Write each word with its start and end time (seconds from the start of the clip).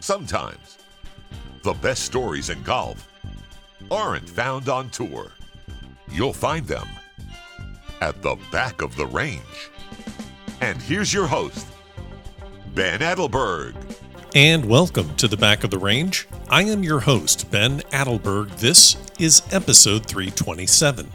Sometimes 0.00 0.78
the 1.62 1.74
best 1.74 2.04
stories 2.04 2.50
in 2.50 2.62
golf 2.64 3.08
aren't 3.90 4.28
found 4.28 4.68
on 4.68 4.90
tour. 4.90 5.30
You'll 6.10 6.32
find 6.32 6.66
them 6.66 6.88
at 8.00 8.20
the 8.20 8.36
back 8.50 8.82
of 8.82 8.96
the 8.96 9.06
range. 9.06 9.70
And 10.60 10.82
here's 10.82 11.12
your 11.12 11.28
host, 11.28 11.66
Ben 12.74 13.00
Adelberg. 13.00 13.74
And 14.34 14.64
welcome 14.64 15.14
to 15.16 15.28
the 15.28 15.36
back 15.36 15.62
of 15.62 15.70
the 15.70 15.78
range. 15.78 16.26
I 16.48 16.62
am 16.62 16.82
your 16.82 17.00
host, 17.00 17.50
Ben 17.50 17.80
Adelberg. 17.92 18.56
This 18.56 18.96
is 19.18 19.42
episode 19.52 20.06
327. 20.06 21.08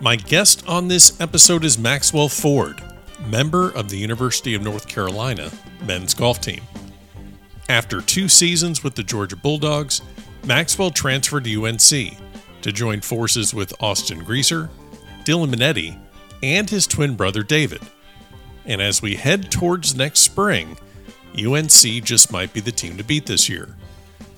My 0.00 0.16
guest 0.16 0.66
on 0.68 0.88
this 0.88 1.20
episode 1.20 1.64
is 1.64 1.78
Maxwell 1.78 2.28
Ford, 2.28 2.82
member 3.26 3.70
of 3.70 3.88
the 3.88 3.98
University 3.98 4.54
of 4.54 4.62
North 4.62 4.88
Carolina 4.88 5.50
men's 5.84 6.14
golf 6.14 6.40
team. 6.40 6.62
After 7.68 8.00
two 8.00 8.28
seasons 8.28 8.84
with 8.84 8.94
the 8.94 9.02
Georgia 9.02 9.36
Bulldogs, 9.36 10.00
Maxwell 10.44 10.90
transferred 10.90 11.44
to 11.44 11.64
UNC 11.64 12.16
to 12.62 12.72
join 12.72 13.00
forces 13.00 13.52
with 13.52 13.74
Austin 13.80 14.22
Greaser, 14.22 14.70
Dylan 15.24 15.52
Minetti, 15.52 15.98
and 16.42 16.70
his 16.70 16.86
twin 16.86 17.16
brother 17.16 17.42
David. 17.42 17.82
And 18.64 18.80
as 18.80 19.02
we 19.02 19.16
head 19.16 19.50
towards 19.50 19.96
next 19.96 20.20
spring, 20.20 20.76
UNC 21.36 21.70
just 22.04 22.32
might 22.32 22.52
be 22.52 22.60
the 22.60 22.72
team 22.72 22.96
to 22.96 23.04
beat 23.04 23.26
this 23.26 23.48
year. 23.48 23.76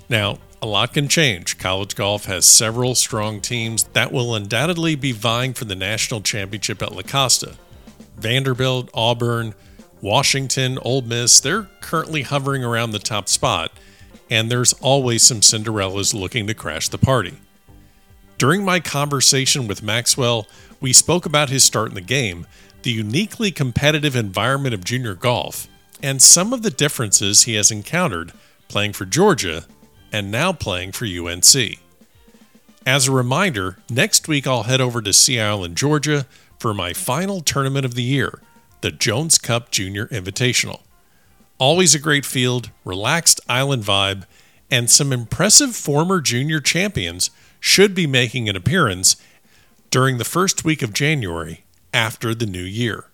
Now, 0.09 0.39
a 0.61 0.67
lot 0.67 0.95
can 0.95 1.09
change. 1.09 1.59
College 1.59 1.95
golf 1.95 2.25
has 2.25 2.45
several 2.45 2.95
strong 2.95 3.41
teams 3.41 3.85
that 3.93 4.11
will 4.13 4.35
undoubtedly 4.35 4.97
be 4.97 5.13
vying 5.13 5.55
for 5.55 5.67
the 5.67 5.77
national 5.77 6.21
championship 6.23 6.83
at 6.83 6.93
La 6.93 7.03
Costa. 7.03 7.57
Vanderbilt, 8.19 8.91
Auburn, 8.95 9.55
Washington, 10.01 10.79
Ole 10.83 11.03
Miss, 11.03 11.41
they're 11.41 11.69
currently 11.81 12.23
hovering 12.23 12.65
around 12.65 12.93
the 12.93 12.99
top 12.99 13.29
spot, 13.29 13.73
and 14.31 14.51
there's 14.51 14.73
always 14.75 15.23
some 15.23 15.41
Cinderellas 15.41 16.15
looking 16.15 16.47
to 16.47 16.55
crash 16.55 16.89
the 16.89 16.99
party. 16.99 17.39
During 18.37 18.65
my 18.65 18.79
conversation 18.79 19.67
with 19.67 19.83
Maxwell, 19.83 20.47
we 20.81 20.93
spoke 20.93 21.27
about 21.27 21.51
his 21.51 21.65
start 21.65 21.89
in 21.89 21.95
the 21.95 22.01
game, 22.01 22.47
the 22.83 22.93
uniquely 22.93 23.51
competitive 23.51 24.15
environment 24.15 24.75
of 24.75 24.85
junior 24.85 25.15
golf, 25.15 25.67
and 26.03 26.23
some 26.23 26.53
of 26.53 26.63
the 26.63 26.71
differences 26.71 27.43
he 27.43 27.55
has 27.55 27.71
encountered 27.71 28.33
playing 28.69 28.93
for 28.93 29.05
Georgia 29.05 29.65
and 30.13 30.31
now 30.31 30.53
playing 30.53 30.93
for 30.93 31.05
UNC. 31.05 31.79
As 32.87 33.09
a 33.09 33.13
reminder, 33.13 33.79
next 33.91 34.29
week 34.29 34.47
I'll 34.47 34.63
head 34.63 34.81
over 34.81 35.03
to 35.03 35.13
Sea 35.13 35.41
Island, 35.41 35.77
Georgia 35.77 36.27
for 36.59 36.75
my 36.75 36.93
final 36.93 37.41
tournament 37.41 37.85
of 37.85 37.95
the 37.95 38.03
year 38.03 38.41
the 38.81 38.91
Jones 38.93 39.39
Cup 39.39 39.71
Junior 39.71 40.07
Invitational. 40.07 40.83
Always 41.59 41.95
a 41.97 41.99
great 41.99 42.25
field, 42.25 42.71
relaxed 42.85 43.41
island 43.49 43.83
vibe, 43.83 44.25
and 44.71 44.89
some 44.89 45.13
impressive 45.13 45.75
former 45.75 46.21
junior 46.21 46.61
champions 46.61 47.31
should 47.59 47.95
be 47.95 48.07
making 48.07 48.49
an 48.49 48.55
appearance 48.55 49.17
during 49.91 50.19
the 50.19 50.25
first 50.25 50.65
week 50.65 50.83
of 50.83 50.93
January 50.93 51.65
after 51.93 52.35
the 52.35 52.47
new 52.47 52.63
year. 52.63 53.07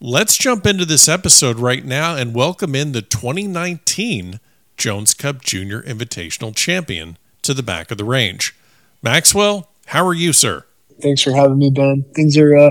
Let's 0.00 0.36
jump 0.36 0.66
into 0.66 0.84
this 0.84 1.08
episode 1.08 1.58
right 1.58 1.84
now 1.84 2.14
and 2.14 2.34
welcome 2.34 2.74
in 2.74 2.92
the 2.92 3.02
2019 3.02 4.38
Jones 4.76 5.14
Cup 5.14 5.42
Junior 5.42 5.82
Invitational 5.82 6.54
champion 6.54 7.16
to 7.42 7.54
the 7.54 7.62
back 7.62 7.90
of 7.90 7.98
the 7.98 8.04
range. 8.04 8.54
Maxwell, 9.02 9.70
how 9.86 10.06
are 10.06 10.14
you, 10.14 10.32
sir? 10.32 10.64
Thanks 11.00 11.22
for 11.22 11.32
having 11.32 11.58
me, 11.58 11.70
Ben. 11.70 12.04
Things 12.14 12.36
are 12.36 12.56
uh, 12.56 12.70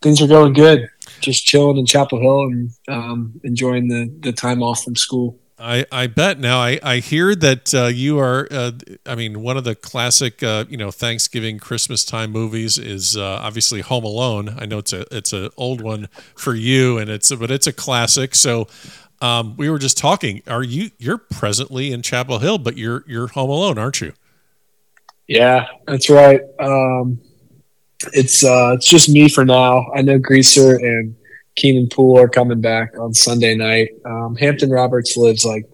things 0.00 0.20
are 0.22 0.26
going 0.26 0.52
good 0.52 0.88
just 1.20 1.44
chilling 1.44 1.76
in 1.76 1.86
Chapel 1.86 2.20
Hill 2.20 2.42
and 2.46 2.70
um, 2.88 3.40
enjoying 3.44 3.88
the 3.88 4.10
the 4.20 4.32
time 4.32 4.62
off 4.62 4.84
from 4.84 4.96
school. 4.96 5.38
I, 5.62 5.84
I 5.92 6.06
bet 6.06 6.38
now 6.38 6.58
I, 6.58 6.80
I 6.82 6.96
hear 7.00 7.34
that 7.34 7.74
uh, 7.74 7.86
you 7.86 8.18
are 8.18 8.48
uh, 8.50 8.72
I 9.04 9.14
mean 9.14 9.42
one 9.42 9.58
of 9.58 9.64
the 9.64 9.74
classic 9.74 10.42
uh, 10.42 10.64
you 10.68 10.78
know 10.78 10.90
Thanksgiving 10.90 11.58
Christmas 11.58 12.04
time 12.04 12.30
movies 12.30 12.78
is 12.78 13.16
uh, 13.16 13.40
obviously 13.42 13.82
Home 13.82 14.04
Alone. 14.04 14.56
I 14.58 14.64
know 14.64 14.78
it's 14.78 14.94
a 14.94 15.04
it's 15.14 15.34
an 15.34 15.50
old 15.56 15.82
one 15.82 16.08
for 16.34 16.54
you 16.54 16.96
and 16.96 17.10
it's 17.10 17.34
but 17.34 17.50
it's 17.50 17.66
a 17.66 17.72
classic. 17.72 18.34
So 18.34 18.68
um, 19.20 19.54
we 19.58 19.68
were 19.68 19.78
just 19.78 19.98
talking. 19.98 20.42
Are 20.46 20.62
you 20.62 20.92
you're 20.98 21.18
presently 21.18 21.92
in 21.92 22.00
Chapel 22.00 22.38
Hill, 22.38 22.56
but 22.56 22.78
you're 22.78 23.04
you're 23.06 23.28
home 23.28 23.50
alone, 23.50 23.76
aren't 23.76 24.00
you? 24.00 24.14
Yeah, 25.26 25.66
that's 25.86 26.08
right. 26.08 26.40
Um, 26.58 27.20
it's 28.12 28.44
uh, 28.44 28.72
it's 28.74 28.86
just 28.86 29.08
me 29.08 29.28
for 29.28 29.44
now. 29.44 29.86
I 29.94 30.02
know 30.02 30.18
Greaser 30.18 30.76
and 30.76 31.14
Keenan 31.56 31.88
Poole 31.88 32.18
are 32.18 32.28
coming 32.28 32.60
back 32.60 32.98
on 32.98 33.14
Sunday 33.14 33.54
night. 33.54 33.90
Um, 34.04 34.36
Hampton 34.36 34.70
Roberts 34.70 35.16
lives 35.16 35.44
like 35.44 35.64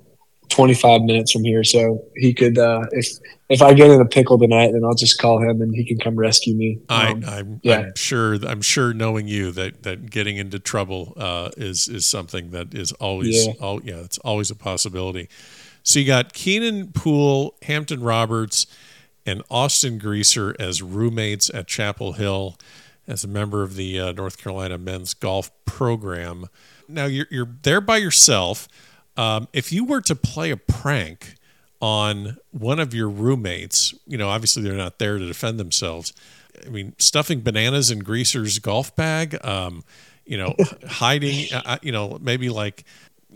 25 0.48 1.02
minutes 1.02 1.32
from 1.32 1.44
here, 1.44 1.62
so 1.64 2.04
he 2.16 2.34
could 2.34 2.58
uh, 2.58 2.84
if 2.92 3.06
if 3.48 3.62
I 3.62 3.74
get 3.74 3.90
in 3.90 4.00
a 4.00 4.06
pickle 4.06 4.38
tonight, 4.38 4.72
then 4.72 4.84
I'll 4.84 4.94
just 4.94 5.20
call 5.20 5.40
him 5.40 5.62
and 5.62 5.74
he 5.74 5.84
can 5.84 5.98
come 5.98 6.16
rescue 6.16 6.54
me. 6.54 6.80
Um, 6.88 7.22
I, 7.26 7.38
am 7.38 7.60
yeah. 7.62 7.78
I'm 7.78 7.92
sure. 7.94 8.34
I'm 8.34 8.62
sure, 8.62 8.92
knowing 8.92 9.28
you, 9.28 9.52
that 9.52 9.84
that 9.84 10.10
getting 10.10 10.36
into 10.36 10.58
trouble 10.58 11.12
uh, 11.16 11.50
is 11.56 11.88
is 11.88 12.06
something 12.06 12.50
that 12.50 12.74
is 12.74 12.92
always, 12.92 13.46
yeah. 13.46 13.52
All, 13.60 13.82
yeah, 13.84 13.96
it's 13.96 14.18
always 14.18 14.50
a 14.50 14.56
possibility. 14.56 15.28
So 15.84 16.00
you 16.00 16.06
got 16.06 16.32
Keenan 16.32 16.90
Poole, 16.90 17.54
Hampton 17.62 18.00
Roberts 18.00 18.66
and 19.26 19.42
Austin 19.50 19.98
Greaser 19.98 20.54
as 20.58 20.80
roommates 20.80 21.50
at 21.50 21.66
Chapel 21.66 22.14
Hill 22.14 22.56
as 23.06 23.24
a 23.24 23.28
member 23.28 23.62
of 23.62 23.74
the 23.74 24.00
uh, 24.00 24.12
North 24.12 24.38
Carolina 24.38 24.78
men's 24.78 25.14
golf 25.14 25.50
program. 25.64 26.46
Now 26.88 27.06
you're, 27.06 27.26
you're 27.30 27.48
there 27.62 27.80
by 27.80 27.98
yourself. 27.98 28.68
Um, 29.16 29.48
if 29.52 29.72
you 29.72 29.84
were 29.84 30.00
to 30.02 30.14
play 30.14 30.50
a 30.50 30.56
prank 30.56 31.34
on 31.80 32.36
one 32.52 32.78
of 32.78 32.94
your 32.94 33.08
roommates, 33.08 33.94
you 34.06 34.16
know, 34.16 34.28
obviously 34.28 34.62
they're 34.62 34.74
not 34.74 34.98
there 34.98 35.18
to 35.18 35.26
defend 35.26 35.58
themselves. 35.58 36.12
I 36.64 36.68
mean, 36.68 36.94
stuffing 36.98 37.40
bananas 37.40 37.90
in 37.90 38.00
Greaser's 38.00 38.58
golf 38.58 38.94
bag, 38.96 39.36
um, 39.44 39.84
you 40.24 40.38
know, 40.38 40.54
hiding, 40.88 41.52
uh, 41.52 41.62
uh, 41.64 41.78
you 41.82 41.92
know, 41.92 42.18
maybe 42.20 42.48
like 42.48 42.84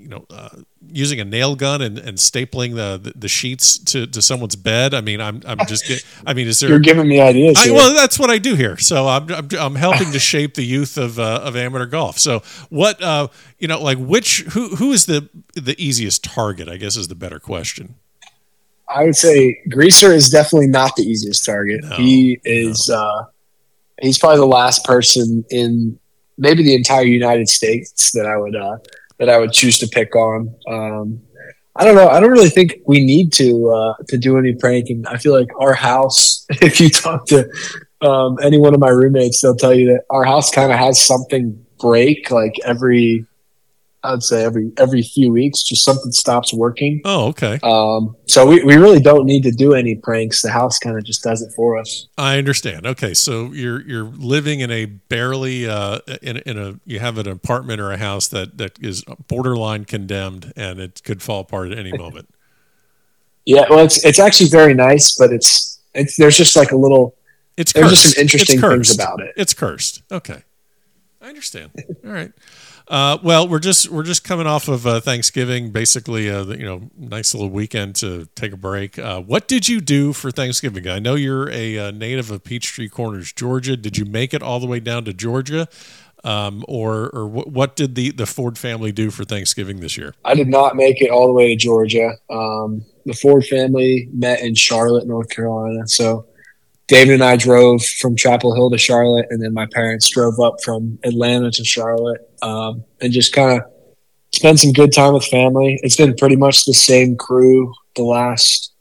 you 0.01 0.09
know, 0.09 0.25
uh, 0.31 0.49
using 0.89 1.21
a 1.21 1.25
nail 1.25 1.55
gun 1.55 1.83
and, 1.83 1.99
and 1.99 2.17
stapling 2.19 2.75
the, 2.75 2.99
the, 2.99 3.19
the, 3.19 3.29
sheets 3.29 3.79
to, 3.79 4.07
to 4.07 4.23
someone's 4.23 4.57
bed. 4.57 4.95
I 4.95 5.01
mean, 5.01 5.21
I'm, 5.21 5.43
I'm 5.47 5.59
just, 5.67 5.87
get, 5.87 6.05
I 6.27 6.35
mean, 6.35 6.49
is 6.49 6.61
there, 6.61 6.71
you're 6.71 6.79
giving 6.79 7.07
me 7.07 7.21
ideas. 7.21 7.57
I, 7.59 7.71
well, 7.71 7.95
that's 7.95 8.19
what 8.19 8.31
I 8.31 8.39
do 8.39 8.55
here. 8.55 8.77
So 8.79 9.07
I'm, 9.07 9.31
I'm, 9.31 9.49
I'm 9.59 9.75
helping 9.75 10.13
to 10.13 10.19
shape 10.19 10.55
the 10.55 10.65
youth 10.65 10.97
of, 10.97 11.19
uh, 11.19 11.41
of 11.45 11.57
amateur 11.57 11.87
golf. 11.87 12.19
So 12.19 12.43
what, 12.71 13.03
uh, 13.03 13.29
you 13.59 13.69
know, 13.69 13.81
like 13.81 13.99
which, 13.99 14.41
who, 14.53 14.77
who 14.77 14.93
is 14.93 15.07
the, 15.07 15.29
the 15.55 15.77
easiest 15.79 16.25
target, 16.25 16.69
I 16.69 16.77
guess 16.77 16.97
is 16.97 17.09
the 17.09 17.15
better 17.15 17.39
question. 17.39 17.97
I 18.89 19.05
would 19.05 19.17
say 19.17 19.61
Greaser 19.69 20.13
is 20.13 20.31
definitely 20.31 20.69
not 20.69 20.97
the 20.97 21.03
easiest 21.03 21.45
target. 21.45 21.85
No, 21.85 21.97
he 21.97 22.41
is, 22.45 22.89
no. 22.89 22.97
uh, 22.97 23.25
he's 24.03 24.19
probably 24.19 24.39
the 24.39 24.47
last 24.47 24.85
person 24.85 25.45
in 25.51 25.99
maybe 26.39 26.63
the 26.63 26.75
entire 26.75 27.05
United 27.05 27.49
States 27.49 28.13
that 28.13 28.27
I 28.27 28.37
would, 28.37 28.57
uh, 28.57 28.79
that 29.21 29.29
I 29.29 29.39
would 29.39 29.53
choose 29.53 29.79
to 29.79 29.87
pick 29.87 30.17
on. 30.17 30.53
Um, 30.69 31.21
I 31.77 31.85
don't 31.85 31.95
know. 31.95 32.09
I 32.09 32.19
don't 32.19 32.33
really 32.33 32.49
think 32.49 32.79
we 32.87 33.05
need 33.05 33.33
to 33.35 33.71
uh, 33.71 33.95
to 34.09 34.19
do 34.19 34.37
any 34.39 34.55
pranking. 34.55 35.05
I 35.07 35.19
feel 35.19 35.39
like 35.39 35.49
our 35.61 35.75
house. 35.75 36.45
If 36.63 36.81
you 36.81 36.91
talk 36.91 37.27
to 37.27 37.49
um, 38.01 38.39
any 38.43 38.59
one 38.59 38.75
of 38.75 38.81
my 38.81 38.89
roommates, 38.89 39.41
they'll 39.41 39.55
tell 39.55 39.73
you 39.73 39.87
that 39.87 40.03
our 40.11 40.25
house 40.25 40.51
kind 40.51 40.73
of 40.73 40.79
has 40.79 41.01
something 41.01 41.65
break 41.79 42.31
like 42.31 42.55
every 42.65 43.25
I'd 44.03 44.23
say 44.23 44.45
every 44.45 44.73
every 44.79 45.03
few 45.03 45.31
weeks, 45.31 45.63
just 45.63 45.85
something 45.85 46.11
stops 46.13 46.55
working. 46.55 47.03
Oh, 47.05 47.27
okay. 47.29 47.59
Um, 47.63 48.17
so 48.27 48.47
we, 48.47 48.65
we 48.65 48.77
really 48.77 49.01
don't 49.01 49.27
need 49.27 49.43
to 49.43 49.51
do 49.51 49.75
any 49.75 49.95
pranks. 49.95 50.41
The 50.41 50.51
house 50.51 50.79
kind 50.79 50.97
of 50.97 51.05
just 51.05 51.23
does 51.23 51.43
it 51.43 51.53
for 51.55 51.77
us. 51.77 52.09
I 52.17 52.39
understand. 52.39 52.87
Okay, 52.87 53.13
so 53.13 53.53
you're 53.53 53.83
you're 53.83 54.05
living 54.05 54.61
in 54.61 54.71
a 54.71 54.87
barely 54.87 55.69
uh, 55.69 55.99
in 56.23 56.39
in 56.39 56.57
a 56.57 56.81
you 56.87 56.99
have 56.99 57.19
an 57.19 57.29
apartment 57.29 57.81
or 57.81 57.93
a 57.93 57.99
house 57.99 58.29
that 58.29 58.57
that 58.57 58.79
is 58.81 59.05
borderline 59.29 59.85
condemned 59.85 60.53
and 60.57 60.81
it 60.81 61.03
could 61.05 61.23
fall 61.23 61.41
apart 61.41 61.71
at 61.71 61.79
any 61.79 61.93
moment. 61.93 62.29
yeah, 63.45 63.67
well, 63.69 63.85
it's 63.85 64.05
it's 64.05 64.19
actually 64.19 64.49
very 64.49 64.73
nice, 64.73 65.17
but 65.17 65.33
it's 65.33 65.81
it's 65.95 66.17
there's 66.17 66.37
just 66.37 66.57
like 66.57 66.73
a 66.73 66.77
little. 66.77 67.17
It's 67.57 67.73
there's 67.73 67.91
cursed. 67.91 68.03
just 68.03 68.15
some 68.15 68.23
interesting 68.23 68.61
things 68.61 68.95
about 68.95 69.21
it. 69.21 69.35
It's 69.37 69.53
cursed. 69.53 70.03
Okay, 70.11 70.43
I 71.21 71.29
understand. 71.29 71.73
All 72.05 72.13
right. 72.13 72.33
Uh, 72.89 73.19
well, 73.23 73.47
we're 73.47 73.61
just 73.61 73.89
we're 73.89 74.03
just 74.03 74.25
coming 74.25 74.47
off 74.47 74.69
of 74.69 74.87
uh, 74.87 75.01
Thanksgiving, 75.01 75.71
basically, 75.71 76.31
uh, 76.31 76.45
you 76.47 76.65
know, 76.65 76.91
nice 76.97 77.35
little 77.35 77.51
weekend 77.51 77.97
to 77.97 78.29
take 78.35 78.53
a 78.53 78.57
break. 78.57 78.99
Uh, 78.99 79.21
what 79.21 79.47
did 79.49 79.69
you 79.69 79.81
do 79.81 80.13
for 80.13 80.31
Thanksgiving? 80.31 80.89
I 80.89 80.99
know 80.99 81.15
you're 81.15 81.49
a, 81.51 81.79
uh, 81.79 81.91
native 81.91 82.31
of 82.31 82.45
Peachtree 82.45 82.89
Corners, 82.89 83.33
Georgia. 83.33 83.77
Did 83.77 83.97
you 83.97 84.05
make 84.05 84.35
it 84.35 84.43
all 84.43 84.61
the 84.61 84.67
way 84.67 84.81
down 84.81 85.05
to 85.05 85.13
Georgia, 85.13 85.69
um, 86.25 86.65
or 86.69 87.11
or 87.11 87.27
what, 87.27 87.49
what 87.49 87.77
did 87.77 87.95
the 87.95 88.11
the 88.11 88.27
Ford 88.27 88.59
family 88.59 88.93
do 88.93 89.11
for 89.11 89.25
Thanksgiving 89.25 89.81
this 89.81 89.97
year? 89.97 90.15
I 90.25 90.35
did 90.35 90.49
not 90.49 90.77
make 90.77 91.01
it 91.01 91.11
all 91.11 91.27
the 91.27 91.33
way 91.33 91.49
to 91.49 91.57
Georgia. 91.57 92.13
Um, 92.29 92.85
the 93.07 93.15
Ford 93.15 93.45
family 93.45 94.09
met 94.13 94.41
in 94.41 94.55
Charlotte, 94.55 95.07
North 95.07 95.29
Carolina, 95.31 95.87
so 95.87 96.27
David 96.91 97.15
and 97.15 97.23
I 97.23 97.37
drove 97.37 97.85
from 97.85 98.17
Chapel 98.17 98.53
Hill 98.53 98.69
to 98.69 98.77
Charlotte, 98.77 99.27
and 99.31 99.41
then 99.41 99.55
my 99.55 99.67
parents 99.73 100.09
drove 100.09 100.41
up 100.41 100.57
from 100.61 100.99
Atlanta 101.05 101.49
to 101.53 101.65
Charlotte, 101.65 102.29
um, 102.43 102.85
and 103.01 103.13
just 103.13 103.33
kind 103.33 103.61
of 103.61 103.71
spend 104.35 104.59
some 104.59 104.73
good 104.73 104.93
time 104.93 105.15
with 105.15 105.25
family. 105.25 105.79
It's 105.85 105.95
been 105.95 106.17
pretty 106.17 106.35
much 106.35 106.65
the 106.65 106.75
same 106.75 107.17
crew 107.17 107.73
the 107.95 108.03
last 108.03 108.73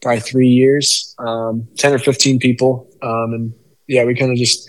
probably 0.00 0.20
three 0.20 0.48
years, 0.48 1.14
um, 1.18 1.68
ten 1.76 1.92
or 1.92 1.98
fifteen 1.98 2.38
people, 2.38 2.88
um, 3.02 3.34
and 3.34 3.54
yeah, 3.86 4.04
we 4.04 4.14
kind 4.14 4.32
of 4.32 4.38
just 4.38 4.66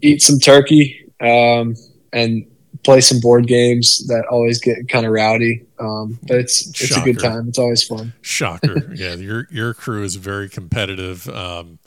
eat 0.00 0.22
some 0.22 0.38
turkey 0.38 1.12
um, 1.20 1.74
and 2.14 2.46
play 2.82 3.02
some 3.02 3.20
board 3.20 3.46
games 3.46 4.06
that 4.06 4.24
always 4.30 4.58
get 4.58 4.88
kind 4.88 5.04
of 5.04 5.12
rowdy. 5.12 5.66
Um, 5.78 6.18
but 6.22 6.38
it's 6.38 6.66
it's 6.66 6.78
Shocker. 6.78 7.10
a 7.10 7.12
good 7.12 7.20
time. 7.20 7.48
It's 7.48 7.58
always 7.58 7.84
fun. 7.84 8.14
Shocker, 8.22 8.90
yeah. 8.94 9.16
Your 9.16 9.46
your 9.50 9.74
crew 9.74 10.02
is 10.02 10.16
very 10.16 10.48
competitive. 10.48 11.28
Um, 11.28 11.78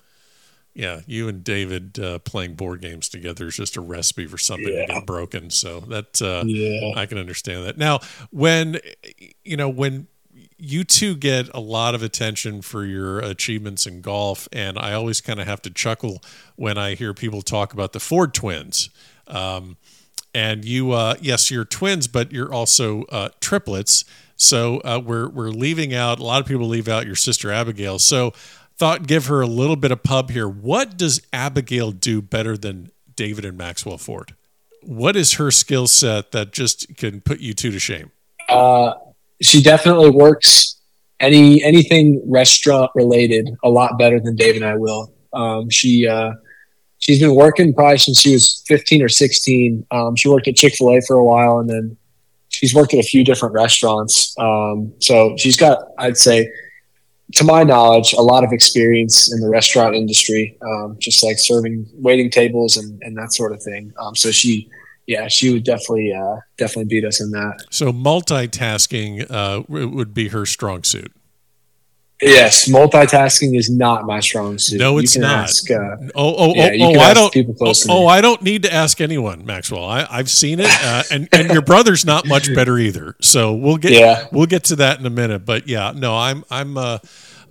yeah, 0.73 1.01
you 1.07 1.27
and 1.27 1.43
David 1.43 1.99
uh, 1.99 2.19
playing 2.19 2.55
board 2.55 2.81
games 2.81 3.09
together 3.09 3.47
is 3.47 3.55
just 3.55 3.75
a 3.75 3.81
recipe 3.81 4.27
for 4.27 4.37
something 4.37 4.73
yeah. 4.73 4.85
to 4.85 4.93
get 4.93 5.05
broken. 5.05 5.49
So 5.49 5.81
that 5.81 6.21
uh, 6.21 6.43
yeah. 6.45 6.93
I 6.95 7.05
can 7.05 7.17
understand 7.17 7.65
that. 7.65 7.77
Now, 7.77 7.99
when 8.31 8.79
you 9.43 9.57
know 9.57 9.69
when 9.69 10.07
you 10.57 10.83
two 10.83 11.15
get 11.15 11.49
a 11.53 11.59
lot 11.59 11.95
of 11.95 12.03
attention 12.03 12.61
for 12.61 12.85
your 12.85 13.19
achievements 13.19 13.87
in 13.87 14.01
golf, 14.01 14.47
and 14.51 14.77
I 14.77 14.93
always 14.93 15.21
kind 15.21 15.39
of 15.39 15.47
have 15.47 15.61
to 15.63 15.69
chuckle 15.69 16.21
when 16.55 16.77
I 16.77 16.95
hear 16.95 17.13
people 17.13 17.41
talk 17.41 17.73
about 17.73 17.93
the 17.93 17.99
Ford 17.99 18.33
twins. 18.33 18.89
Um, 19.27 19.77
and 20.33 20.63
you, 20.63 20.91
uh, 20.91 21.15
yes, 21.21 21.49
you're 21.49 21.65
twins, 21.65 22.07
but 22.07 22.31
you're 22.31 22.53
also 22.53 23.03
uh, 23.05 23.29
triplets. 23.39 24.05
So 24.35 24.79
uh, 24.79 25.01
we're 25.03 25.27
we're 25.27 25.49
leaving 25.49 25.93
out 25.93 26.19
a 26.19 26.23
lot 26.23 26.41
of 26.41 26.47
people 26.47 26.67
leave 26.67 26.87
out 26.87 27.05
your 27.05 27.15
sister 27.15 27.51
Abigail. 27.51 27.99
So 27.99 28.33
thought 28.79 29.05
give 29.05 29.27
her 29.27 29.41
a 29.41 29.47
little 29.47 29.75
bit 29.75 29.91
of 29.91 30.01
pub 30.01 30.31
here. 30.31 30.47
What 30.47 30.97
does 30.97 31.21
Abigail 31.33 31.91
do 31.91 32.21
better 32.21 32.57
than 32.57 32.91
David 33.15 33.43
and 33.45 33.57
Maxwell 33.57 33.97
Ford? 33.97 34.35
What 34.81 35.17
is 35.17 35.33
her 35.33 35.51
skill 35.51 35.85
set 35.87 36.31
that 36.31 36.53
just 36.53 36.95
can 36.95 37.19
put 37.19 37.41
you 37.41 37.53
two 37.53 37.71
to 37.71 37.79
shame? 37.79 38.11
Uh, 38.47 38.93
she 39.41 39.61
definitely 39.61 40.09
works 40.09 40.77
any 41.19 41.61
anything 41.61 42.23
restaurant 42.25 42.89
related 42.95 43.49
a 43.63 43.69
lot 43.69 43.99
better 43.99 44.19
than 44.21 44.37
David 44.37 44.61
and 44.61 44.71
I 44.71 44.75
will. 44.75 45.13
Um, 45.33 45.69
she 45.69 46.07
uh, 46.07 46.31
she's 46.99 47.19
been 47.19 47.35
working 47.35 47.73
probably 47.73 47.97
since 47.97 48.21
she 48.21 48.31
was 48.31 48.63
15 48.67 49.01
or 49.01 49.09
16. 49.09 49.85
Um, 49.91 50.15
she 50.15 50.29
worked 50.29 50.47
at 50.47 50.55
Chick 50.55 50.75
Fil 50.75 50.95
A 50.95 51.01
for 51.01 51.17
a 51.17 51.23
while, 51.23 51.59
and 51.59 51.69
then 51.69 51.97
she's 52.47 52.73
worked 52.73 52.93
at 52.93 52.99
a 53.01 53.03
few 53.03 53.25
different 53.25 53.53
restaurants. 53.53 54.33
Um, 54.39 54.93
so 54.99 55.35
she's 55.37 55.57
got, 55.57 55.79
I'd 55.97 56.17
say, 56.17 56.49
to 57.33 57.43
my 57.43 57.63
knowledge, 57.63 58.13
a 58.13 58.21
lot 58.21 58.43
of 58.43 58.51
experience 58.51 59.31
in 59.31 59.39
the 59.39 59.49
restaurant 59.49 59.95
industry, 59.95 60.57
um, 60.61 60.97
just 60.99 61.23
like 61.23 61.37
serving 61.37 61.87
waiting 61.93 62.29
tables 62.29 62.77
and, 62.77 63.01
and 63.03 63.17
that 63.17 63.33
sort 63.33 63.51
of 63.51 63.61
thing. 63.61 63.93
Um, 63.99 64.15
so 64.15 64.31
she, 64.31 64.69
yeah, 65.05 65.27
she 65.27 65.53
would 65.53 65.63
definitely 65.63 66.13
uh, 66.13 66.37
definitely 66.57 66.85
beat 66.85 67.05
us 67.05 67.21
in 67.21 67.31
that. 67.31 67.65
So 67.69 67.91
multitasking 67.91 69.29
uh, 69.29 69.63
would 69.67 70.13
be 70.13 70.29
her 70.29 70.45
strong 70.45 70.83
suit. 70.83 71.11
Yes, 72.21 72.67
multitasking 72.67 73.57
is 73.57 73.69
not 73.69 74.05
my 74.05 74.19
strong 74.19 74.57
suit. 74.59 74.79
No, 74.79 74.97
it's 74.97 75.15
not. 75.15 75.45
Ask, 75.45 75.71
uh, 75.71 75.95
oh, 76.15 76.35
oh, 76.37 76.53
yeah, 76.53 76.71
oh, 76.81 76.95
oh 76.95 76.99
I 76.99 77.13
don't. 77.13 77.35
Oh, 77.61 77.73
oh 77.89 78.07
I 78.07 78.19
don't 78.19 78.41
need 78.41 78.63
to 78.63 78.73
ask 78.73 78.99
anyone, 78.99 79.45
Maxwell. 79.45 79.85
I, 79.85 80.17
have 80.17 80.29
seen 80.29 80.59
it, 80.59 80.69
uh, 80.69 81.03
and 81.11 81.29
and 81.31 81.49
your 81.49 81.61
brother's 81.61 82.05
not 82.05 82.27
much 82.27 82.53
better 82.55 82.77
either. 82.77 83.15
So 83.21 83.53
we'll 83.53 83.77
get 83.77 83.93
yeah. 83.93 84.27
we'll 84.33 84.47
get 84.47 84.65
to 84.65 84.75
that 84.77 84.99
in 84.99 85.05
a 85.05 85.09
minute. 85.09 85.45
But 85.45 85.69
yeah, 85.69 85.93
no, 85.95 86.17
I'm 86.17 86.43
I'm 86.51 86.77
uh, 86.77 86.99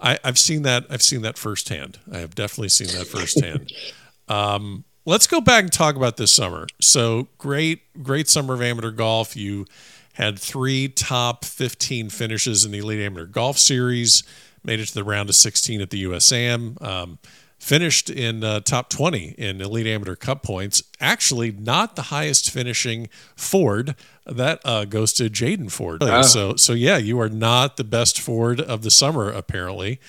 I, 0.03 0.19
I've 0.23 0.38
seen 0.38 0.62
that 0.62 0.85
I've 0.91 1.03
seen 1.03 1.23
that 1.23 1.38
firsthand. 1.38 1.99
I 2.12 2.19
have 2.19 2.35
definitely 2.35 2.69
seen 2.69 2.88
that 2.88 3.06
firsthand. 3.06 3.73
um, 4.29 4.85
let's 5.06 5.26
go 5.26 5.41
back 5.41 5.62
and 5.62 5.73
talk 5.73 5.97
about 5.97 6.19
this 6.19 6.31
summer. 6.31 6.67
So 6.79 7.29
great, 7.38 8.03
great 8.03 8.29
summer 8.29 8.53
of 8.53 8.61
amateur 8.61 8.91
golf. 8.91 9.35
You 9.35 9.65
had 10.12 10.38
three 10.38 10.88
top 10.88 11.44
15 11.44 12.11
finishes 12.11 12.65
in 12.65 12.73
the 12.73 12.79
Elite 12.79 13.00
Amateur 13.00 13.25
Golf 13.25 13.56
Series 13.56 14.25
made 14.64 14.81
it 14.81 14.87
to 14.87 14.94
the 14.94 15.05
round 15.05 15.28
of 15.28 15.34
16 15.34 15.81
at 15.81 15.90
the 15.90 16.05
USAM. 16.05 16.81
Um, 16.82 17.19
finished 17.58 18.08
in 18.08 18.44
uh, 18.44 18.60
top 18.60 18.88
20 18.88 19.34
in 19.37 19.60
Elite 19.60 19.87
Amateur 19.87 20.14
Cup 20.14 20.43
points. 20.43 20.82
Actually, 21.00 21.50
not 21.50 21.96
the 21.96 22.02
highest 22.02 22.50
finishing 22.50 23.08
Ford. 23.37 23.94
That 24.26 24.60
uh, 24.64 24.84
goes 24.84 25.12
to 25.14 25.25
Jaden 25.25 25.72
Ford. 25.72 26.02
Ah. 26.02 26.22
So, 26.22 26.55
so 26.56 26.72
yeah, 26.72 26.99
you 26.99 27.20
are 27.20 27.28
not 27.28 27.76
the 27.76 27.84
best 27.84 28.20
Ford 28.20 28.60
of 28.60 28.82
the 28.82 28.90
summer, 28.90 29.31
apparently. 29.31 30.00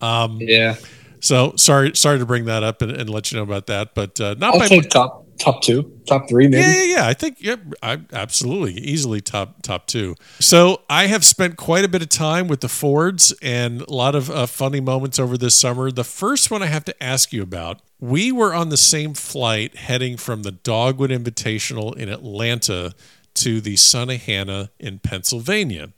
Um, 0.00 0.38
yeah. 0.40 0.76
So 1.20 1.54
sorry, 1.56 1.94
sorry 1.94 2.18
to 2.18 2.26
bring 2.26 2.44
that 2.46 2.62
up 2.62 2.82
and, 2.82 2.92
and 2.92 3.08
let 3.10 3.30
you 3.30 3.36
know 3.36 3.42
about 3.42 3.66
that, 3.66 3.94
but 3.94 4.20
uh, 4.20 4.34
not 4.38 4.54
I'll 4.54 4.60
by 4.60 4.68
take 4.68 4.90
top 4.90 5.25
top 5.38 5.62
two, 5.62 6.00
top 6.06 6.28
three, 6.28 6.48
maybe. 6.48 6.62
Yeah, 6.62 6.82
yeah, 6.82 6.96
yeah. 6.96 7.06
I 7.06 7.14
think 7.14 7.40
yeah, 7.40 7.56
I 7.82 8.00
absolutely 8.12 8.74
easily 8.74 9.20
top 9.20 9.62
top 9.62 9.86
two. 9.86 10.14
So 10.40 10.82
I 10.88 11.06
have 11.06 11.24
spent 11.24 11.56
quite 11.56 11.84
a 11.84 11.88
bit 11.88 12.02
of 12.02 12.08
time 12.08 12.48
with 12.48 12.60
the 12.60 12.68
Fords 12.68 13.32
and 13.42 13.82
a 13.82 13.92
lot 13.92 14.14
of 14.14 14.30
uh, 14.30 14.46
funny 14.46 14.80
moments 14.80 15.18
over 15.18 15.36
this 15.36 15.54
summer. 15.58 15.90
The 15.90 16.04
first 16.04 16.50
one 16.50 16.62
I 16.62 16.66
have 16.66 16.84
to 16.86 17.02
ask 17.02 17.32
you 17.32 17.42
about. 17.42 17.80
We 17.98 18.30
were 18.30 18.54
on 18.54 18.68
the 18.68 18.76
same 18.76 19.14
flight 19.14 19.76
heading 19.76 20.18
from 20.18 20.42
the 20.42 20.52
Dogwood 20.52 21.10
Invitational 21.10 21.96
in 21.96 22.10
Atlanta 22.10 22.92
to 23.34 23.60
the 23.60 23.76
Hannah 24.18 24.70
in 24.78 24.98
Pennsylvania, 24.98 25.92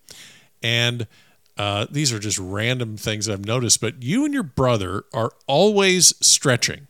and. 0.63 1.07
Uh, 1.57 1.89
these 1.91 2.13
are 2.13 2.21
just 2.21 2.39
random 2.39 2.97
things 2.97 3.29
I've 3.29 3.45
noticed, 3.45 3.81
but 3.81 4.01
you 4.01 4.25
and 4.25 4.33
your 4.33 4.45
brother 4.45 5.03
are 5.13 5.33
always 5.49 6.15
stretching. 6.25 6.87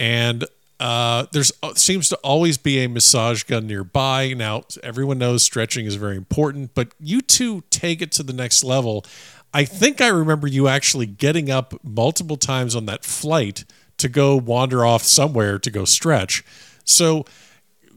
And 0.00 0.44
uh, 0.80 1.26
there's 1.32 1.50
uh, 1.62 1.74
seems 1.74 2.08
to 2.08 2.16
always 2.18 2.56
be 2.56 2.84
a 2.84 2.88
massage 2.88 3.42
gun 3.42 3.66
nearby. 3.66 4.32
Now, 4.34 4.62
everyone 4.82 5.18
knows 5.18 5.42
stretching 5.42 5.86
is 5.86 5.96
very 5.96 6.16
important, 6.16 6.74
but 6.74 6.92
you 7.00 7.20
two 7.20 7.62
take 7.70 8.00
it 8.00 8.12
to 8.12 8.22
the 8.22 8.32
next 8.32 8.62
level. 8.62 9.04
I 9.52 9.64
think 9.64 10.00
I 10.00 10.08
remember 10.08 10.46
you 10.46 10.68
actually 10.68 11.06
getting 11.06 11.50
up 11.50 11.74
multiple 11.82 12.36
times 12.36 12.76
on 12.76 12.86
that 12.86 13.04
flight 13.04 13.64
to 13.96 14.08
go 14.08 14.36
wander 14.36 14.84
off 14.84 15.02
somewhere 15.02 15.58
to 15.58 15.70
go 15.70 15.84
stretch. 15.84 16.44
So, 16.84 17.24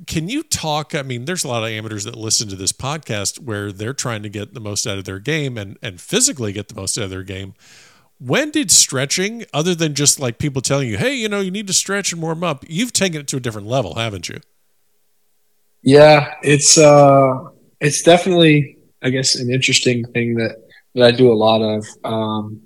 can 0.07 0.27
you 0.27 0.41
talk? 0.41 0.95
I 0.95 1.03
mean, 1.03 1.25
there's 1.25 1.43
a 1.43 1.47
lot 1.47 1.63
of 1.63 1.69
amateurs 1.69 2.05
that 2.05 2.15
listen 2.15 2.47
to 2.49 2.55
this 2.55 2.71
podcast 2.71 3.37
where 3.37 3.71
they're 3.71 3.93
trying 3.93 4.23
to 4.23 4.29
get 4.29 4.55
the 4.55 4.59
most 4.59 4.87
out 4.87 4.97
of 4.97 5.03
their 5.03 5.19
game 5.19 5.57
and, 5.59 5.77
and 5.83 6.01
physically 6.01 6.51
get 6.51 6.69
the 6.69 6.75
most 6.75 6.97
out 6.97 7.03
of 7.03 7.09
their 7.11 7.21
game 7.21 7.53
when 8.23 8.51
did 8.51 8.69
stretching, 8.69 9.45
other 9.53 9.73
than 9.73 9.95
just 9.95 10.19
like 10.19 10.37
people 10.37 10.61
telling 10.61 10.87
you, 10.87 10.97
hey, 10.97 11.15
you 11.15 11.27
know, 11.27 11.39
you 11.39 11.49
need 11.49 11.67
to 11.67 11.73
stretch 11.73 12.13
and 12.13 12.21
warm 12.21 12.43
up, 12.43 12.63
you've 12.67 12.93
taken 12.93 13.19
it 13.19 13.27
to 13.29 13.37
a 13.37 13.39
different 13.39 13.67
level, 13.67 13.95
haven't 13.95 14.29
you? 14.29 14.39
Yeah, 15.81 16.35
it's 16.43 16.77
uh 16.77 17.49
it's 17.79 18.03
definitely 18.03 18.77
I 19.01 19.09
guess 19.09 19.35
an 19.35 19.49
interesting 19.49 20.05
thing 20.05 20.35
that 20.35 20.57
that 20.93 21.03
I 21.03 21.11
do 21.11 21.31
a 21.31 21.33
lot 21.33 21.61
of. 21.61 21.85
Um 22.03 22.61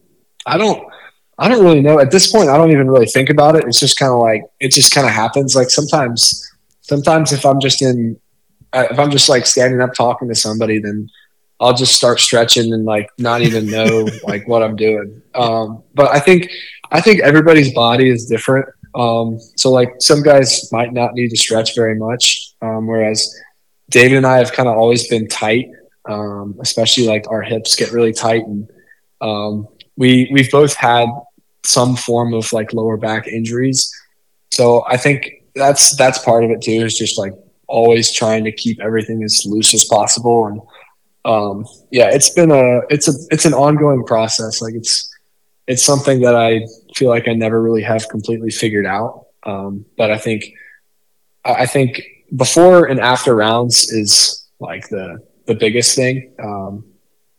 I 0.45 0.57
don't 0.57 0.85
I 1.37 1.47
don't 1.47 1.63
really 1.63 1.81
know 1.81 1.99
at 1.99 2.11
this 2.11 2.31
point. 2.31 2.49
I 2.49 2.57
don't 2.57 2.71
even 2.71 2.89
really 2.89 3.05
think 3.05 3.29
about 3.29 3.55
it. 3.55 3.63
It's 3.65 3.79
just 3.79 3.97
kind 3.97 4.11
of 4.11 4.19
like 4.19 4.43
it 4.59 4.71
just 4.71 4.93
kind 4.93 5.07
of 5.07 5.13
happens. 5.13 5.55
Like 5.55 5.69
sometimes, 5.69 6.45
sometimes 6.81 7.31
if 7.31 7.45
I'm 7.45 7.59
just 7.59 7.81
in, 7.81 8.19
uh, 8.73 8.87
if 8.89 8.99
I'm 8.99 9.11
just 9.11 9.27
like 9.27 9.45
standing 9.45 9.81
up 9.81 9.93
talking 9.93 10.27
to 10.29 10.35
somebody, 10.35 10.79
then 10.79 11.09
I'll 11.59 11.73
just 11.73 11.93
start 11.95 12.19
stretching 12.19 12.73
and 12.73 12.85
like 12.85 13.09
not 13.17 13.41
even 13.41 13.67
know 13.67 14.07
like 14.23 14.47
what 14.47 14.63
I'm 14.63 14.75
doing. 14.75 15.21
Um, 15.33 15.83
but 15.93 16.11
I 16.11 16.19
think 16.19 16.49
I 16.91 17.01
think 17.01 17.21
everybody's 17.21 17.73
body 17.73 18.09
is 18.09 18.25
different. 18.25 18.67
Um, 18.93 19.39
so 19.57 19.71
like 19.71 19.89
some 19.99 20.21
guys 20.21 20.71
might 20.71 20.93
not 20.93 21.13
need 21.13 21.29
to 21.29 21.37
stretch 21.37 21.75
very 21.75 21.95
much, 21.95 22.53
um, 22.61 22.87
whereas 22.87 23.33
David 23.89 24.17
and 24.17 24.25
I 24.25 24.37
have 24.37 24.53
kind 24.53 24.69
of 24.69 24.77
always 24.77 25.07
been 25.07 25.27
tight, 25.27 25.67
um, 26.05 26.55
especially 26.61 27.07
like 27.07 27.29
our 27.29 27.41
hips 27.41 27.75
get 27.75 27.91
really 27.91 28.13
tight, 28.13 28.43
and 28.43 28.69
um, 29.21 29.67
we 29.97 30.29
we've 30.31 30.51
both 30.51 30.75
had 30.75 31.09
some 31.65 31.95
form 31.95 32.33
of 32.33 32.51
like 32.53 32.73
lower 32.73 32.97
back 32.97 33.27
injuries. 33.27 33.91
So 34.51 34.85
I 34.87 34.97
think 34.97 35.29
that's 35.55 35.95
that's 35.95 36.19
part 36.19 36.43
of 36.43 36.51
it 36.51 36.61
too. 36.61 36.85
Is 36.85 36.97
just 36.97 37.17
like 37.17 37.33
always 37.67 38.13
trying 38.13 38.43
to 38.45 38.51
keep 38.51 38.79
everything 38.79 39.23
as 39.23 39.43
loose 39.45 39.73
as 39.73 39.83
possible 39.85 40.45
and 40.47 40.61
um, 41.25 41.65
yeah, 41.91 42.09
it's 42.11 42.29
been 42.29 42.51
a 42.51 42.81
it's 42.89 43.07
a 43.07 43.13
it's 43.31 43.45
an 43.45 43.53
ongoing 43.53 44.05
process. 44.05 44.61
Like 44.61 44.75
it's 44.75 45.11
it's 45.67 45.83
something 45.83 46.21
that 46.21 46.35
I 46.35 46.65
feel 46.95 47.09
like 47.09 47.27
I 47.27 47.33
never 47.33 47.61
really 47.61 47.81
have 47.81 48.07
completely 48.09 48.51
figured 48.51 48.85
out. 48.85 49.25
Um, 49.43 49.85
but 49.97 50.11
I 50.11 50.17
think 50.17 50.45
I 51.43 51.65
think 51.65 52.01
before 52.35 52.85
and 52.85 52.99
after 52.99 53.35
rounds 53.35 53.91
is 53.91 54.47
like 54.59 54.87
the 54.89 55.17
the 55.47 55.55
biggest 55.55 55.95
thing. 55.95 56.31
Um, 56.41 56.85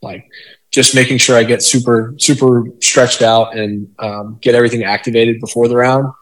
like 0.03 0.29
just 0.73 0.95
making 0.95 1.19
sure 1.19 1.37
I 1.37 1.45
get 1.45 1.63
super 1.63 2.15
super 2.19 2.65
stretched 2.83 3.23
out 3.23 3.57
and 3.57 3.89
um, 4.01 4.39
get 4.41 4.57
everything 4.57 4.83
activated 4.83 5.41
before 5.41 5.69
the 5.69 5.77
round. 5.77 6.13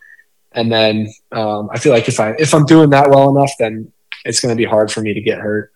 And 0.52 0.70
then 0.70 1.12
um, 1.32 1.68
I 1.72 1.78
feel 1.78 1.92
like 1.92 2.08
if 2.08 2.20
I 2.20 2.34
if 2.38 2.54
I'm 2.54 2.66
doing 2.66 2.90
that 2.90 3.08
well 3.08 3.34
enough, 3.34 3.52
then 3.58 3.90
it's 4.26 4.40
going 4.40 4.54
to 4.54 4.56
be 4.56 4.64
hard 4.64 4.92
for 4.92 5.00
me 5.00 5.14
to 5.14 5.20
get 5.20 5.38
hurt. 5.38 5.73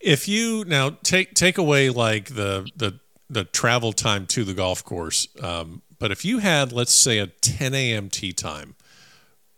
If 0.00 0.28
you 0.28 0.64
now 0.66 0.90
take 1.02 1.34
take 1.34 1.58
away 1.58 1.90
like 1.90 2.34
the 2.34 2.68
the 2.76 3.00
the 3.28 3.44
travel 3.44 3.92
time 3.92 4.26
to 4.26 4.44
the 4.44 4.54
golf 4.54 4.84
course, 4.84 5.28
um, 5.42 5.82
but 5.98 6.10
if 6.10 6.24
you 6.24 6.38
had, 6.38 6.72
let's 6.72 6.92
say, 6.92 7.18
a 7.18 7.26
10 7.26 7.74
a.m. 7.74 8.08
tee 8.08 8.32
time, 8.32 8.76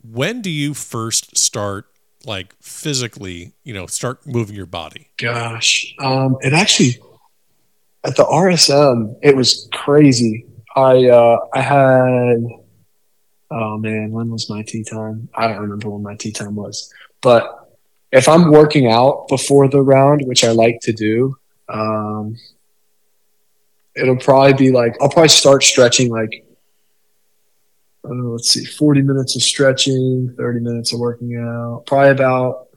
when 0.03 0.41
do 0.41 0.51
you 0.51 0.75
first 0.75 1.37
start 1.37 1.87
like 2.25 2.55
physically, 2.61 3.53
you 3.65 3.75
know, 3.75 3.87
start 3.87 4.27
moving 4.27 4.55
your 4.57 4.67
body? 4.67 5.09
Gosh, 5.17 5.95
um, 5.99 6.37
it 6.41 6.53
actually 6.53 6.99
at 8.05 8.17
the 8.17 8.25
RSM 8.25 9.17
it 9.23 9.37
was 9.37 9.69
crazy. 9.73 10.47
I 10.77 11.09
uh, 11.09 11.39
I 11.55 11.61
had 11.61 12.47
oh 13.51 13.79
man, 13.79 14.11
when 14.13 14.31
was 14.31 14.49
my 14.49 14.63
tee 14.63 14.85
time? 14.85 15.29
I 15.35 15.49
don't 15.49 15.59
remember 15.59 15.91
when 15.91 16.03
my 16.03 16.17
tee 16.17 16.33
time 16.33 16.55
was, 16.55 16.93
but 17.21 17.58
if 18.13 18.29
I'm 18.29 18.51
working 18.51 18.91
out 18.91 19.29
before 19.29 19.69
the 19.69 19.83
round, 19.83 20.23
which 20.25 20.45
I 20.45 20.51
like 20.53 20.81
to 20.83 20.93
do, 20.93 21.37
um, 21.69 22.37
it'll 23.95 24.17
probably 24.17 24.55
be 24.55 24.71
like 24.71 24.97
I'll 25.01 25.11
probably 25.11 25.29
start 25.29 25.63
stretching 25.63 26.11
like 26.11 26.45
uh, 28.05 28.15
let's 28.15 28.51
see, 28.51 28.65
40 28.65 29.03
minutes 29.03 29.37
of 29.37 29.43
stretching, 29.43 30.35
30 30.37 30.61
minutes 30.61 30.93
of 30.93 31.01
working 31.01 31.37
out, 31.37 31.85
probably 31.87 32.11
about 32.11 32.69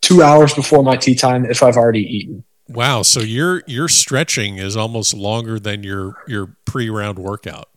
two 0.00 0.22
hours 0.22 0.54
before 0.54 0.82
my 0.82 0.96
tee 0.96 1.14
time 1.14 1.44
if 1.44 1.62
I've 1.62 1.76
already 1.76 2.02
eaten. 2.02 2.44
Wow. 2.68 3.02
So 3.02 3.20
your 3.20 3.62
your 3.66 3.88
stretching 3.88 4.58
is 4.58 4.76
almost 4.76 5.14
longer 5.14 5.58
than 5.58 5.82
your 5.82 6.22
your 6.26 6.56
pre 6.64 6.90
round 6.90 7.18
workout. 7.18 7.68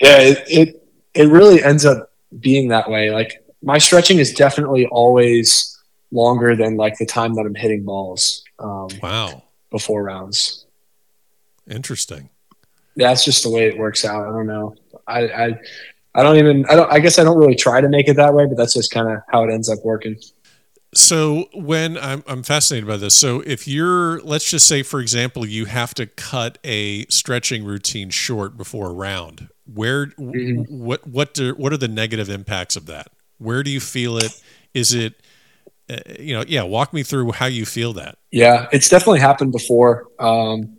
Yeah, 0.00 0.18
it, 0.18 0.44
it 0.46 0.88
it 1.14 1.28
really 1.28 1.62
ends 1.62 1.84
up 1.84 2.12
being 2.38 2.68
that 2.68 2.90
way. 2.90 3.10
Like 3.10 3.39
my 3.62 3.78
stretching 3.78 4.18
is 4.18 4.32
definitely 4.32 4.86
always 4.86 5.78
longer 6.10 6.56
than 6.56 6.76
like 6.76 6.98
the 6.98 7.06
time 7.06 7.34
that 7.34 7.46
I'm 7.46 7.54
hitting 7.54 7.84
balls. 7.84 8.44
Um, 8.58 8.88
wow. 9.02 9.42
Before 9.70 10.02
rounds. 10.02 10.66
Interesting. 11.68 12.30
That's 12.96 13.24
just 13.24 13.42
the 13.44 13.50
way 13.50 13.66
it 13.68 13.78
works 13.78 14.04
out. 14.04 14.26
I 14.26 14.30
don't 14.30 14.46
know. 14.46 14.74
I, 15.06 15.20
I, 15.28 15.60
I 16.14 16.22
don't 16.22 16.36
even. 16.36 16.66
I 16.66 16.74
don't. 16.74 16.92
I 16.92 16.98
guess 16.98 17.18
I 17.18 17.24
don't 17.24 17.38
really 17.38 17.54
try 17.54 17.80
to 17.80 17.88
make 17.88 18.08
it 18.08 18.16
that 18.16 18.34
way, 18.34 18.46
but 18.46 18.56
that's 18.56 18.74
just 18.74 18.90
kind 18.90 19.08
of 19.08 19.20
how 19.28 19.44
it 19.44 19.52
ends 19.52 19.68
up 19.68 19.78
working. 19.84 20.16
So 20.92 21.48
when 21.54 21.96
I'm 21.96 22.24
I'm 22.26 22.42
fascinated 22.42 22.88
by 22.88 22.96
this. 22.96 23.14
So 23.14 23.40
if 23.46 23.68
you're 23.68 24.20
let's 24.22 24.50
just 24.50 24.66
say 24.66 24.82
for 24.82 25.00
example 25.00 25.46
you 25.46 25.66
have 25.66 25.94
to 25.94 26.06
cut 26.06 26.58
a 26.64 27.06
stretching 27.06 27.64
routine 27.64 28.10
short 28.10 28.56
before 28.56 28.90
a 28.90 28.92
round. 28.92 29.48
Where 29.72 30.06
mm-hmm. 30.06 30.62
what 30.64 31.06
what 31.06 31.32
do, 31.32 31.54
what 31.54 31.72
are 31.72 31.76
the 31.76 31.86
negative 31.86 32.28
impacts 32.28 32.74
of 32.74 32.86
that? 32.86 33.12
Where 33.40 33.62
do 33.62 33.70
you 33.70 33.80
feel 33.80 34.18
it? 34.18 34.40
Is 34.74 34.94
it 34.94 35.20
uh, 35.90 35.96
you 36.20 36.34
know, 36.34 36.44
yeah, 36.46 36.62
walk 36.62 36.92
me 36.92 37.02
through 37.02 37.32
how 37.32 37.46
you 37.46 37.66
feel 37.66 37.92
that. 37.94 38.16
Yeah, 38.30 38.68
it's 38.72 38.88
definitely 38.88 39.18
happened 39.18 39.50
before. 39.50 40.06
Um, 40.20 40.78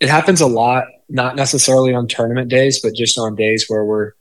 it 0.00 0.08
happens 0.08 0.40
a 0.40 0.46
lot, 0.46 0.86
not 1.08 1.36
necessarily 1.36 1.94
on 1.94 2.08
tournament 2.08 2.48
days, 2.48 2.80
but 2.80 2.94
just 2.94 3.16
on 3.16 3.36
days 3.36 3.66
where 3.68 3.84
we're 3.84 4.12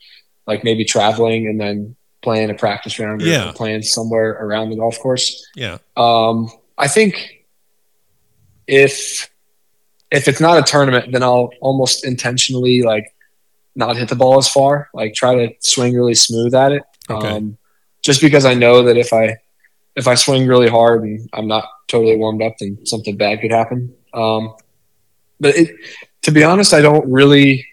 like 0.45 0.63
maybe 0.63 0.85
traveling 0.85 1.47
and 1.47 1.59
then 1.59 1.95
playing 2.21 2.49
a 2.49 2.53
practice 2.53 2.99
round 2.99 3.21
or 3.21 3.25
yeah. 3.25 3.51
playing 3.55 3.81
somewhere 3.81 4.31
around 4.31 4.69
the 4.69 4.75
golf 4.75 4.99
course. 4.99 5.47
Yeah. 5.55 5.77
Um, 5.97 6.51
I 6.77 6.87
think 6.87 7.45
if 8.67 9.29
if 10.11 10.27
it's 10.27 10.41
not 10.41 10.59
a 10.59 10.63
tournament, 10.63 11.11
then 11.11 11.23
I'll 11.23 11.49
almost 11.61 12.05
intentionally 12.05 12.83
like 12.83 13.15
not 13.75 13.95
hit 13.95 14.09
the 14.09 14.15
ball 14.15 14.37
as 14.37 14.47
far, 14.47 14.89
like 14.93 15.13
try 15.13 15.35
to 15.35 15.53
swing 15.61 15.95
really 15.95 16.15
smooth 16.15 16.53
at 16.53 16.71
it. 16.71 16.83
Okay. 17.09 17.27
Um, 17.27 17.57
just 18.01 18.21
because 18.21 18.45
I 18.45 18.53
know 18.53 18.83
that 18.83 18.97
if 18.97 19.13
I 19.13 19.37
if 19.95 20.07
I 20.07 20.15
swing 20.15 20.47
really 20.47 20.69
hard 20.69 21.03
and 21.03 21.29
I'm 21.33 21.47
not 21.47 21.65
totally 21.87 22.15
warmed 22.15 22.41
up, 22.41 22.55
then 22.59 22.85
something 22.85 23.17
bad 23.17 23.41
could 23.41 23.51
happen. 23.51 23.93
Um, 24.13 24.55
but 25.39 25.55
it, 25.55 25.75
to 26.23 26.31
be 26.31 26.43
honest, 26.43 26.73
I 26.73 26.81
don't 26.81 27.09
really 27.11 27.67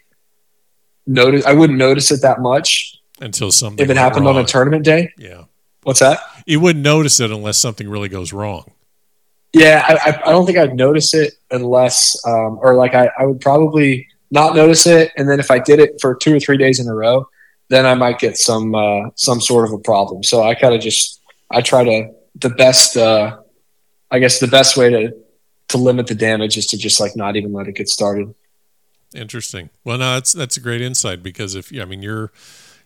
notice. 1.07 1.45
I 1.45 1.53
wouldn't 1.53 1.79
notice 1.79 2.11
it 2.11 2.23
that 2.23 2.41
much 2.41 3.01
until 3.21 3.51
something. 3.53 3.83
If 3.83 3.91
it 3.91 3.97
happened 3.97 4.27
wrong. 4.27 4.37
on 4.37 4.45
a 4.45 4.47
tournament 4.47 4.85
day, 4.85 5.13
yeah. 5.19 5.45
What's 5.83 6.01
that? 6.01 6.21
You 6.47 6.59
wouldn't 6.59 6.85
notice 6.85 7.21
it 7.21 7.31
unless 7.31 7.59
something 7.59 7.89
really 7.89 8.09
goes 8.09 8.33
wrong. 8.33 8.73
Yeah, 9.53 9.85
I, 9.89 10.21
I 10.27 10.33
don't 10.33 10.45
think 10.45 10.59
I'd 10.59 10.75
notice 10.75 11.15
it 11.15 11.35
unless, 11.51 12.21
um, 12.27 12.59
or 12.61 12.75
like 12.75 12.95
I, 12.95 13.09
I 13.19 13.25
would 13.25 13.41
probably 13.41 14.09
not 14.31 14.57
notice 14.57 14.87
it, 14.87 15.13
and 15.17 15.29
then 15.29 15.39
if 15.39 15.51
I 15.51 15.61
did 15.61 15.79
it 15.79 16.01
for 16.01 16.15
two 16.15 16.35
or 16.35 16.41
three 16.41 16.57
days 16.57 16.81
in 16.81 16.89
a 16.89 16.95
row, 16.95 17.29
then 17.69 17.87
I 17.87 17.95
might 17.95 18.19
get 18.19 18.37
some 18.37 18.75
uh, 18.75 19.11
some 19.15 19.41
sort 19.41 19.67
of 19.67 19.73
a 19.73 19.79
problem. 19.79 20.23
So 20.23 20.43
I 20.43 20.55
kind 20.55 20.75
of 20.75 20.81
just 20.81 21.21
I 21.51 21.61
try 21.61 21.85
to 21.85 22.13
the 22.37 22.51
best. 22.51 22.97
Uh, 22.97 23.39
I 24.11 24.19
guess 24.19 24.39
the 24.39 24.47
best 24.47 24.77
way 24.77 24.91
to 24.91 25.17
to 25.69 25.79
limit 25.79 26.07
the 26.07 26.15
damage 26.15 26.57
is 26.57 26.67
to 26.69 26.79
just 26.79 27.01
like 27.01 27.17
not 27.17 27.37
even 27.37 27.53
let 27.53 27.67
it 27.67 27.75
get 27.75 27.89
started. 27.89 28.35
Interesting. 29.15 29.71
Well, 29.85 29.99
no, 29.99 30.15
that's 30.15 30.33
that's 30.33 30.57
a 30.57 30.61
great 30.61 30.81
insight 30.81 31.23
because 31.23 31.55
if 31.55 31.73
I 31.79 31.85
mean 31.85 32.03
you're, 32.03 32.33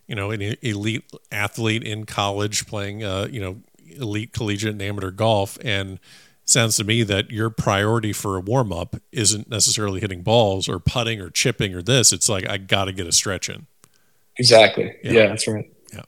you 0.07 0.15
know, 0.15 0.31
an 0.31 0.57
elite 0.63 1.05
athlete 1.31 1.83
in 1.83 2.07
college 2.07 2.67
playing, 2.67 3.05
uh, 3.05 3.29
you 3.31 3.41
know, 3.41 3.59
elite 3.97 4.33
collegiate 4.33 4.73
and 4.73 4.83
amateur 4.83 5.11
golf, 5.11 5.59
and 5.63 5.99
sounds 6.45 6.77
to 6.77 6.85
me 6.85 7.03
that 7.05 7.31
your 7.31 7.51
priority 7.51 8.13
for 8.13 8.37
a 8.37 8.41
warm 8.41 8.73
up 8.73 8.97
isn't 9.13 9.49
necessarily 9.49 10.01
hitting 10.01 10.23
balls 10.23 10.69
or 10.69 10.79
putting 10.79 11.21
or 11.21 11.31
chipping 11.31 11.75
or 11.75 11.83
this. 11.83 12.13
It's 12.13 12.29
like 12.29 12.49
I 12.49 12.59
got 12.59 12.87
to 12.87 12.93
get 12.93 13.07
a 13.07 13.13
stretch 13.13 13.49
in. 13.49 13.67
Exactly. 14.41 14.97
Yeah, 15.05 15.13
yeah 15.13 15.27
that's 15.29 15.47
right. 15.47 15.71
Yeah. 15.93 16.01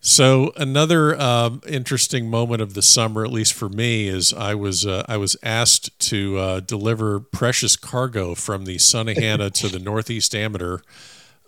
So 0.00 0.52
another 0.56 1.18
um, 1.20 1.60
interesting 1.68 2.28
moment 2.28 2.60
of 2.60 2.74
the 2.74 2.82
summer, 2.82 3.24
at 3.24 3.30
least 3.30 3.54
for 3.54 3.68
me, 3.68 4.08
is 4.08 4.32
I 4.32 4.56
was 4.56 4.84
uh, 4.84 5.04
I 5.08 5.16
was 5.18 5.36
asked 5.42 5.96
to 6.10 6.36
uh, 6.36 6.60
deliver 6.60 7.20
precious 7.20 7.76
cargo 7.76 8.34
from 8.34 8.64
the 8.64 8.74
Sunnehanna 8.76 9.52
to 9.52 9.68
the 9.68 9.78
Northeast 9.78 10.34
Amateur. 10.34 10.78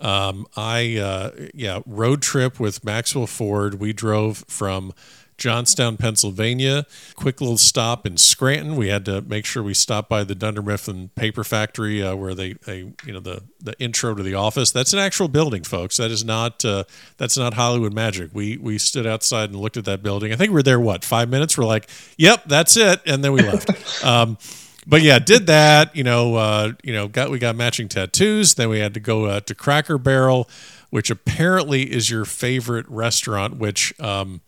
Um, 0.00 0.46
I 0.56 0.96
uh, 0.96 1.48
yeah 1.52 1.80
road 1.84 2.22
trip 2.22 2.60
with 2.60 2.84
Maxwell 2.84 3.26
Ford. 3.26 3.80
We 3.80 3.92
drove 3.92 4.44
from 4.46 4.92
Johnstown, 5.40 5.96
Pennsylvania. 5.96 6.86
Quick 7.16 7.40
little 7.40 7.58
stop 7.58 8.06
in 8.06 8.16
Scranton. 8.16 8.76
We 8.76 8.88
had 8.88 9.04
to 9.06 9.22
make 9.22 9.46
sure 9.46 9.62
we 9.62 9.74
stopped 9.74 10.08
by 10.08 10.22
the 10.22 10.34
Dunder 10.34 10.62
Mifflin 10.62 11.08
Paper 11.16 11.42
Factory, 11.42 12.02
uh, 12.02 12.14
where 12.14 12.34
they, 12.34 12.52
they, 12.52 12.92
you 13.04 13.12
know, 13.12 13.20
the 13.20 13.42
the 13.62 13.78
intro 13.80 14.14
to 14.14 14.22
the 14.22 14.34
office. 14.34 14.70
That's 14.70 14.92
an 14.92 14.98
actual 14.98 15.28
building, 15.28 15.64
folks. 15.64 15.96
That 15.96 16.10
is 16.10 16.24
not 16.24 16.64
uh, 16.64 16.84
that's 17.16 17.36
not 17.36 17.54
Hollywood 17.54 17.94
magic. 17.94 18.30
We 18.32 18.58
we 18.58 18.78
stood 18.78 19.06
outside 19.06 19.50
and 19.50 19.58
looked 19.58 19.76
at 19.76 19.86
that 19.86 20.02
building. 20.02 20.32
I 20.32 20.36
think 20.36 20.50
we 20.50 20.54
were 20.54 20.62
there 20.62 20.78
what 20.78 21.04
five 21.04 21.28
minutes. 21.28 21.56
We're 21.58 21.64
like, 21.64 21.88
yep, 22.16 22.44
that's 22.46 22.76
it, 22.76 23.00
and 23.06 23.24
then 23.24 23.32
we 23.32 23.40
left. 23.42 24.04
um, 24.04 24.38
but 24.86 25.02
yeah, 25.02 25.18
did 25.18 25.46
that. 25.46 25.96
You 25.96 26.04
know, 26.04 26.34
uh, 26.36 26.72
you 26.82 26.92
know, 26.92 27.08
got 27.08 27.30
we 27.30 27.38
got 27.38 27.56
matching 27.56 27.88
tattoos. 27.88 28.54
Then 28.54 28.68
we 28.68 28.78
had 28.78 28.94
to 28.94 29.00
go 29.00 29.24
uh, 29.24 29.40
to 29.40 29.54
Cracker 29.54 29.98
Barrel, 29.98 30.48
which 30.90 31.10
apparently 31.10 31.90
is 31.90 32.10
your 32.10 32.24
favorite 32.24 32.86
restaurant. 32.88 33.56
Which 33.56 33.98
um, 34.00 34.40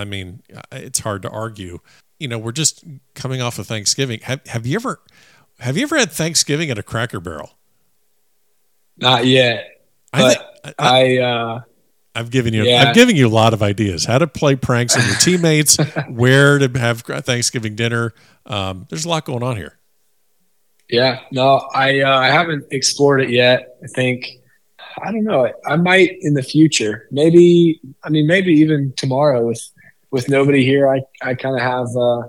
I 0.00 0.04
mean, 0.04 0.42
it's 0.72 0.98
hard 1.00 1.22
to 1.22 1.30
argue. 1.30 1.78
You 2.18 2.28
know, 2.28 2.38
we're 2.38 2.52
just 2.52 2.84
coming 3.14 3.40
off 3.40 3.58
of 3.58 3.66
Thanksgiving. 3.66 4.20
Have 4.20 4.46
Have 4.46 4.66
you 4.66 4.76
ever 4.76 5.00
Have 5.60 5.76
you 5.76 5.84
ever 5.84 5.98
had 5.98 6.10
Thanksgiving 6.10 6.70
at 6.70 6.78
a 6.78 6.82
Cracker 6.82 7.20
Barrel? 7.20 7.52
Not 8.96 9.26
yet. 9.26 9.86
But 10.12 10.60
I, 10.64 10.74
I, 10.78 11.18
I 11.18 11.18
uh, 11.18 11.60
I've 12.14 12.30
given 12.30 12.52
you 12.52 12.64
yeah. 12.64 12.84
I've 12.88 12.94
given 12.94 13.16
you 13.16 13.28
a 13.28 13.30
lot 13.30 13.54
of 13.54 13.62
ideas 13.62 14.04
how 14.04 14.18
to 14.18 14.26
play 14.26 14.56
pranks 14.56 14.96
on 14.96 15.06
your 15.06 15.16
teammates, 15.16 15.76
where 16.08 16.58
to 16.58 16.78
have 16.78 17.02
Thanksgiving 17.02 17.76
dinner. 17.76 18.12
Um, 18.46 18.86
there's 18.90 19.04
a 19.04 19.08
lot 19.08 19.24
going 19.24 19.42
on 19.42 19.56
here. 19.56 19.78
Yeah, 20.88 21.20
no, 21.30 21.68
I 21.72 22.00
uh, 22.00 22.18
I 22.18 22.26
haven't 22.26 22.66
explored 22.72 23.20
it 23.20 23.30
yet. 23.30 23.76
I 23.82 23.86
think 23.86 24.26
I 25.02 25.12
don't 25.12 25.24
know. 25.24 25.52
I 25.66 25.76
might 25.76 26.16
in 26.20 26.34
the 26.34 26.42
future. 26.42 27.06
Maybe 27.12 27.80
I 28.02 28.08
mean 28.08 28.26
maybe 28.26 28.52
even 28.54 28.92
tomorrow 28.96 29.46
with 29.46 29.62
with 30.10 30.28
nobody 30.28 30.64
here, 30.64 30.88
I 30.88 31.02
I 31.22 31.34
kind 31.34 31.56
of 31.56 31.62
have 31.62 31.88
uh, 31.96 32.20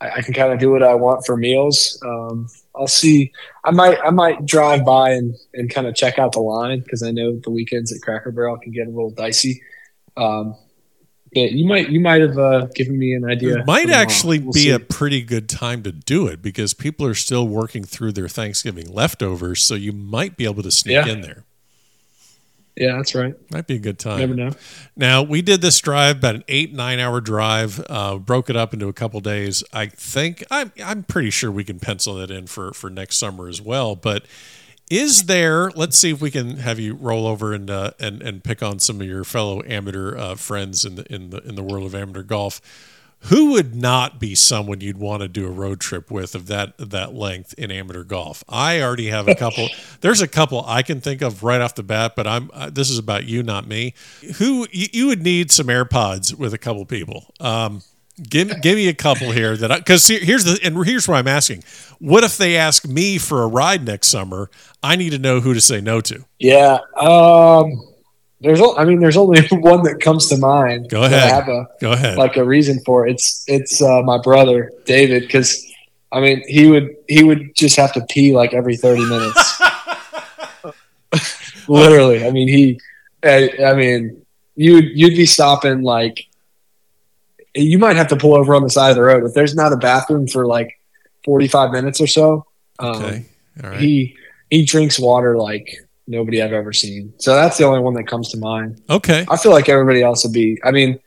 I, 0.00 0.18
I, 0.18 0.22
can 0.22 0.34
kind 0.34 0.52
of 0.52 0.58
do 0.58 0.70
what 0.70 0.82
I 0.82 0.94
want 0.94 1.24
for 1.24 1.36
meals. 1.36 2.00
Um, 2.04 2.48
I'll 2.74 2.86
see. 2.86 3.32
I 3.64 3.70
might 3.70 3.98
I 4.04 4.10
might 4.10 4.44
drive 4.46 4.84
by 4.84 5.10
and, 5.10 5.34
and 5.54 5.70
kind 5.70 5.86
of 5.86 5.94
check 5.94 6.18
out 6.18 6.32
the 6.32 6.40
line 6.40 6.80
because 6.80 7.02
I 7.02 7.10
know 7.10 7.38
the 7.38 7.50
weekends 7.50 7.92
at 7.92 8.02
Cracker 8.02 8.32
Barrel 8.32 8.58
can 8.58 8.72
get 8.72 8.86
a 8.86 8.90
little 8.90 9.10
dicey. 9.10 9.62
Um, 10.16 10.56
but 11.34 11.52
you 11.52 11.66
might 11.66 11.88
you 11.88 12.00
might 12.00 12.20
have 12.20 12.36
uh, 12.36 12.66
given 12.74 12.98
me 12.98 13.14
an 13.14 13.24
idea. 13.24 13.60
It 13.60 13.66
might 13.66 13.88
actually 13.88 14.38
we'll 14.38 14.52
be 14.52 14.64
see. 14.64 14.70
a 14.70 14.78
pretty 14.78 15.22
good 15.22 15.48
time 15.48 15.82
to 15.84 15.92
do 15.92 16.26
it 16.26 16.42
because 16.42 16.74
people 16.74 17.06
are 17.06 17.14
still 17.14 17.48
working 17.48 17.84
through 17.84 18.12
their 18.12 18.28
Thanksgiving 18.28 18.92
leftovers, 18.92 19.62
so 19.62 19.74
you 19.74 19.92
might 19.92 20.36
be 20.36 20.44
able 20.44 20.62
to 20.62 20.70
sneak 20.70 21.06
yeah. 21.06 21.06
in 21.06 21.22
there. 21.22 21.44
Yeah, 22.76 22.96
that's 22.96 23.14
right. 23.14 23.34
Might 23.50 23.66
be 23.66 23.74
a 23.74 23.78
good 23.78 23.98
time. 23.98 24.20
Never 24.20 24.34
know. 24.34 24.50
Now 24.96 25.22
we 25.22 25.42
did 25.42 25.60
this 25.60 25.78
drive, 25.80 26.18
about 26.18 26.36
an 26.36 26.44
eight 26.48 26.72
nine 26.72 26.98
hour 26.98 27.20
drive. 27.20 27.84
Uh, 27.88 28.16
broke 28.16 28.48
it 28.48 28.56
up 28.56 28.72
into 28.72 28.88
a 28.88 28.92
couple 28.94 29.20
days. 29.20 29.62
I 29.72 29.86
think 29.86 30.42
I'm 30.50 30.72
I'm 30.82 31.02
pretty 31.02 31.30
sure 31.30 31.50
we 31.50 31.64
can 31.64 31.78
pencil 31.80 32.14
that 32.14 32.30
in 32.30 32.46
for 32.46 32.72
for 32.72 32.88
next 32.88 33.18
summer 33.18 33.48
as 33.48 33.60
well. 33.60 33.94
But 33.94 34.24
is 34.90 35.24
there? 35.24 35.70
Let's 35.70 35.98
see 35.98 36.10
if 36.10 36.20
we 36.20 36.30
can 36.30 36.58
have 36.58 36.78
you 36.78 36.94
roll 36.94 37.26
over 37.26 37.52
and 37.52 37.70
uh, 37.70 37.92
and 38.00 38.22
and 38.22 38.42
pick 38.42 38.62
on 38.62 38.78
some 38.78 39.00
of 39.00 39.06
your 39.06 39.24
fellow 39.24 39.62
amateur 39.66 40.16
uh, 40.16 40.34
friends 40.34 40.84
in 40.84 40.94
the 40.94 41.14
in 41.14 41.30
the 41.30 41.38
in 41.46 41.54
the 41.54 41.62
world 41.62 41.86
of 41.86 41.94
amateur 41.94 42.22
golf. 42.22 42.60
Who 43.24 43.52
would 43.52 43.74
not 43.74 44.18
be 44.18 44.34
someone 44.34 44.80
you'd 44.80 44.98
want 44.98 45.22
to 45.22 45.28
do 45.28 45.46
a 45.46 45.50
road 45.50 45.80
trip 45.80 46.10
with 46.10 46.34
of 46.34 46.48
that 46.48 46.76
that 46.78 47.14
length 47.14 47.54
in 47.56 47.70
amateur 47.70 48.02
golf? 48.02 48.42
I 48.48 48.80
already 48.80 49.08
have 49.08 49.28
a 49.28 49.34
couple. 49.34 49.68
there's 50.00 50.20
a 50.20 50.28
couple 50.28 50.64
I 50.66 50.82
can 50.82 51.00
think 51.00 51.22
of 51.22 51.42
right 51.42 51.60
off 51.60 51.74
the 51.74 51.82
bat, 51.82 52.14
but 52.16 52.26
I'm 52.26 52.50
uh, 52.52 52.70
this 52.70 52.90
is 52.90 52.98
about 52.98 53.24
you, 53.24 53.42
not 53.42 53.66
me. 53.66 53.94
Who 54.38 54.66
you, 54.72 54.88
you, 54.92 55.06
would 55.06 55.22
need 55.22 55.50
some 55.50 55.66
AirPods 55.66 56.34
with 56.34 56.52
a 56.52 56.58
couple 56.58 56.84
people. 56.84 57.32
Um, 57.38 57.82
give 58.28 58.60
give 58.60 58.76
me 58.76 58.88
a 58.88 58.94
couple 58.94 59.30
here 59.30 59.56
that 59.56 59.78
because 59.78 60.06
here's 60.08 60.44
the 60.44 60.58
and 60.62 60.84
here's 60.84 61.06
what 61.06 61.16
I'm 61.16 61.28
asking. 61.28 61.62
What 62.00 62.24
if 62.24 62.36
they 62.36 62.56
ask 62.56 62.86
me 62.86 63.18
for 63.18 63.42
a 63.42 63.46
ride 63.46 63.84
next 63.84 64.08
summer? 64.08 64.50
I 64.82 64.96
need 64.96 65.10
to 65.10 65.18
know 65.18 65.40
who 65.40 65.54
to 65.54 65.60
say 65.60 65.80
no 65.80 66.00
to. 66.00 66.24
Yeah. 66.38 66.78
Um 66.96 67.91
there's, 68.42 68.60
I 68.76 68.84
mean, 68.84 69.00
there's 69.00 69.16
only 69.16 69.40
one 69.50 69.82
that 69.84 70.00
comes 70.00 70.28
to 70.28 70.36
mind. 70.36 70.88
Go 70.90 71.04
ahead. 71.04 71.22
I 71.22 71.34
have 71.34 71.48
a 71.48 71.68
go 71.80 71.92
ahead. 71.92 72.18
Like 72.18 72.36
a 72.36 72.44
reason 72.44 72.80
for 72.84 73.06
it. 73.06 73.12
It's 73.12 73.44
it's 73.46 73.80
uh, 73.80 74.02
my 74.02 74.18
brother 74.18 74.70
David 74.84 75.22
because 75.22 75.64
I 76.10 76.20
mean 76.20 76.42
he 76.46 76.68
would 76.68 76.94
he 77.08 77.24
would 77.24 77.54
just 77.54 77.76
have 77.76 77.92
to 77.94 78.04
pee 78.10 78.34
like 78.34 78.52
every 78.52 78.76
thirty 78.76 79.04
minutes. 79.04 79.62
Literally, 81.68 82.26
I 82.26 82.30
mean 82.30 82.48
he. 82.48 82.80
I, 83.24 83.50
I 83.64 83.74
mean 83.74 84.24
you 84.56 84.78
you'd 84.78 85.16
be 85.16 85.26
stopping 85.26 85.82
like 85.82 86.26
you 87.54 87.78
might 87.78 87.96
have 87.96 88.08
to 88.08 88.16
pull 88.16 88.34
over 88.34 88.54
on 88.54 88.62
the 88.62 88.70
side 88.70 88.90
of 88.90 88.96
the 88.96 89.02
road 89.02 89.24
if 89.24 89.34
there's 89.34 89.54
not 89.54 89.72
a 89.72 89.76
bathroom 89.76 90.26
for 90.26 90.46
like 90.46 90.80
45 91.24 91.70
minutes 91.70 92.00
or 92.00 92.06
so. 92.06 92.46
Um, 92.78 92.96
okay. 92.96 93.24
All 93.62 93.70
right. 93.70 93.80
He 93.80 94.16
he 94.50 94.64
drinks 94.64 94.98
water 94.98 95.36
like 95.36 95.68
nobody 96.06 96.42
I've 96.42 96.52
ever 96.52 96.72
seen. 96.72 97.12
So 97.18 97.34
that's 97.34 97.58
the 97.58 97.64
only 97.64 97.80
one 97.80 97.94
that 97.94 98.04
comes 98.04 98.30
to 98.30 98.38
mind. 98.38 98.82
Okay. 98.90 99.24
I 99.28 99.36
feel 99.36 99.52
like 99.52 99.68
everybody 99.68 100.02
else 100.02 100.24
would 100.24 100.32
be. 100.32 100.60
I 100.64 100.70
mean, 100.70 100.98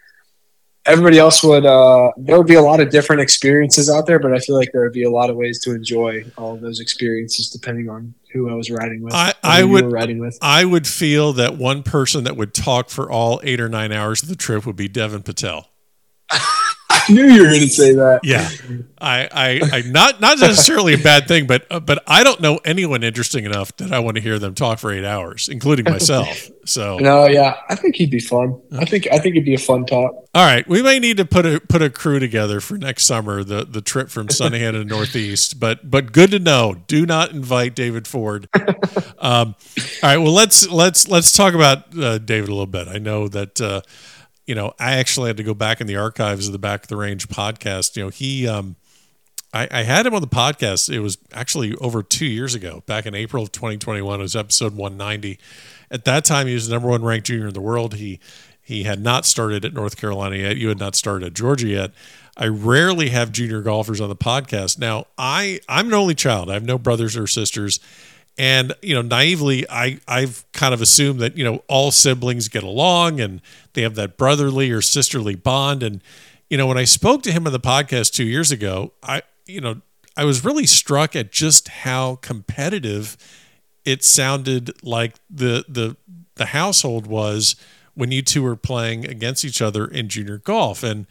everybody 0.86 1.18
else 1.20 1.44
would. 1.44 1.66
Uh, 1.66 2.12
there 2.18 2.38
would 2.38 2.48
be 2.48 2.56
a 2.56 2.62
lot 2.62 2.80
of 2.80 2.90
different 2.90 3.22
experiences 3.22 3.90
out 3.90 4.06
there, 4.06 4.20
but 4.20 4.34
I 4.34 4.40
feel 4.40 4.56
like 4.56 4.72
there 4.72 4.84
would 4.84 4.94
be 4.94 5.04
a 5.04 5.10
lot 5.10 5.30
of 5.30 5.36
ways 5.36 5.60
to 5.62 5.74
enjoy 5.74 6.26
all 6.38 6.54
of 6.54 6.62
those 6.62 6.80
experiences 6.80 7.50
depending 7.50 7.90
on 7.90 8.14
who 8.32 8.50
I 8.50 8.54
was 8.54 8.70
riding 8.70 9.02
with. 9.02 9.14
I, 9.14 9.34
I 9.44 9.64
would 9.64 9.92
riding 9.92 10.20
with. 10.20 10.38
I 10.42 10.66
would 10.66 10.88
feel 10.88 11.34
that 11.34 11.58
one 11.58 11.84
person 11.84 12.24
that 12.26 12.36
would 12.36 12.54
talk 12.54 12.90
for 12.90 13.10
all 13.10 13.40
eight 13.44 13.60
or 13.60 13.70
nine 13.70 13.92
hours 13.92 14.24
of 14.24 14.30
the 14.30 14.36
trip 14.36 14.66
would 14.66 14.76
be 14.76 14.88
Devin 14.88 15.24
Patel. 15.24 15.70
Knew 17.10 17.26
you 17.26 17.44
were 17.44 17.50
going 17.50 17.62
to 17.62 17.68
say 17.70 17.94
that. 17.94 18.22
Yeah, 18.24 18.50
I, 19.00 19.30
I, 19.32 19.78
I, 19.78 19.82
not 19.82 20.22
not 20.22 20.40
necessarily 20.40 20.94
a 20.94 20.98
bad 20.98 21.28
thing, 21.28 21.48
but 21.48 21.66
uh, 21.70 21.80
but 21.80 22.04
I 22.08 22.24
don't 22.24 22.40
know 22.40 22.60
anyone 22.66 23.04
interesting 23.04 23.46
enough 23.46 23.76
that 23.78 23.92
I 23.92 24.00
want 24.00 24.16
to 24.16 24.22
hear 24.22 24.40
them 24.40 24.56
talk 24.56 24.80
for 24.80 24.92
eight 24.92 25.06
hours, 25.06 25.50
including 25.50 25.86
myself. 25.86 26.50
So 26.66 26.98
no, 26.98 27.28
yeah, 27.28 27.58
I 27.70 27.76
think 27.76 27.96
he'd 27.96 28.10
be 28.10 28.20
fun. 28.20 28.60
I 28.72 28.86
think 28.86 29.08
I 29.12 29.20
think 29.20 29.36
it'd 29.36 29.46
be 29.46 29.54
a 29.54 29.60
fun 29.60 29.86
talk. 29.86 30.14
All 30.34 30.46
right, 30.46 30.68
we 30.68 30.82
may 30.82 30.98
need 31.00 31.18
to 31.18 31.26
put 31.26 31.46
a 31.46 31.60
put 31.60 31.82
a 31.82 31.90
crew 31.90 32.20
together 32.20 32.60
for 32.60 32.78
next 32.78 33.06
summer, 33.06 33.44
the 33.44 33.66
the 33.66 33.82
trip 33.82 34.10
from 34.10 34.28
Sunnehanna 34.28 34.72
to 34.82 34.86
Northeast. 34.86 35.60
But 35.60 35.92
but 35.92 36.12
good 36.12 36.32
to 36.32 36.40
know. 36.40 36.78
Do 36.88 37.06
not 37.06 37.32
invite 37.32 37.76
David 37.76 38.08
Ford. 38.08 38.50
Um, 39.18 39.56
all 40.04 40.10
right, 40.10 40.18
well 40.18 40.34
let's 40.34 40.70
let's 40.70 41.08
let's 41.08 41.32
talk 41.32 41.56
about 41.56 41.98
uh, 41.98 42.20
David 42.20 42.50
a 42.50 42.52
little 42.52 42.68
bit. 42.68 42.88
I 42.88 43.00
know 43.00 43.28
that. 43.30 43.60
Uh, 43.60 43.82
you 44.46 44.56
know, 44.56 44.74
I 44.80 44.94
actually 44.94 45.30
had 45.30 45.38
to 45.38 45.44
go 45.44 45.54
back 45.54 45.82
in 45.82 45.88
the 45.88 45.96
archives 45.98 46.48
of 46.48 46.54
the 46.54 46.60
Back 46.60 46.84
of 46.84 46.88
the 46.88 46.98
Range 46.98 47.28
podcast. 47.28 47.96
You 47.96 48.04
know, 48.04 48.10
he, 48.10 48.48
um, 48.48 48.76
I, 49.54 49.68
I 49.72 49.84
had 49.84 50.06
him 50.06 50.14
on 50.14 50.22
the 50.22 50.28
podcast. 50.28 50.94
It 50.94 51.00
was 51.00 51.18
actually 51.34 51.74
over 51.76 52.04
two 52.04 52.26
years 52.26 52.54
ago, 52.54 52.84
back 52.86 53.06
in 53.06 53.16
April 53.16 53.44
of 53.44 53.52
2021. 53.52 54.20
It 54.20 54.22
was 54.22 54.36
episode 54.36 54.76
190. 54.76 55.40
At 55.90 56.06
that 56.06 56.26
time, 56.26 56.48
he 56.48 56.54
was 56.54 56.68
the 56.68 56.74
number 56.74 56.90
one 56.90 57.04
ranked 57.04 57.28
junior 57.28 57.48
in 57.48 57.54
the 57.54 57.62
world. 57.62 57.96
He 57.96 58.20
he 58.62 58.84
had 58.84 59.00
not 59.00 59.26
started 59.26 59.64
at 59.64 59.74
North 59.74 59.96
Carolina 59.96 60.38
yet. 60.38 60.58
You 60.58 60.70
had 60.70 60.80
not 60.80 60.96
started 60.96 61.28
at 61.28 61.34
Georgia 61.36 61.68
yet. 61.68 61.92
I 62.36 62.48
rarely 62.48 63.10
have 63.10 63.32
junior 63.32 63.62
golfers 63.62 64.02
on 64.02 64.10
the 64.10 64.16
podcast. 64.16 64.80
Now, 64.80 65.06
I 65.18 65.60
I'm 65.70 65.88
an 65.88 65.94
only 65.94 66.16
child. 66.16 66.50
I 66.50 66.56
have 66.56 66.66
no 66.66 66.78
brothers 66.78 67.16
or 67.16 67.28
sisters. 67.28 67.80
And 68.38 68.74
you 68.82 68.94
know, 68.94 69.02
naively, 69.02 69.70
I 69.70 70.00
I've 70.08 70.46
kind 70.52 70.74
of 70.74 70.82
assumed 70.82 71.20
that 71.22 71.38
you 71.38 71.44
know 71.44 71.64
all 71.68 71.92
siblings 71.92 72.50
get 72.50 72.64
along 72.64 73.22
and 73.22 73.42
they 73.74 73.82
have 73.82 73.96
that 73.96 74.18
brotherly 74.18 74.72
or 74.72 74.82
sisterly 74.82 75.36
bond. 75.36 75.84
And 75.84 76.02
you 76.50 76.58
know, 76.58 76.68
when 76.68 76.78
I 76.78 76.84
spoke 76.84 77.24
to 77.24 77.32
him 77.32 77.48
on 77.48 77.54
the 77.54 77.60
podcast 77.60 78.12
two 78.14 78.26
years 78.26 78.52
ago, 78.52 78.92
I 79.02 79.22
you 79.46 79.62
know 79.62 79.82
I 80.18 80.26
was 80.26 80.44
really 80.44 80.66
struck 80.66 81.16
at 81.16 81.32
just 81.32 81.70
how 81.70 82.16
competitive 82.18 83.18
it 83.86 84.04
sounded 84.04 84.84
like 84.84 85.16
the 85.30 85.64
the 85.70 85.96
the 86.36 86.48
household 86.48 87.08
was 87.08 87.56
when 87.94 88.12
you 88.12 88.22
two 88.22 88.44
were 88.44 88.58
playing 88.58 89.06
against 89.06 89.46
each 89.46 89.62
other 89.62 89.86
in 89.86 90.10
junior 90.10 90.38
golf. 90.38 90.84
And 90.84 91.08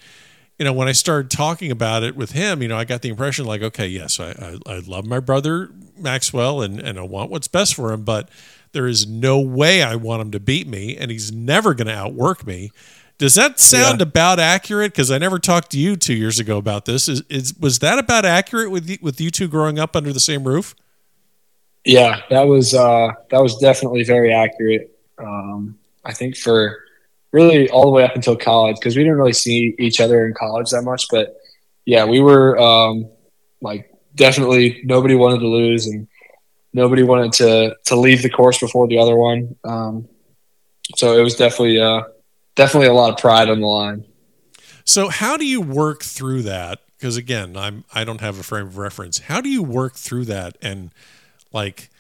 you 0.59 0.65
know, 0.65 0.73
when 0.73 0.89
I 0.89 0.93
started 0.93 1.31
talking 1.31 1.71
about 1.71 2.03
it 2.03 2.15
with 2.15 2.33
him, 2.33 2.63
you 2.63 2.69
know, 2.69 2.77
I 2.77 2.85
got 2.85 3.03
the 3.03 3.09
impression 3.09 3.45
like, 3.45 3.63
okay, 3.63 3.89
yes, 3.89 4.21
I, 4.21 4.59
I, 4.67 4.75
I 4.75 4.79
love 4.81 5.05
my 5.05 5.19
brother 5.21 5.71
Maxwell 5.99 6.63
and, 6.63 6.81
and 6.81 6.99
I 6.99 7.03
want 7.03 7.31
what's 7.31 7.49
best 7.49 7.75
for 7.75 7.93
him, 7.93 8.03
but 8.03 8.29
there 8.73 8.87
is 8.87 9.07
no 9.07 9.41
way 9.41 9.83
I 9.83 9.97
want 9.97 10.23
him 10.23 10.31
to 10.33 10.41
beat 10.41 10.67
me 10.67 10.97
and 10.97 11.11
he's 11.11 11.33
never 11.33 11.75
going 11.75 11.87
to 11.87 11.95
outwork 11.95 12.47
me. 12.47 12.71
Does 13.17 13.37
that 13.37 13.61
sound 13.61 14.01
yeah. 14.01 14.05
about 14.05 14.41
accurate? 14.41 14.93
Because 14.93 15.11
I 15.11 15.19
never 15.19 15.39
talked 15.39 15.71
to 15.71 15.79
you 15.79 15.95
two 15.97 16.15
years 16.15 16.41
ago 16.41 16.59
about 16.59 16.85
this. 16.85 17.09
Is, 17.09 17.23
is 17.29 17.55
was 17.59 17.79
that 17.79 17.99
about 17.99 18.25
accurate 18.25 18.73
with 18.73 18.91
you, 18.91 18.99
with 19.01 19.21
you 19.21 19.31
two 19.31 19.47
growing 19.47 19.79
up 19.79 19.95
under 19.95 20.13
the 20.13 20.21
same 20.21 20.43
roof? 20.43 20.75
Yeah, 21.85 22.23
that 22.31 22.43
was 22.43 22.75
uh, 22.75 23.13
that 23.31 23.41
was 23.41 23.57
definitely 23.59 24.03
very 24.03 24.33
accurate. 24.33 24.99
Um, 25.19 25.79
I 26.05 26.13
think 26.13 26.37
for 26.37 26.81
really 27.31 27.71
all 27.71 27.85
the 27.85 27.91
way 27.91 28.03
up 28.05 28.17
until 28.17 28.37
college 28.37 28.77
because 28.81 28.97
we 28.97 29.03
didn't 29.03 29.19
really 29.19 29.33
see 29.33 29.75
each 29.79 30.01
other 30.01 30.27
in 30.27 30.35
college 30.35 30.71
that 30.71 30.83
much. 30.83 31.07
But 31.09 31.37
yeah, 31.85 32.05
we 32.05 32.21
were 32.21 32.59
um, 32.59 33.09
like 33.61 33.94
definitely 34.15 34.81
nobody 34.85 35.15
wanted 35.15 35.41
to 35.41 35.49
lose 35.49 35.87
and 35.87 36.07
nobody 36.73 37.03
wanted 37.03 37.33
to 37.33 37.77
to 37.87 37.97
leave 37.97 38.23
the 38.23 38.31
course 38.31 38.59
before 38.59 38.87
the 38.87 38.99
other 38.99 39.17
one. 39.17 39.57
Um, 39.65 40.09
so 40.97 41.19
it 41.19 41.23
was 41.23 41.37
definitely 41.37 41.81
uh, 41.81 42.03
definitely 42.55 42.89
a 42.89 42.93
lot 42.93 43.11
of 43.11 43.19
pride 43.19 43.49
on 43.49 43.61
the 43.61 43.67
line. 43.67 44.05
So 44.85 45.09
how 45.09 45.37
do 45.37 45.47
you 45.47 45.61
work 45.61 46.03
through 46.03 46.43
that? 46.43 46.81
Because 46.99 47.17
again, 47.17 47.57
I'm 47.57 47.85
I 47.95 48.05
don't 48.05 48.21
have 48.21 48.39
a 48.39 48.43
frame 48.43 48.67
of 48.67 48.79
reference. 48.79 49.19
How 49.21 49.41
do 49.41 49.49
you 49.49 49.63
work 49.63 49.95
through 49.95 50.27
that 50.27 50.57
and 50.63 50.91
like? 51.53 51.91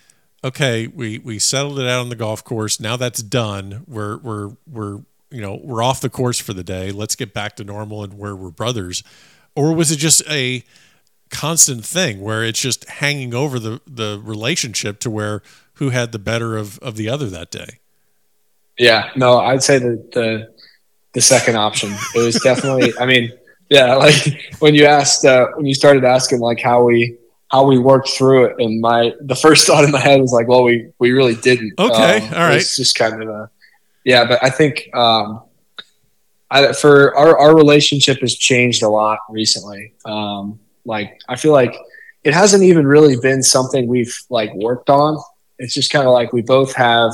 Okay, 0.42 0.88
we, 0.88 1.16
we 1.16 1.38
settled 1.38 1.78
it 1.78 1.86
out 1.86 2.00
on 2.00 2.10
the 2.10 2.16
golf 2.16 2.44
course. 2.44 2.78
Now 2.78 2.98
that's 2.98 3.22
done. 3.22 3.82
We're 3.88 4.18
we're 4.18 4.50
we're 4.70 5.00
you 5.34 5.40
know 5.40 5.58
we're 5.62 5.82
off 5.82 6.00
the 6.00 6.08
course 6.08 6.38
for 6.38 6.54
the 6.54 6.62
day 6.62 6.92
let's 6.92 7.16
get 7.16 7.34
back 7.34 7.56
to 7.56 7.64
normal 7.64 8.04
and 8.04 8.16
where 8.16 8.36
we're 8.36 8.50
brothers 8.50 9.02
or 9.56 9.74
was 9.74 9.90
it 9.90 9.96
just 9.96 10.22
a 10.30 10.62
constant 11.34 11.84
thing 11.84 12.20
where 12.20 12.44
it's 12.44 12.60
just 12.60 12.88
hanging 12.88 13.34
over 13.34 13.58
the 13.58 13.80
the 13.86 14.20
relationship 14.22 15.00
to 15.00 15.10
where 15.10 15.42
who 15.74 15.90
had 15.90 16.12
the 16.12 16.18
better 16.18 16.56
of 16.56 16.78
of 16.78 16.96
the 16.96 17.08
other 17.08 17.26
that 17.26 17.50
day. 17.50 17.78
Yeah 18.78 19.10
no 19.14 19.38
i'd 19.38 19.62
say 19.62 19.78
the 19.78 19.96
the 20.12 20.54
the 21.12 21.20
second 21.20 21.56
option. 21.56 21.94
It 22.14 22.24
was 22.24 22.40
definitely 22.40 22.92
i 22.98 23.06
mean 23.06 23.32
yeah 23.70 23.94
like 23.94 24.14
when 24.58 24.74
you 24.74 24.86
asked 24.86 25.24
uh, 25.24 25.46
when 25.56 25.66
you 25.66 25.74
started 25.74 26.04
asking 26.04 26.40
like 26.40 26.60
how 26.60 26.82
we 26.82 27.16
how 27.50 27.66
we 27.66 27.78
worked 27.78 28.08
through 28.08 28.46
it 28.46 28.56
and 28.58 28.80
my 28.80 29.12
the 29.20 29.36
first 29.36 29.66
thought 29.66 29.84
in 29.84 29.90
my 29.90 30.00
head 30.00 30.20
was 30.20 30.32
like 30.32 30.48
well 30.48 30.62
we 30.62 30.90
we 30.98 31.12
really 31.12 31.36
didn't. 31.36 31.72
Okay 31.78 32.18
um, 32.18 32.34
all 32.34 32.48
right. 32.48 32.56
it's 32.56 32.76
just 32.76 32.96
kind 32.96 33.22
of 33.22 33.28
a 33.28 33.50
yeah, 34.04 34.26
but 34.26 34.42
I 34.42 34.50
think 34.50 34.90
um, 34.94 35.42
I, 36.50 36.72
for 36.72 37.16
our 37.16 37.36
our 37.38 37.56
relationship 37.56 38.20
has 38.20 38.34
changed 38.36 38.82
a 38.82 38.88
lot 38.88 39.18
recently. 39.30 39.94
Um, 40.04 40.60
like 40.84 41.20
I 41.28 41.36
feel 41.36 41.52
like 41.52 41.74
it 42.22 42.34
hasn't 42.34 42.62
even 42.62 42.86
really 42.86 43.16
been 43.20 43.42
something 43.42 43.86
we've 43.86 44.16
like 44.30 44.52
worked 44.54 44.90
on. 44.90 45.22
It's 45.58 45.74
just 45.74 45.90
kind 45.90 46.06
of 46.06 46.12
like 46.12 46.32
we 46.32 46.42
both 46.42 46.74
have 46.74 47.12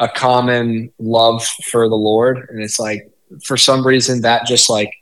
a 0.00 0.08
common 0.08 0.92
love 0.98 1.44
for 1.70 1.88
the 1.88 1.96
Lord, 1.96 2.48
and 2.50 2.62
it's 2.62 2.78
like 2.78 3.10
for 3.44 3.56
some 3.56 3.86
reason 3.86 4.22
that 4.22 4.46
just 4.46 4.70
like 4.70 4.92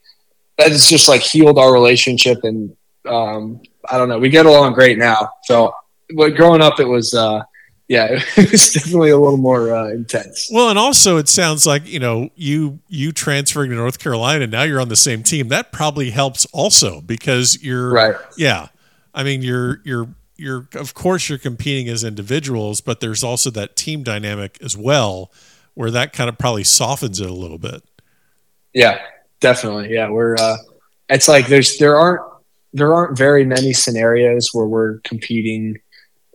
that 0.58 0.70
has 0.70 0.88
just 0.88 1.08
like 1.08 1.20
healed 1.20 1.58
our 1.58 1.72
relationship, 1.72 2.44
and 2.44 2.76
um, 3.06 3.60
I 3.90 3.98
don't 3.98 4.08
know. 4.08 4.18
We 4.18 4.28
get 4.28 4.46
along 4.46 4.74
great 4.74 4.98
now. 4.98 5.30
So, 5.44 5.74
but 6.16 6.36
growing 6.36 6.62
up, 6.62 6.80
it 6.80 6.88
was. 6.88 7.14
Uh, 7.14 7.42
yeah, 7.88 8.06
it 8.36 8.50
was 8.50 8.72
definitely 8.72 9.10
a 9.10 9.18
little 9.18 9.36
more 9.36 9.74
uh, 9.74 9.88
intense. 9.90 10.48
Well, 10.52 10.70
and 10.70 10.78
also 10.78 11.16
it 11.18 11.28
sounds 11.28 11.66
like 11.66 11.86
you 11.86 11.98
know 11.98 12.30
you 12.34 12.80
you 12.88 13.12
transferring 13.12 13.70
to 13.70 13.76
North 13.76 13.98
Carolina 13.98 14.44
and 14.44 14.52
now 14.52 14.62
you're 14.62 14.80
on 14.80 14.88
the 14.88 14.96
same 14.96 15.22
team. 15.22 15.48
That 15.48 15.72
probably 15.72 16.10
helps 16.10 16.46
also 16.46 17.00
because 17.00 17.62
you're 17.62 17.92
right. 17.92 18.16
Yeah, 18.36 18.68
I 19.14 19.22
mean 19.22 19.42
you're 19.42 19.80
you're 19.84 20.08
you're 20.36 20.68
of 20.74 20.94
course 20.94 21.28
you're 21.28 21.38
competing 21.38 21.88
as 21.88 22.04
individuals, 22.04 22.80
but 22.80 23.00
there's 23.00 23.22
also 23.22 23.50
that 23.50 23.76
team 23.76 24.02
dynamic 24.02 24.58
as 24.62 24.76
well, 24.76 25.30
where 25.74 25.90
that 25.90 26.12
kind 26.12 26.28
of 26.28 26.38
probably 26.38 26.64
softens 26.64 27.20
it 27.20 27.28
a 27.28 27.34
little 27.34 27.58
bit. 27.58 27.82
Yeah, 28.72 29.00
definitely. 29.40 29.92
Yeah, 29.92 30.08
we're. 30.08 30.36
Uh, 30.36 30.56
it's 31.10 31.28
like 31.28 31.48
there's 31.48 31.76
there 31.76 31.96
aren't 31.96 32.22
there 32.72 32.94
aren't 32.94 33.16
very 33.16 33.44
many 33.44 33.74
scenarios 33.74 34.48
where 34.54 34.66
we're 34.66 35.00
competing 35.00 35.78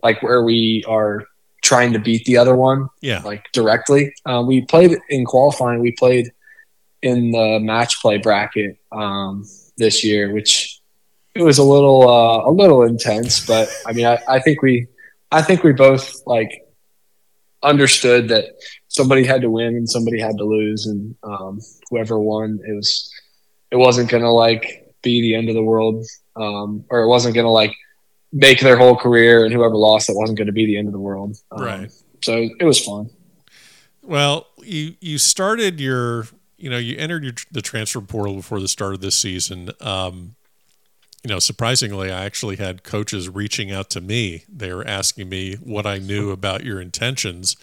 like 0.02 0.22
where 0.22 0.42
we 0.42 0.84
are 0.88 1.26
trying 1.62 1.92
to 1.92 1.98
beat 1.98 2.24
the 2.24 2.36
other 2.36 2.54
one. 2.54 2.88
Yeah. 3.00 3.20
Like 3.20 3.50
directly. 3.52 4.14
Uh, 4.24 4.42
we 4.46 4.62
played 4.62 4.98
in 5.08 5.24
qualifying. 5.24 5.80
We 5.80 5.92
played 5.92 6.32
in 7.02 7.30
the 7.30 7.58
match 7.60 8.00
play 8.00 8.18
bracket 8.18 8.78
um, 8.92 9.44
this 9.76 10.04
year, 10.04 10.32
which 10.32 10.80
it 11.34 11.42
was 11.42 11.58
a 11.58 11.64
little 11.64 12.08
uh, 12.08 12.48
a 12.48 12.52
little 12.52 12.82
intense. 12.82 13.46
But 13.46 13.68
I 13.86 13.92
mean, 13.92 14.06
I, 14.06 14.18
I 14.28 14.40
think 14.40 14.62
we 14.62 14.86
I 15.30 15.42
think 15.42 15.62
we 15.62 15.72
both 15.72 16.22
like 16.26 16.66
understood 17.62 18.28
that 18.28 18.46
somebody 18.88 19.24
had 19.24 19.42
to 19.42 19.50
win 19.50 19.76
and 19.76 19.88
somebody 19.88 20.20
had 20.20 20.36
to 20.38 20.44
lose, 20.44 20.86
and 20.86 21.14
um, 21.22 21.60
whoever 21.90 22.18
won, 22.18 22.60
it 22.66 22.72
was 22.72 23.10
it 23.70 23.76
wasn't 23.76 24.10
gonna 24.10 24.32
like 24.32 24.94
be 25.02 25.20
the 25.22 25.34
end 25.34 25.48
of 25.48 25.54
the 25.54 25.62
world, 25.62 26.04
um, 26.36 26.84
or 26.90 27.02
it 27.02 27.08
wasn't 27.08 27.34
gonna 27.34 27.50
like 27.50 27.74
make 28.32 28.60
their 28.60 28.76
whole 28.76 28.96
career, 28.96 29.44
and 29.44 29.52
whoever 29.52 29.76
lost, 29.76 30.08
it 30.08 30.16
wasn't 30.16 30.38
going 30.38 30.46
to 30.46 30.52
be 30.52 30.66
the 30.66 30.76
end 30.76 30.88
of 30.88 30.92
the 30.92 31.00
world. 31.00 31.36
Um, 31.52 31.64
right. 31.64 31.92
So 32.22 32.48
it 32.58 32.64
was 32.64 32.84
fun. 32.84 33.10
Well, 34.02 34.46
you 34.58 34.94
you 35.00 35.18
started 35.18 35.80
your 35.80 36.26
you 36.56 36.70
know 36.70 36.78
you 36.78 36.96
entered 36.96 37.24
your, 37.24 37.34
the 37.50 37.62
transfer 37.62 38.00
portal 38.00 38.36
before 38.36 38.60
the 38.60 38.68
start 38.68 38.94
of 38.94 39.00
this 39.00 39.16
season. 39.16 39.70
Um, 39.80 40.36
you 41.22 41.28
know, 41.28 41.38
surprisingly, 41.38 42.10
I 42.10 42.24
actually 42.24 42.56
had 42.56 42.82
coaches 42.82 43.28
reaching 43.28 43.70
out 43.70 43.90
to 43.90 44.00
me. 44.00 44.44
They 44.48 44.72
were 44.72 44.86
asking 44.86 45.28
me 45.28 45.56
what 45.56 45.86
I 45.86 45.98
knew 45.98 46.30
about 46.30 46.64
your 46.64 46.80
intentions. 46.80 47.56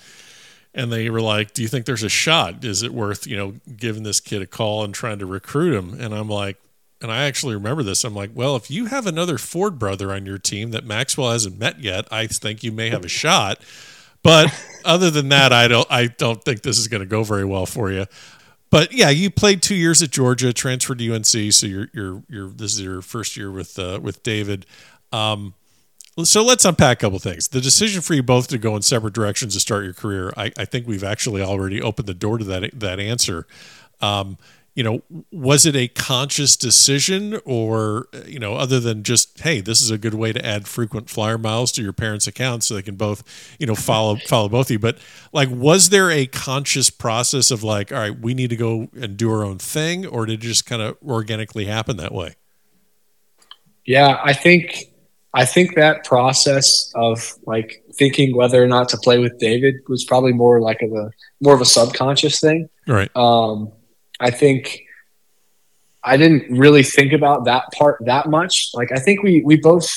And 0.76 0.92
they 0.92 1.10
were 1.10 1.22
like, 1.22 1.54
Do 1.54 1.64
you 1.64 1.68
think 1.68 1.86
there's 1.86 2.04
a 2.04 2.10
shot? 2.10 2.64
Is 2.64 2.84
it 2.84 2.94
worth, 2.94 3.26
you 3.26 3.36
know, 3.36 3.56
giving 3.76 4.04
this 4.04 4.20
kid 4.20 4.44
a 4.44 4.46
call 4.46 4.84
and 4.84 4.94
trying 4.94 5.18
to 5.20 5.26
recruit 5.26 5.76
him? 5.76 6.00
And 6.00 6.14
I'm 6.14 6.30
like, 6.30 6.58
and 7.02 7.12
I 7.12 7.26
actually 7.26 7.56
remember 7.56 7.84
this. 7.84 8.04
I'm 8.04 8.16
like, 8.16 8.32
well, 8.34 8.56
if 8.56 8.72
you 8.72 8.86
have 8.86 9.06
another 9.06 9.38
Ford 9.38 9.78
brother 9.78 10.14
on 10.14 10.26
your 10.26 10.38
team 10.38 10.72
that 10.72 10.86
Maxwell 10.86 11.32
hasn't 11.32 11.60
met 11.60 11.80
yet, 11.80 12.08
I 12.12 12.28
think 12.28 12.64
you 12.64 12.72
may 12.72 12.90
have 12.90 13.06
a 13.06 13.10
shot. 13.10 13.62
But 14.24 14.54
other 14.86 15.10
than 15.10 15.30
that, 15.30 15.54
I 15.54 15.68
don't 15.68 15.88
I 15.90 16.08
don't 16.08 16.44
think 16.44 16.62
this 16.62 16.78
is 16.78 16.88
going 16.88 17.02
to 17.02 17.08
go 17.08 17.24
very 17.24 17.46
well 17.46 17.66
for 17.66 17.92
you. 17.92 18.06
But 18.70 18.92
yeah, 18.92 19.10
you 19.10 19.30
played 19.30 19.62
two 19.62 19.76
years 19.76 20.02
at 20.02 20.12
Georgia, 20.12 20.52
transferred 20.52 21.00
to 21.00 21.14
UNC, 21.14 21.54
so 21.54 21.68
you're 21.68 21.88
you're 21.94 22.24
you're 22.28 22.50
this 22.50 22.74
is 22.74 22.82
your 22.82 23.02
first 23.02 23.38
year 23.38 23.52
with 23.52 23.78
uh, 23.80 24.00
with 24.02 24.24
David. 24.24 24.66
Um, 25.12 25.54
so 26.24 26.44
let's 26.44 26.66
unpack 26.66 26.98
a 26.98 27.02
couple 27.02 27.20
things. 27.20 27.50
The 27.50 27.62
decision 27.62 28.02
for 28.02 28.16
you 28.16 28.24
both 28.24 28.48
to 28.48 28.58
go 28.58 28.76
in 28.76 28.82
separate 28.82 29.14
directions 29.14 29.54
to 29.54 29.60
start 29.60 29.84
your 29.84 29.94
career, 29.94 30.34
I, 30.36 30.52
I 30.58 30.66
think 30.66 30.88
we've 30.88 31.04
actually 31.04 31.44
already 31.44 31.80
opened 31.80 32.08
the 32.08 32.16
door 32.16 32.40
to 32.40 32.44
that 32.46 32.72
that 32.80 33.00
answer. 33.00 33.46
Um, 34.02 34.38
you 34.78 34.84
know, 34.84 35.02
was 35.32 35.66
it 35.66 35.76
a 35.76 35.88
conscious 35.88 36.56
decision 36.56 37.42
or, 37.46 38.10
you 38.28 38.38
know, 38.38 38.54
other 38.54 38.80
than 38.80 39.02
just, 39.02 39.40
hey, 39.40 39.60
this 39.60 39.82
is 39.82 39.90
a 39.90 39.98
good 39.98 40.14
way 40.14 40.32
to 40.32 40.46
add 40.46 40.68
frequent 40.68 41.10
flyer 41.10 41.40
miles 41.40 41.72
to 41.72 41.82
your 41.82 41.94
parents' 41.94 42.28
accounts 42.28 42.68
so 42.68 42.76
they 42.76 42.84
can 42.84 42.96
both, 42.96 43.24
you 43.58 43.66
know, 43.66 43.74
follow 43.74 44.18
follow 44.28 44.48
both 44.48 44.68
of 44.68 44.72
you. 44.72 44.78
But 44.78 45.00
like, 45.34 45.50
was 45.50 45.90
there 45.90 46.12
a 46.12 46.28
conscious 46.28 46.92
process 46.92 47.50
of 47.50 47.64
like, 47.64 47.92
all 47.92 47.98
right, 47.98 48.20
we 48.20 48.36
need 48.36 48.52
to 48.52 48.56
go 48.56 48.88
and 48.96 49.18
do 49.18 49.32
our 49.32 49.44
own 49.44 49.58
thing, 49.58 50.06
or 50.06 50.28
did 50.28 50.44
it 50.44 50.46
just 50.46 50.68
kind 50.68 50.84
of 50.84 50.96
organically 51.04 51.66
happen 51.66 51.98
that 51.98 52.14
way? 52.14 52.36
Yeah, 53.84 54.22
I 54.24 54.34
think 54.34 54.94
I 55.34 55.46
think 55.46 55.74
that 55.74 56.06
process 56.06 56.92
of 56.94 57.34
like 57.48 57.84
thinking 57.96 58.38
whether 58.38 58.64
or 58.64 58.68
not 58.68 58.90
to 58.90 58.98
play 58.98 59.18
with 59.18 59.40
David 59.40 59.78
was 59.88 60.06
probably 60.06 60.34
more 60.34 60.62
like 60.62 60.84
of 60.84 60.94
a 60.94 61.10
more 61.42 61.56
of 61.56 61.62
a 61.62 61.66
subconscious 61.66 62.40
thing. 62.40 62.70
Right. 62.86 63.10
Um, 63.16 63.72
I 64.20 64.32
think 64.32 64.82
I 66.04 66.18
didn't 66.18 66.58
really 66.58 66.84
think 66.84 67.14
about 67.14 67.46
that 67.46 67.66
part 67.74 67.98
that 68.06 68.30
much. 68.30 68.70
Like 68.74 68.92
I 68.92 69.00
think 69.00 69.24
we 69.24 69.42
we 69.42 69.58
both 69.58 69.90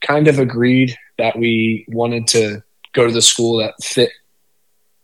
kind 0.00 0.28
of 0.28 0.38
agreed 0.38 0.96
that 1.18 1.38
we 1.38 1.86
wanted 1.88 2.26
to 2.28 2.62
go 2.92 3.06
to 3.06 3.12
the 3.12 3.22
school 3.22 3.58
that 3.58 3.74
fit 3.82 4.10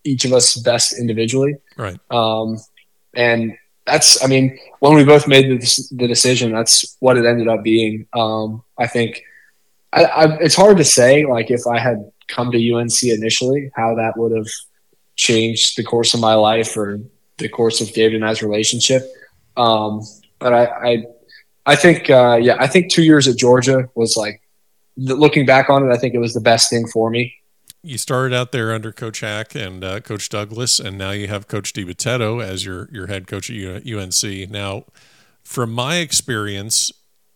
each 0.05 0.25
of 0.25 0.33
us 0.33 0.57
best 0.57 0.99
individually. 0.99 1.57
Right. 1.77 1.99
Um, 2.11 2.59
and 3.15 3.57
that's, 3.87 4.23
I 4.23 4.29
mean, 4.29 4.59
when 4.81 4.95
we 4.95 5.05
both 5.05 5.27
made 5.27 5.51
the, 5.51 5.89
the 5.93 6.07
decision, 6.07 6.53
that's 6.53 6.97
what 7.01 7.17
it 7.17 7.27
ended 7.27 7.49
up 7.49 7.63
being. 7.63 8.07
Um, 8.13 8.63
I 8.79 8.87
think 8.87 9.23
I, 9.93 10.05
I, 10.05 10.37
it's 10.39 10.55
hard 10.55 10.77
to 10.79 10.85
say, 10.85 11.27
like, 11.27 11.51
if 11.51 11.67
I 11.67 11.79
had 11.79 12.11
come 12.29 12.53
to 12.53 12.73
UNC 12.75 13.03
initially, 13.03 13.71
how 13.75 13.97
that 13.97 14.17
would 14.17 14.37
have 14.37 14.47
changed 15.17 15.77
the 15.77 15.85
course 15.85 16.15
of 16.15 16.21
my 16.21 16.35
life 16.35 16.77
or 16.77 17.01
the 17.41 17.49
course 17.49 17.81
of 17.81 17.93
David 17.93 18.17
and 18.17 18.25
I's 18.25 18.43
relationship. 18.43 19.03
Um, 19.57 20.03
but 20.39 20.53
I, 20.53 20.65
I, 20.65 21.05
I 21.67 21.77
think, 21.77 22.09
uh, 22.09 22.39
yeah, 22.41 22.57
I 22.59 22.67
think 22.67 22.91
two 22.91 23.03
years 23.03 23.27
at 23.29 23.37
Georgia 23.37 23.89
was 23.95 24.17
like, 24.17 24.41
looking 24.97 25.47
back 25.47 25.71
on 25.71 25.89
it, 25.89 25.93
I 25.93 25.97
think 25.97 26.15
it 26.15 26.19
was 26.19 26.35
the 26.35 26.41
best 26.41 26.71
thing 26.71 26.87
for 26.87 27.11
me. 27.11 27.35
You 27.83 27.97
started 27.97 28.37
out 28.37 28.53
there 28.53 28.73
under 28.73 28.93
Coach 28.93 29.21
Haack 29.23 29.55
and 29.55 29.83
uh, 29.83 30.01
Coach 30.01 30.29
Douglas, 30.29 30.79
and 30.79 30.99
now 30.99 31.13
you 31.13 31.29
have 31.29 31.49
Coach 31.49 31.73
DiBitetto 31.73 32.45
as 32.45 32.65
your 32.65 32.91
your 32.93 33.07
head 33.07 33.27
coach 33.27 33.51
at 33.51 33.87
UNC. 33.87 34.51
Now, 34.51 34.85
from 35.43 35.73
my 35.73 35.97
experience, 35.97 36.93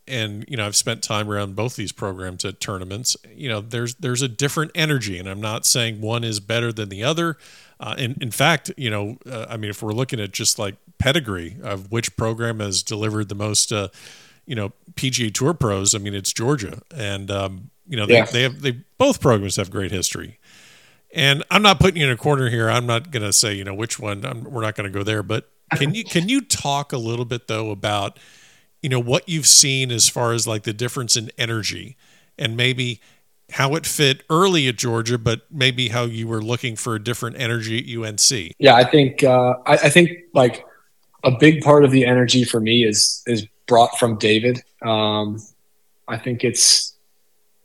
and 0.06 0.44
you 0.46 0.58
know 0.58 0.66
I've 0.66 0.76
spent 0.76 1.02
time 1.02 1.30
around 1.30 1.56
both 1.56 1.76
these 1.76 1.92
programs 1.92 2.44
at 2.44 2.60
tournaments. 2.60 3.16
You 3.34 3.48
know, 3.48 3.62
there's 3.62 3.94
there's 3.94 4.20
a 4.20 4.28
different 4.28 4.72
energy, 4.74 5.18
and 5.18 5.26
I'm 5.28 5.40
not 5.40 5.64
saying 5.64 6.02
one 6.02 6.24
is 6.24 6.40
better 6.40 6.72
than 6.72 6.90
the 6.90 7.02
other. 7.02 7.38
Uh, 7.80 7.94
in, 7.98 8.16
in 8.20 8.30
fact, 8.30 8.70
you 8.76 8.90
know, 8.90 9.18
uh, 9.30 9.46
I 9.48 9.56
mean, 9.56 9.70
if 9.70 9.82
we're 9.82 9.92
looking 9.92 10.20
at 10.20 10.32
just 10.32 10.58
like 10.58 10.76
pedigree 10.98 11.56
of 11.62 11.90
which 11.90 12.16
program 12.16 12.60
has 12.60 12.82
delivered 12.82 13.28
the 13.28 13.34
most, 13.34 13.72
uh, 13.72 13.88
you 14.46 14.54
know, 14.54 14.72
PGA 14.94 15.32
Tour 15.32 15.54
pros, 15.54 15.94
I 15.94 15.98
mean, 15.98 16.14
it's 16.14 16.32
Georgia, 16.32 16.82
and 16.94 17.30
um, 17.30 17.70
you 17.87 17.96
know, 17.96 18.06
they, 18.06 18.14
yeah. 18.14 18.24
they 18.26 18.42
have 18.42 18.60
they 18.60 18.72
both 18.98 19.20
programs 19.20 19.56
have 19.56 19.70
great 19.70 19.90
history. 19.90 20.38
And 21.12 21.44
I'm 21.50 21.62
not 21.62 21.78
putting 21.78 22.00
you 22.00 22.06
in 22.06 22.12
a 22.12 22.16
corner 22.16 22.50
here. 22.50 22.68
I'm 22.68 22.87
not 22.87 23.12
going 23.12 23.22
to 23.22 23.32
say 23.32 23.54
you 23.54 23.64
know 23.64 23.74
which 23.74 23.98
one. 23.98 24.24
I'm, 24.24 24.44
we're 24.44 24.62
not 24.62 24.74
going 24.74 24.90
to 24.90 24.96
go 24.96 25.04
there. 25.04 25.22
But 25.22 25.48
can 25.76 25.94
you 25.94 26.04
can 26.04 26.28
you 26.28 26.40
talk 26.40 26.92
a 26.92 26.98
little 26.98 27.24
bit 27.24 27.46
though 27.46 27.70
about 27.70 28.18
you 28.82 28.88
know 28.88 29.00
what 29.00 29.28
you've 29.28 29.46
seen 29.46 29.90
as 29.90 30.08
far 30.08 30.32
as 30.32 30.46
like 30.46 30.64
the 30.64 30.72
difference 30.72 31.16
in 31.16 31.30
energy 31.38 31.96
and 32.38 32.56
maybe 32.56 33.00
how 33.50 33.74
it 33.74 33.87
fit 33.87 34.22
early 34.30 34.68
at 34.68 34.76
Georgia, 34.76 35.18
but 35.18 35.42
maybe 35.50 35.88
how 35.88 36.04
you 36.04 36.26
were 36.26 36.42
looking 36.42 36.76
for 36.76 36.94
a 36.94 37.02
different 37.02 37.38
energy 37.38 37.78
at 37.78 38.09
UNC. 38.09 38.52
Yeah, 38.59 38.74
I 38.74 38.85
think 38.85 39.22
uh, 39.22 39.54
I, 39.66 39.74
I, 39.74 39.88
think 39.90 40.11
like 40.33 40.64
a 41.22 41.30
big 41.30 41.62
part 41.62 41.85
of 41.85 41.90
the 41.90 42.07
energy 42.07 42.44
for 42.44 42.61
me 42.61 42.85
is 42.85 43.22
is 43.26 43.46
brought 43.66 43.98
from 43.98 44.18
David. 44.18 44.62
Um, 44.83 45.40
I 46.09 46.18
think 46.18 46.42
it's 46.44 46.94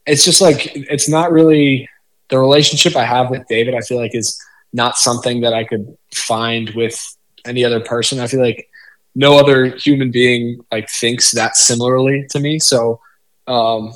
it's 0.06 0.26
just 0.26 0.42
like 0.42 0.72
it's 0.76 1.10
not 1.10 1.32
really 1.32 1.90
the 2.30 2.40
relationship 2.40 2.96
I 2.96 3.06
have 3.06 3.30
with 3.30 3.48
David. 3.48 3.76
I 3.76 3.82
feel 3.82 3.98
like 3.98 4.16
is 4.16 4.40
not 4.74 4.98
something 4.98 5.42
that 5.42 5.54
I 5.54 5.64
could 5.64 5.98
find 6.14 6.70
with 6.72 7.00
any 7.46 7.66
other 7.66 7.80
person. 7.80 8.20
I 8.20 8.28
feel 8.28 8.42
like 8.42 8.70
no 9.16 9.38
other 9.38 9.66
human 9.66 10.12
being 10.12 10.64
like 10.72 10.90
thinks 10.90 11.32
that 11.32 11.58
similarly 11.58 12.26
to 12.30 12.40
me. 12.40 12.60
So 12.60 13.00
um, 13.48 13.92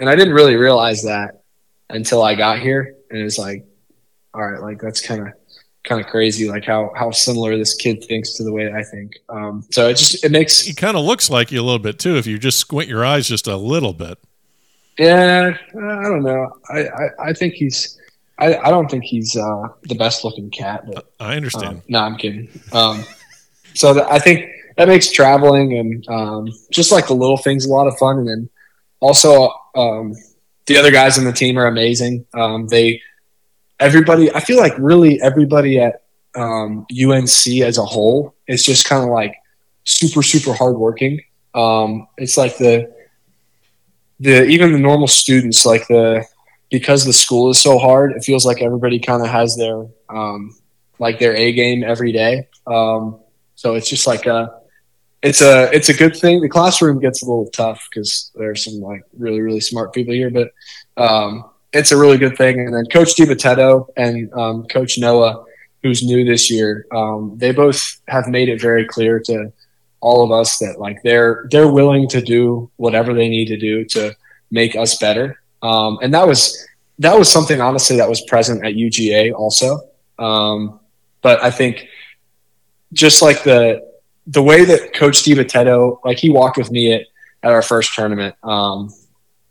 and 0.00 0.08
I 0.08 0.16
didn't 0.16 0.34
really 0.34 0.56
realize 0.56 1.04
that 1.04 1.42
until 1.90 2.22
I 2.22 2.34
got 2.34 2.58
here, 2.58 2.96
and 3.10 3.20
it's 3.20 3.38
like, 3.38 3.66
all 4.34 4.44
right, 4.44 4.60
like 4.60 4.80
that's 4.80 5.00
kind 5.00 5.28
of 5.28 5.34
kind 5.84 6.00
of 6.00 6.06
crazy, 6.08 6.48
like 6.48 6.64
how 6.64 6.92
how 6.96 7.10
similar 7.10 7.56
this 7.56 7.74
kid 7.74 8.04
thinks 8.04 8.34
to 8.34 8.44
the 8.44 8.52
way 8.52 8.72
I 8.72 8.82
think. 8.82 9.18
Um, 9.28 9.64
so 9.70 9.88
it 9.88 9.96
just 9.96 10.24
it 10.24 10.32
makes 10.32 10.62
he 10.62 10.74
kind 10.74 10.96
of 10.96 11.04
looks 11.04 11.30
like 11.30 11.52
you 11.52 11.60
a 11.60 11.62
little 11.62 11.78
bit 11.78 11.98
too 11.98 12.16
if 12.16 12.26
you 12.26 12.38
just 12.38 12.58
squint 12.58 12.88
your 12.88 13.04
eyes 13.04 13.28
just 13.28 13.46
a 13.46 13.56
little 13.56 13.92
bit. 13.92 14.18
Yeah, 14.98 15.56
I 15.68 16.02
don't 16.08 16.22
know. 16.22 16.50
I 16.68 16.88
I, 16.88 17.08
I 17.28 17.32
think 17.34 17.54
he's. 17.54 17.98
I, 18.38 18.56
I 18.56 18.70
don't 18.70 18.90
think 18.90 19.04
he's 19.04 19.36
uh, 19.36 19.68
the 19.82 19.96
best 19.96 20.24
looking 20.24 20.48
cat. 20.48 20.84
But, 20.90 21.12
I 21.20 21.36
understand. 21.36 21.76
Um, 21.76 21.82
no, 21.88 21.98
I'm 22.00 22.16
kidding. 22.16 22.48
Um, 22.72 23.04
so 23.74 23.92
the, 23.92 24.10
I 24.10 24.18
think 24.18 24.50
that 24.78 24.88
makes 24.88 25.10
traveling 25.12 25.76
and 25.76 26.08
um, 26.08 26.48
just 26.70 26.90
like 26.90 27.06
the 27.08 27.12
little 27.12 27.36
things 27.36 27.66
a 27.66 27.68
lot 27.68 27.86
of 27.86 27.98
fun. 27.98 28.16
And 28.16 28.26
then 28.26 28.48
also 29.00 29.52
um, 29.74 30.14
the 30.66 30.76
other 30.76 30.90
guys 30.90 31.18
on 31.18 31.24
the 31.24 31.32
team 31.32 31.58
are 31.58 31.66
amazing. 31.66 32.26
Um, 32.34 32.66
they 32.68 33.00
everybody. 33.78 34.32
I 34.32 34.40
feel 34.40 34.58
like 34.58 34.74
really 34.78 35.20
everybody 35.20 35.80
at 35.80 36.02
um, 36.36 36.86
UNC 36.90 37.46
as 37.62 37.78
a 37.78 37.84
whole 37.84 38.34
is 38.46 38.64
just 38.64 38.86
kind 38.86 39.02
of 39.02 39.10
like 39.10 39.34
super 39.84 40.22
super 40.22 40.52
hardworking. 40.52 41.20
Um, 41.54 42.06
it's 42.16 42.36
like 42.36 42.56
the 42.58 42.94
the 44.20 44.44
even 44.44 44.72
the 44.72 44.78
normal 44.78 45.08
students 45.08 45.64
like 45.66 45.88
the 45.88 46.24
because 46.70 47.04
the 47.04 47.12
school 47.12 47.50
is 47.50 47.60
so 47.60 47.78
hard. 47.78 48.12
It 48.12 48.22
feels 48.22 48.46
like 48.46 48.62
everybody 48.62 48.98
kind 49.00 49.22
of 49.22 49.28
has 49.28 49.56
their 49.56 49.86
um, 50.08 50.56
like 50.98 51.18
their 51.18 51.34
A 51.34 51.52
game 51.52 51.82
every 51.82 52.12
day. 52.12 52.48
Um, 52.66 53.20
so 53.56 53.74
it's 53.74 53.88
just 53.88 54.06
like 54.06 54.26
a 54.26 54.59
it's 55.22 55.42
a 55.42 55.70
it's 55.74 55.88
a 55.88 55.94
good 55.94 56.16
thing. 56.16 56.40
The 56.40 56.48
classroom 56.48 56.98
gets 56.98 57.22
a 57.22 57.26
little 57.26 57.48
tough 57.50 57.86
because 57.90 58.30
there's 58.34 58.64
some 58.64 58.80
like 58.80 59.02
really 59.18 59.40
really 59.40 59.60
smart 59.60 59.92
people 59.92 60.14
here, 60.14 60.30
but 60.30 60.52
um, 60.96 61.50
it's 61.72 61.92
a 61.92 61.96
really 61.96 62.18
good 62.18 62.36
thing. 62.36 62.60
And 62.60 62.74
then 62.74 62.86
Coach 62.86 63.14
DiBitetto 63.16 63.88
and 63.96 64.32
um, 64.32 64.66
Coach 64.66 64.98
Noah, 64.98 65.44
who's 65.82 66.02
new 66.02 66.24
this 66.24 66.50
year, 66.50 66.86
um, 66.92 67.34
they 67.36 67.52
both 67.52 68.00
have 68.08 68.28
made 68.28 68.48
it 68.48 68.60
very 68.60 68.86
clear 68.86 69.20
to 69.20 69.52
all 70.00 70.24
of 70.24 70.32
us 70.32 70.58
that 70.58 70.78
like 70.78 71.02
they're 71.02 71.46
they're 71.50 71.70
willing 71.70 72.08
to 72.08 72.22
do 72.22 72.70
whatever 72.76 73.12
they 73.12 73.28
need 73.28 73.46
to 73.46 73.58
do 73.58 73.84
to 73.84 74.16
make 74.50 74.74
us 74.74 74.96
better. 74.98 75.40
Um, 75.62 75.98
and 76.02 76.14
that 76.14 76.26
was 76.26 76.66
that 76.98 77.18
was 77.18 77.30
something 77.30 77.60
honestly 77.60 77.96
that 77.96 78.08
was 78.08 78.22
present 78.22 78.64
at 78.64 78.74
UGA 78.74 79.34
also. 79.34 79.80
Um, 80.18 80.80
but 81.20 81.42
I 81.42 81.50
think 81.50 81.86
just 82.94 83.20
like 83.20 83.42
the 83.44 83.89
the 84.30 84.42
way 84.42 84.64
that 84.64 84.94
Coach 84.94 85.24
DiBitetto, 85.24 85.98
like 86.04 86.18
he 86.18 86.30
walked 86.30 86.56
with 86.56 86.70
me 86.70 86.92
at, 86.92 87.02
at 87.42 87.52
our 87.52 87.62
first 87.62 87.94
tournament 87.94 88.34
um, 88.44 88.92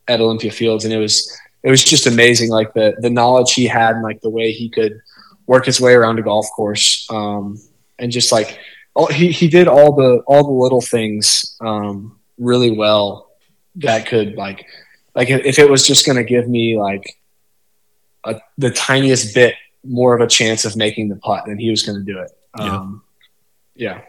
at 0.07 0.21
Olympia 0.21 0.51
Fields, 0.51 0.85
and 0.85 0.93
it 0.93 0.97
was 0.97 1.37
it 1.63 1.69
was 1.69 1.83
just 1.83 2.07
amazing, 2.07 2.49
like 2.49 2.73
the 2.73 2.95
the 2.99 3.09
knowledge 3.09 3.53
he 3.53 3.65
had 3.65 3.95
and 3.95 4.03
like 4.03 4.21
the 4.21 4.29
way 4.29 4.51
he 4.51 4.69
could 4.69 5.01
work 5.47 5.65
his 5.65 5.81
way 5.81 5.93
around 5.93 6.17
a 6.17 6.21
golf 6.21 6.47
course, 6.55 7.05
um, 7.09 7.59
and 7.99 8.11
just 8.11 8.31
like 8.31 8.57
all, 8.93 9.07
he 9.07 9.31
he 9.31 9.49
did 9.49 9.67
all 9.67 9.95
the 9.95 10.23
all 10.27 10.43
the 10.43 10.63
little 10.63 10.81
things 10.81 11.57
um, 11.59 12.17
really 12.37 12.71
well 12.71 13.31
that 13.75 14.07
could 14.07 14.35
like 14.35 14.65
like 15.13 15.29
if 15.29 15.59
it 15.59 15.69
was 15.69 15.85
just 15.85 16.05
going 16.05 16.17
to 16.17 16.23
give 16.23 16.47
me 16.47 16.79
like 16.79 17.17
a, 18.23 18.39
the 18.57 18.71
tiniest 18.71 19.35
bit 19.35 19.55
more 19.83 20.15
of 20.15 20.21
a 20.21 20.27
chance 20.27 20.63
of 20.63 20.77
making 20.77 21.09
the 21.09 21.15
putt, 21.17 21.43
then 21.47 21.57
he 21.57 21.69
was 21.69 21.83
going 21.83 21.97
to 21.97 22.05
do 22.05 22.19
it. 22.19 22.31
Um, 22.53 23.03
yeah. 23.75 24.01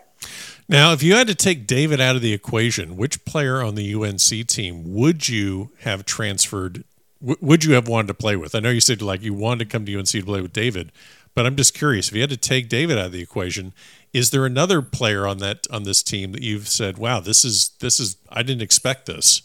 Now, 0.70 0.92
if 0.92 1.02
you 1.02 1.16
had 1.16 1.26
to 1.26 1.34
take 1.34 1.66
David 1.66 2.00
out 2.00 2.14
of 2.14 2.22
the 2.22 2.32
equation, 2.32 2.96
which 2.96 3.24
player 3.24 3.60
on 3.60 3.74
the 3.74 3.92
UNC 3.92 4.46
team 4.46 4.94
would 4.94 5.28
you 5.28 5.72
have 5.80 6.04
transferred? 6.04 6.84
Would 7.20 7.64
you 7.64 7.74
have 7.74 7.88
wanted 7.88 8.06
to 8.06 8.14
play 8.14 8.36
with? 8.36 8.54
I 8.54 8.60
know 8.60 8.70
you 8.70 8.80
said 8.80 9.02
like 9.02 9.20
you 9.20 9.34
wanted 9.34 9.64
to 9.64 9.64
come 9.64 9.84
to 9.84 9.98
UNC 9.98 10.06
to 10.06 10.22
play 10.22 10.40
with 10.40 10.52
David, 10.52 10.92
but 11.34 11.44
I'm 11.44 11.56
just 11.56 11.74
curious 11.74 12.06
if 12.06 12.14
you 12.14 12.20
had 12.20 12.30
to 12.30 12.36
take 12.36 12.68
David 12.68 12.98
out 12.98 13.06
of 13.06 13.12
the 13.12 13.20
equation, 13.20 13.72
is 14.12 14.30
there 14.30 14.46
another 14.46 14.80
player 14.80 15.26
on 15.26 15.38
that 15.38 15.66
on 15.72 15.82
this 15.82 16.04
team 16.04 16.30
that 16.32 16.42
you've 16.42 16.68
said, 16.68 16.98
"Wow, 16.98 17.18
this 17.18 17.44
is 17.44 17.70
this 17.80 17.98
is 17.98 18.16
I 18.28 18.44
didn't 18.44 18.62
expect 18.62 19.06
this." 19.06 19.42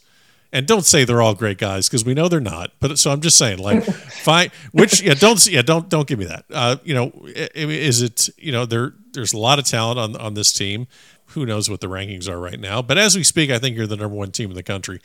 And 0.53 0.67
don't 0.67 0.85
say 0.85 1.05
they're 1.05 1.23
all 1.23 1.33
great 1.33 1.57
guys 1.57 1.89
because 1.89 2.05
we 2.05 2.13
know 2.13 2.29
they're 2.29 2.39
not. 2.39 2.71
But 2.79 2.97
so 2.99 3.11
I'm 3.11 3.19
just 3.19 3.37
saying, 3.37 3.57
like, 3.57 3.83
fine. 4.23 4.51
Which 4.71 5.01
yeah, 5.01 5.15
don't 5.15 5.43
yeah, 5.47 5.63
don't 5.63 5.89
don't 5.89 6.07
give 6.07 6.19
me 6.19 6.25
that. 6.25 6.45
Uh, 6.51 6.77
you 6.83 6.93
know, 6.93 7.11
is 7.35 8.03
it 8.03 8.29
you 8.37 8.51
know 8.51 8.65
there 8.65 8.93
there's 9.11 9.33
a 9.33 9.39
lot 9.39 9.57
of 9.57 9.65
talent 9.65 9.99
on 9.99 10.15
on 10.15 10.35
this 10.35 10.53
team. 10.53 10.87
Who 11.29 11.45
knows 11.45 11.69
what 11.69 11.81
the 11.81 11.87
rankings 11.87 12.29
are 12.29 12.39
right 12.39 12.59
now? 12.59 12.81
But 12.81 12.97
as 12.97 13.15
we 13.15 13.23
speak, 13.23 13.49
I 13.49 13.59
think 13.59 13.75
you're 13.75 13.87
the 13.87 13.97
number 13.97 14.15
one 14.15 14.31
team 14.31 14.49
in 14.49 14.55
the 14.55 14.63
country. 14.63 14.99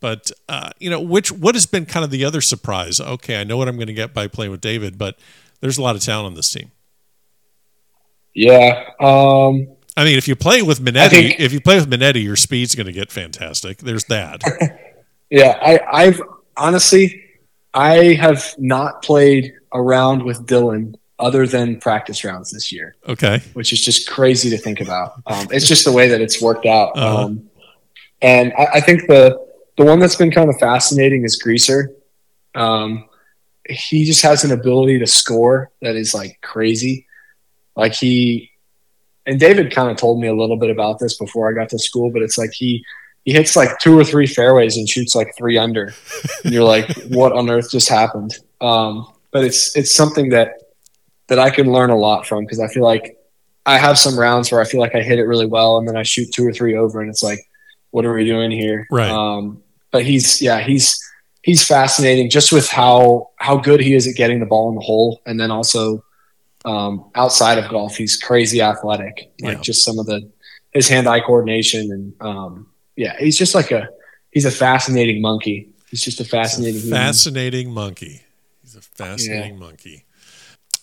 But 0.00 0.30
uh, 0.48 0.70
you 0.78 0.90
know, 0.90 1.00
which 1.00 1.30
what 1.30 1.54
has 1.54 1.66
been 1.66 1.86
kind 1.86 2.04
of 2.04 2.10
the 2.10 2.24
other 2.24 2.40
surprise? 2.40 3.00
Okay, 3.00 3.40
I 3.40 3.44
know 3.44 3.56
what 3.56 3.68
I'm 3.68 3.76
going 3.76 3.86
to 3.86 3.94
get 3.94 4.14
by 4.14 4.26
playing 4.26 4.50
with 4.50 4.60
David, 4.60 4.98
but 4.98 5.18
there's 5.60 5.78
a 5.78 5.82
lot 5.82 5.94
of 5.94 6.02
talent 6.02 6.26
on 6.26 6.34
this 6.34 6.50
team. 6.52 6.70
Yeah. 8.34 8.84
Um, 9.00 9.68
I 9.96 10.04
mean, 10.04 10.16
if 10.16 10.28
you 10.28 10.36
play 10.36 10.62
with 10.62 10.80
Minetti, 10.80 11.10
think, 11.10 11.40
if 11.40 11.52
you 11.52 11.60
play 11.60 11.76
with 11.76 11.90
Minetti, 11.90 12.22
your 12.22 12.36
speed's 12.36 12.74
going 12.74 12.86
to 12.86 12.92
get 12.92 13.10
fantastic. 13.10 13.78
There's 13.78 14.04
that. 14.04 14.42
yeah, 15.30 15.58
I, 15.60 15.80
I've 16.04 16.22
honestly, 16.56 17.22
I 17.74 18.14
have 18.14 18.54
not 18.56 19.02
played 19.02 19.52
around 19.72 20.24
with 20.24 20.46
Dylan 20.46 20.94
other 21.20 21.46
than 21.46 21.78
practice 21.78 22.24
rounds 22.24 22.50
this 22.50 22.72
year. 22.72 22.96
Okay, 23.08 23.40
which 23.52 23.72
is 23.72 23.84
just 23.84 24.08
crazy 24.08 24.50
to 24.50 24.58
think 24.58 24.80
about. 24.80 25.14
Um, 25.26 25.48
it's 25.50 25.68
just 25.68 25.84
the 25.84 25.92
way 25.92 26.08
that 26.08 26.20
it's 26.20 26.40
worked 26.40 26.66
out. 26.66 26.96
Uh-huh. 26.96 27.24
Um, 27.24 27.50
and 28.22 28.52
I, 28.58 28.66
I, 28.74 28.80
think 28.80 29.06
the 29.06 29.38
the 29.76 29.84
one 29.84 29.98
that's 29.98 30.16
been 30.16 30.30
kind 30.30 30.50
of 30.50 30.58
fascinating 30.58 31.24
is 31.24 31.36
Greaser. 31.36 31.90
Um, 32.54 33.08
he 33.68 34.04
just 34.04 34.22
has 34.22 34.44
an 34.44 34.52
ability 34.52 34.98
to 34.98 35.06
score 35.06 35.70
that 35.80 35.96
is 35.96 36.14
like 36.14 36.40
crazy. 36.42 37.06
Like 37.76 37.94
he 37.94 38.50
and 39.26 39.38
David 39.38 39.72
kind 39.72 39.90
of 39.90 39.96
told 39.96 40.20
me 40.20 40.28
a 40.28 40.34
little 40.34 40.56
bit 40.56 40.70
about 40.70 40.98
this 40.98 41.16
before 41.16 41.50
I 41.50 41.54
got 41.54 41.68
to 41.70 41.78
school, 41.78 42.10
but 42.10 42.22
it's 42.22 42.36
like 42.36 42.52
he 42.52 42.84
he 43.24 43.32
hits 43.32 43.54
like 43.54 43.78
two 43.78 43.98
or 43.98 44.04
three 44.04 44.26
fairways 44.26 44.76
and 44.76 44.88
shoots 44.88 45.14
like 45.14 45.34
three 45.36 45.58
under. 45.58 45.92
and 46.44 46.52
you're 46.52 46.64
like, 46.64 46.90
what 47.08 47.32
on 47.32 47.50
earth 47.50 47.70
just 47.70 47.88
happened? 47.88 48.34
Um, 48.60 49.06
but 49.30 49.44
it's 49.44 49.76
it's 49.76 49.94
something 49.94 50.30
that 50.30 50.54
that 51.30 51.38
I 51.38 51.48
can 51.48 51.72
learn 51.72 51.88
a 51.88 51.96
lot 51.96 52.26
from 52.26 52.44
because 52.44 52.60
I 52.60 52.68
feel 52.68 52.84
like 52.84 53.16
I 53.64 53.78
have 53.78 53.98
some 53.98 54.18
rounds 54.18 54.52
where 54.52 54.60
I 54.60 54.64
feel 54.64 54.80
like 54.80 54.94
I 54.94 55.00
hit 55.00 55.18
it 55.18 55.24
really 55.24 55.46
well 55.46 55.78
and 55.78 55.88
then 55.88 55.96
I 55.96 56.02
shoot 56.02 56.28
two 56.32 56.46
or 56.46 56.52
three 56.52 56.76
over 56.76 57.00
and 57.00 57.08
it's 57.08 57.22
like, 57.22 57.38
what 57.90 58.04
are 58.04 58.12
we 58.12 58.24
doing 58.24 58.50
here? 58.50 58.86
Right. 58.90 59.10
Um, 59.10 59.62
but 59.90 60.04
he's 60.04 60.40
yeah 60.40 60.60
he's 60.60 60.98
he's 61.42 61.66
fascinating 61.66 62.30
just 62.30 62.52
with 62.52 62.68
how 62.68 63.30
how 63.36 63.56
good 63.56 63.80
he 63.80 63.94
is 63.94 64.06
at 64.06 64.14
getting 64.14 64.40
the 64.40 64.46
ball 64.46 64.68
in 64.68 64.74
the 64.74 64.80
hole, 64.80 65.20
and 65.26 65.38
then 65.40 65.50
also 65.50 66.04
um, 66.64 67.10
outside 67.14 67.58
of 67.58 67.70
golf, 67.70 67.96
he's 67.96 68.16
crazy 68.16 68.60
athletic. 68.60 69.32
Like 69.40 69.56
yeah. 69.56 69.62
just 69.62 69.84
some 69.84 69.98
of 69.98 70.06
the 70.06 70.30
his 70.72 70.88
hand 70.88 71.08
eye 71.08 71.20
coordination, 71.20 71.90
and 71.90 72.14
um, 72.20 72.68
yeah, 72.96 73.16
he's 73.18 73.36
just 73.36 73.54
like 73.54 73.70
a 73.70 73.88
he's 74.30 74.44
a 74.44 74.50
fascinating 74.50 75.20
monkey. 75.20 75.68
He's 75.90 76.02
just 76.02 76.20
a 76.20 76.24
fascinating 76.24 76.80
a 76.80 76.94
fascinating 76.94 77.68
human. 77.68 77.74
monkey. 77.74 78.22
He's 78.62 78.76
a 78.76 78.82
fascinating 78.82 79.54
yeah. 79.54 79.60
monkey. 79.60 80.04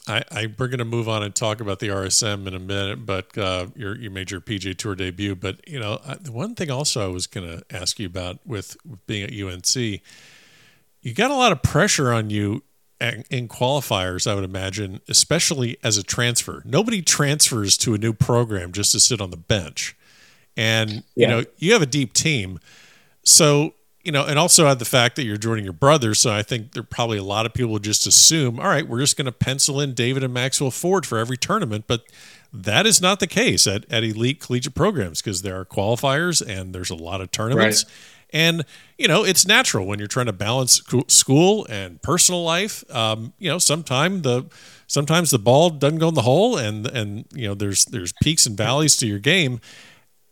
I, 0.08 0.24
I, 0.32 0.54
we're 0.58 0.67
going 0.67 0.80
to 0.80 0.86
move 0.86 1.10
on 1.10 1.22
and 1.22 1.36
talk 1.36 1.60
about 1.60 1.80
the 1.80 1.89
RSM 1.89 2.48
in 2.48 2.54
a 2.54 2.60
minute, 2.60 3.06
but 3.06 3.38
uh, 3.38 3.67
you 3.76 4.10
made 4.10 4.32
your 4.32 4.41
PGA 4.41 4.76
Tour 4.76 4.96
debut. 4.96 5.36
But 5.36 5.67
you 5.67 5.80
know, 5.80 6.00
the 6.22 6.32
one 6.32 6.56
thing 6.56 6.72
also 6.72 7.04
I 7.04 7.08
was 7.08 7.28
going 7.28 7.48
to 7.48 7.63
ask 7.76 8.00
you 8.00 8.08
about 8.08 8.39
with, 8.46 8.78
with 8.86 9.06
being 9.06 9.24
at 9.24 9.34
UNC 9.34 10.02
you 11.08 11.13
got 11.13 11.32
a 11.32 11.36
lot 11.36 11.54
of 11.54 11.62
pressure 11.63 12.12
on 12.12 12.30
you 12.30 12.63
in 13.00 13.48
qualifiers, 13.48 14.30
I 14.30 14.36
would 14.36 14.43
imagine, 14.43 15.00
especially 15.08 15.78
as 15.82 15.98
a 15.98 16.04
transfer. 16.04 16.62
Nobody 16.65 17.02
transfers 17.02 17.78
to 17.78 17.93
a 17.93 17.98
new 17.98 18.12
program 18.12 18.74
just 18.74 18.91
to 18.91 19.00
sit 19.00 19.22
on 19.22 19.30
the 19.30 19.38
bench. 19.38 19.96
And, 20.58 20.89
yeah. 20.91 21.02
you 21.15 21.28
know, 21.28 21.43
you 21.58 21.72
have 21.72 21.82
a 21.82 21.88
deep 21.88 22.12
team. 22.12 22.60
So, 23.24 23.74
you 24.03 24.12
know, 24.12 24.25
and 24.25 24.39
also 24.39 24.67
add 24.67 24.79
the 24.79 24.86
fact 24.86 25.15
that 25.17 25.25
you're 25.25 25.38
joining 25.38 25.63
your 25.63 25.73
brother. 25.73 26.13
So 26.13 26.31
I 26.31 26.41
think 26.41 26.71
there 26.71 26.83
probably 26.83 27.17
a 27.17 27.23
lot 27.23 27.45
of 27.45 27.53
people 27.53 27.77
just 27.79 28.07
assume, 28.07 28.60
all 28.60 28.67
right, 28.67 28.88
we're 28.88 28.99
just 28.99 29.17
going 29.17 29.25
to 29.25 29.31
pencil 29.31 29.81
in 29.81 29.93
David 29.93 30.23
and 30.23 30.33
Maxwell 30.33 30.71
Ford 30.71 31.05
for 31.05 31.17
every 31.17 31.38
tournament. 31.38 31.86
But 31.88 32.03
that 32.53 32.86
is 32.86 33.01
not 33.01 33.19
the 33.19 33.27
case 33.27 33.67
at, 33.67 33.86
at 33.91 34.03
elite 34.03 34.39
collegiate 34.39 34.75
programs 34.75 35.21
because 35.21 35.41
there 35.41 35.60
are 35.60 35.65
qualifiers 35.65 36.45
and 36.45 36.73
there's 36.73 36.89
a 36.89 36.95
lot 36.95 37.21
of 37.21 37.31
tournaments. 37.31 37.83
Right. 37.83 37.93
And, 38.33 38.65
you 38.97 39.07
know, 39.07 39.23
it's 39.23 39.47
natural 39.47 39.86
when 39.86 39.99
you're 39.99 40.07
trying 40.07 40.25
to 40.25 40.33
balance 40.33 40.81
school 41.07 41.65
and 41.69 42.01
personal 42.01 42.43
life. 42.43 42.83
Um, 42.93 43.33
you 43.39 43.49
know, 43.49 43.57
sometimes 43.57 44.23
the 44.23 44.45
sometimes 44.88 45.31
the 45.31 45.39
ball 45.39 45.69
doesn't 45.69 45.99
go 45.99 46.10
in 46.10 46.13
the 46.13 46.21
hole 46.21 46.57
and 46.57 46.88
and 46.88 47.25
you 47.33 47.47
know 47.47 47.53
there's 47.53 47.86
there's 47.86 48.13
peaks 48.21 48.45
and 48.45 48.57
valleys 48.57 48.95
to 48.97 49.07
your 49.07 49.19
game. 49.19 49.60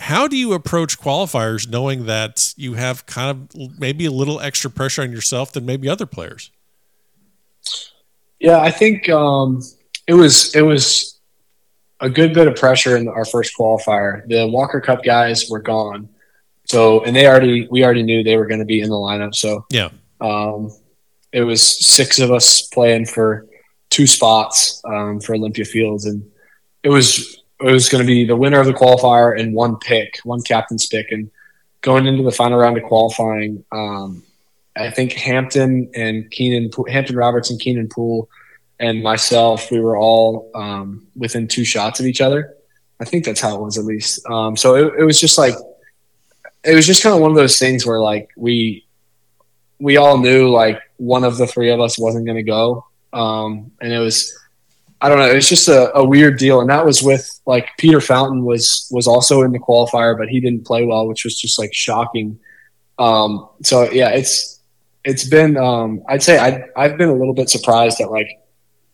How 0.05 0.27
do 0.27 0.37
you 0.37 0.53
approach 0.53 0.99
qualifiers 0.99 1.67
knowing 1.67 2.05
that 2.05 2.53
you 2.57 2.75
have 2.75 3.07
kind 3.07 3.49
of 3.55 3.79
maybe 3.79 4.05
a 4.05 4.11
little 4.11 4.39
extra 4.39 4.69
pressure 4.69 5.01
on 5.01 5.11
yourself 5.11 5.51
than 5.51 5.65
maybe 5.65 5.89
other 5.89 6.05
players? 6.05 6.51
Yeah, 8.39 8.59
I 8.59 8.69
think 8.69 9.09
um, 9.09 9.63
it 10.05 10.13
was 10.13 10.53
it 10.53 10.61
was 10.61 11.19
a 12.01 12.07
good 12.07 12.35
bit 12.35 12.47
of 12.47 12.55
pressure 12.55 12.95
in 12.95 13.07
our 13.07 13.25
first 13.25 13.57
qualifier. 13.57 14.27
The 14.27 14.45
Walker 14.47 14.79
Cup 14.79 15.03
guys 15.03 15.49
were 15.49 15.59
gone, 15.59 16.09
so, 16.65 17.03
and 17.03 17.15
they 17.15 17.25
already, 17.25 17.67
we 17.71 17.83
already 17.83 18.03
knew 18.03 18.23
they 18.23 18.37
were 18.37 18.45
going 18.45 18.59
to 18.59 18.65
be 18.65 18.81
in 18.81 18.89
the 18.89 18.95
lineup. 18.95 19.33
So, 19.33 19.65
yeah, 19.71 19.89
um, 20.21 20.71
it 21.31 21.41
was 21.41 21.63
six 21.63 22.19
of 22.19 22.29
us 22.29 22.67
playing 22.67 23.07
for 23.07 23.47
two 23.89 24.05
spots 24.05 24.83
um, 24.85 25.19
for 25.19 25.33
Olympia 25.33 25.65
Fields, 25.65 26.05
and 26.05 26.23
it 26.83 26.89
was 26.89 27.41
it 27.61 27.71
was 27.71 27.89
going 27.89 28.03
to 28.03 28.07
be 28.07 28.25
the 28.25 28.35
winner 28.35 28.59
of 28.59 28.65
the 28.65 28.73
qualifier 28.73 29.39
and 29.39 29.53
one 29.53 29.77
pick, 29.77 30.19
one 30.23 30.41
captain's 30.41 30.87
pick, 30.87 31.11
and 31.11 31.31
going 31.81 32.05
into 32.05 32.23
the 32.23 32.31
final 32.31 32.57
round 32.57 32.77
of 32.77 32.83
qualifying, 32.83 33.63
um, 33.71 34.23
I 34.75 34.91
think 34.91 35.13
Hampton 35.13 35.89
and 35.95 36.29
Keenan, 36.31 36.69
Hampton 36.89 37.15
Roberts 37.15 37.49
and 37.49 37.59
Keenan 37.59 37.87
Poole, 37.87 38.29
and 38.79 39.01
myself, 39.01 39.71
we 39.71 39.79
were 39.79 39.97
all 39.97 40.51
um, 40.53 41.07
within 41.15 41.47
two 41.47 41.63
shots 41.63 41.99
of 41.99 42.05
each 42.05 42.19
other. 42.19 42.55
I 42.99 43.05
think 43.05 43.23
that's 43.23 43.39
how 43.39 43.55
it 43.55 43.61
was 43.61 43.77
at 43.77 43.85
least. 43.85 44.25
Um, 44.25 44.57
so 44.57 44.75
it, 44.75 44.99
it 44.99 45.03
was 45.03 45.19
just 45.19 45.37
like 45.37 45.53
it 46.63 46.75
was 46.75 46.85
just 46.85 47.03
kind 47.03 47.15
of 47.15 47.21
one 47.21 47.31
of 47.31 47.37
those 47.37 47.59
things 47.59 47.85
where 47.85 47.99
like 47.99 48.29
we 48.35 48.85
we 49.79 49.97
all 49.97 50.17
knew 50.17 50.49
like 50.49 50.81
one 50.97 51.23
of 51.23 51.37
the 51.37 51.47
three 51.47 51.71
of 51.71 51.79
us 51.79 51.99
wasn't 51.99 52.25
going 52.25 52.37
to 52.37 52.43
go, 52.43 52.85
um, 53.13 53.71
and 53.79 53.93
it 53.93 53.99
was 53.99 54.37
I 55.05 55.09
don't 55.09 55.19
know. 55.19 55.27
It's 55.27 55.47
just 55.47 55.67
a, 55.67 55.95
a, 55.95 56.03
weird 56.03 56.39
deal, 56.39 56.61
and 56.61 56.69
that 56.71 56.83
was 56.83 57.03
with 57.03 57.29
like 57.45 57.69
Peter 57.77 58.01
Fountain 58.01 58.43
was 58.43 58.87
was 58.89 59.07
also 59.07 59.43
in 59.43 59.51
the 59.51 59.59
qualifier, 59.59 60.17
but 60.17 60.29
he 60.29 60.39
didn't 60.39 60.65
play 60.65 60.83
well, 60.83 61.07
which 61.07 61.23
was 61.23 61.39
just 61.39 61.59
like 61.59 61.71
shocking. 61.75 62.39
Um, 62.97 63.47
so 63.61 63.83
yeah, 63.91 64.09
it's 64.09 64.61
it's 65.03 65.23
been 65.29 65.57
um, 65.57 66.01
I'd 66.09 66.23
say 66.23 66.39
I 66.39 66.63
I've 66.75 66.97
been 66.97 67.09
a 67.09 67.13
little 67.13 67.35
bit 67.35 67.51
surprised 67.51 68.01
at 68.01 68.09
like 68.09 68.29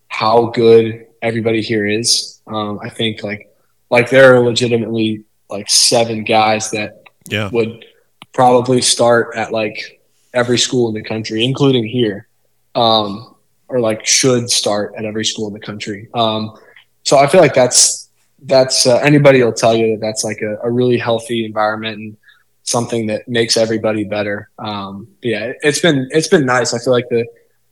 how 0.10 0.48
good 0.48 1.08
everybody 1.22 1.62
here 1.62 1.88
is. 1.88 2.42
Um, 2.46 2.82
I 2.84 2.90
think 2.90 3.24
like 3.24 3.50
like 3.90 4.10
there 4.10 4.36
are 4.36 4.42
legitimately 4.42 5.24
like 5.50 5.70
seven 5.70 6.26
guys 6.26 6.72
that 6.72 7.04
yeah. 7.30 7.50
would 7.54 7.86
probably 8.34 8.82
start 8.82 9.34
at 9.38 9.54
like 9.54 10.02
every 10.34 10.58
school 10.58 10.90
in 10.90 10.94
the 10.94 11.08
country, 11.08 11.46
including 11.46 11.88
here, 11.88 12.28
um, 12.76 13.34
or 13.72 13.80
like 13.80 14.06
should 14.06 14.50
start 14.50 14.94
at 14.98 15.06
every 15.06 15.26
school 15.26 15.48
in 15.48 15.54
the 15.54 15.60
country. 15.60 16.10
Um, 16.14 16.58
so 17.04 17.18
I 17.18 17.28
feel 17.28 17.42
like 17.42 17.54
that's 17.54 18.10
that's 18.44 18.86
uh, 18.86 18.98
anybody 18.98 19.44
will 19.44 19.54
tell 19.54 19.76
you 19.76 19.92
that 19.92 20.02
that's 20.02 20.24
like 20.24 20.42
a, 20.42 20.58
a, 20.64 20.72
really 20.72 20.98
healthy 20.98 21.46
environment 21.46 21.98
and 21.98 22.18
something 22.64 23.06
that 23.08 23.28
makes 23.28 23.56
everybody 23.56 24.04
better. 24.04 24.50
Um, 24.58 25.08
yeah, 25.22 25.54
it's 25.62 25.80
been 25.80 26.08
it's 26.12 26.28
been 26.28 26.46
nice. 26.46 26.74
I 26.74 26.80
feel 26.80 26.94
like 26.94 27.10
the 27.10 27.26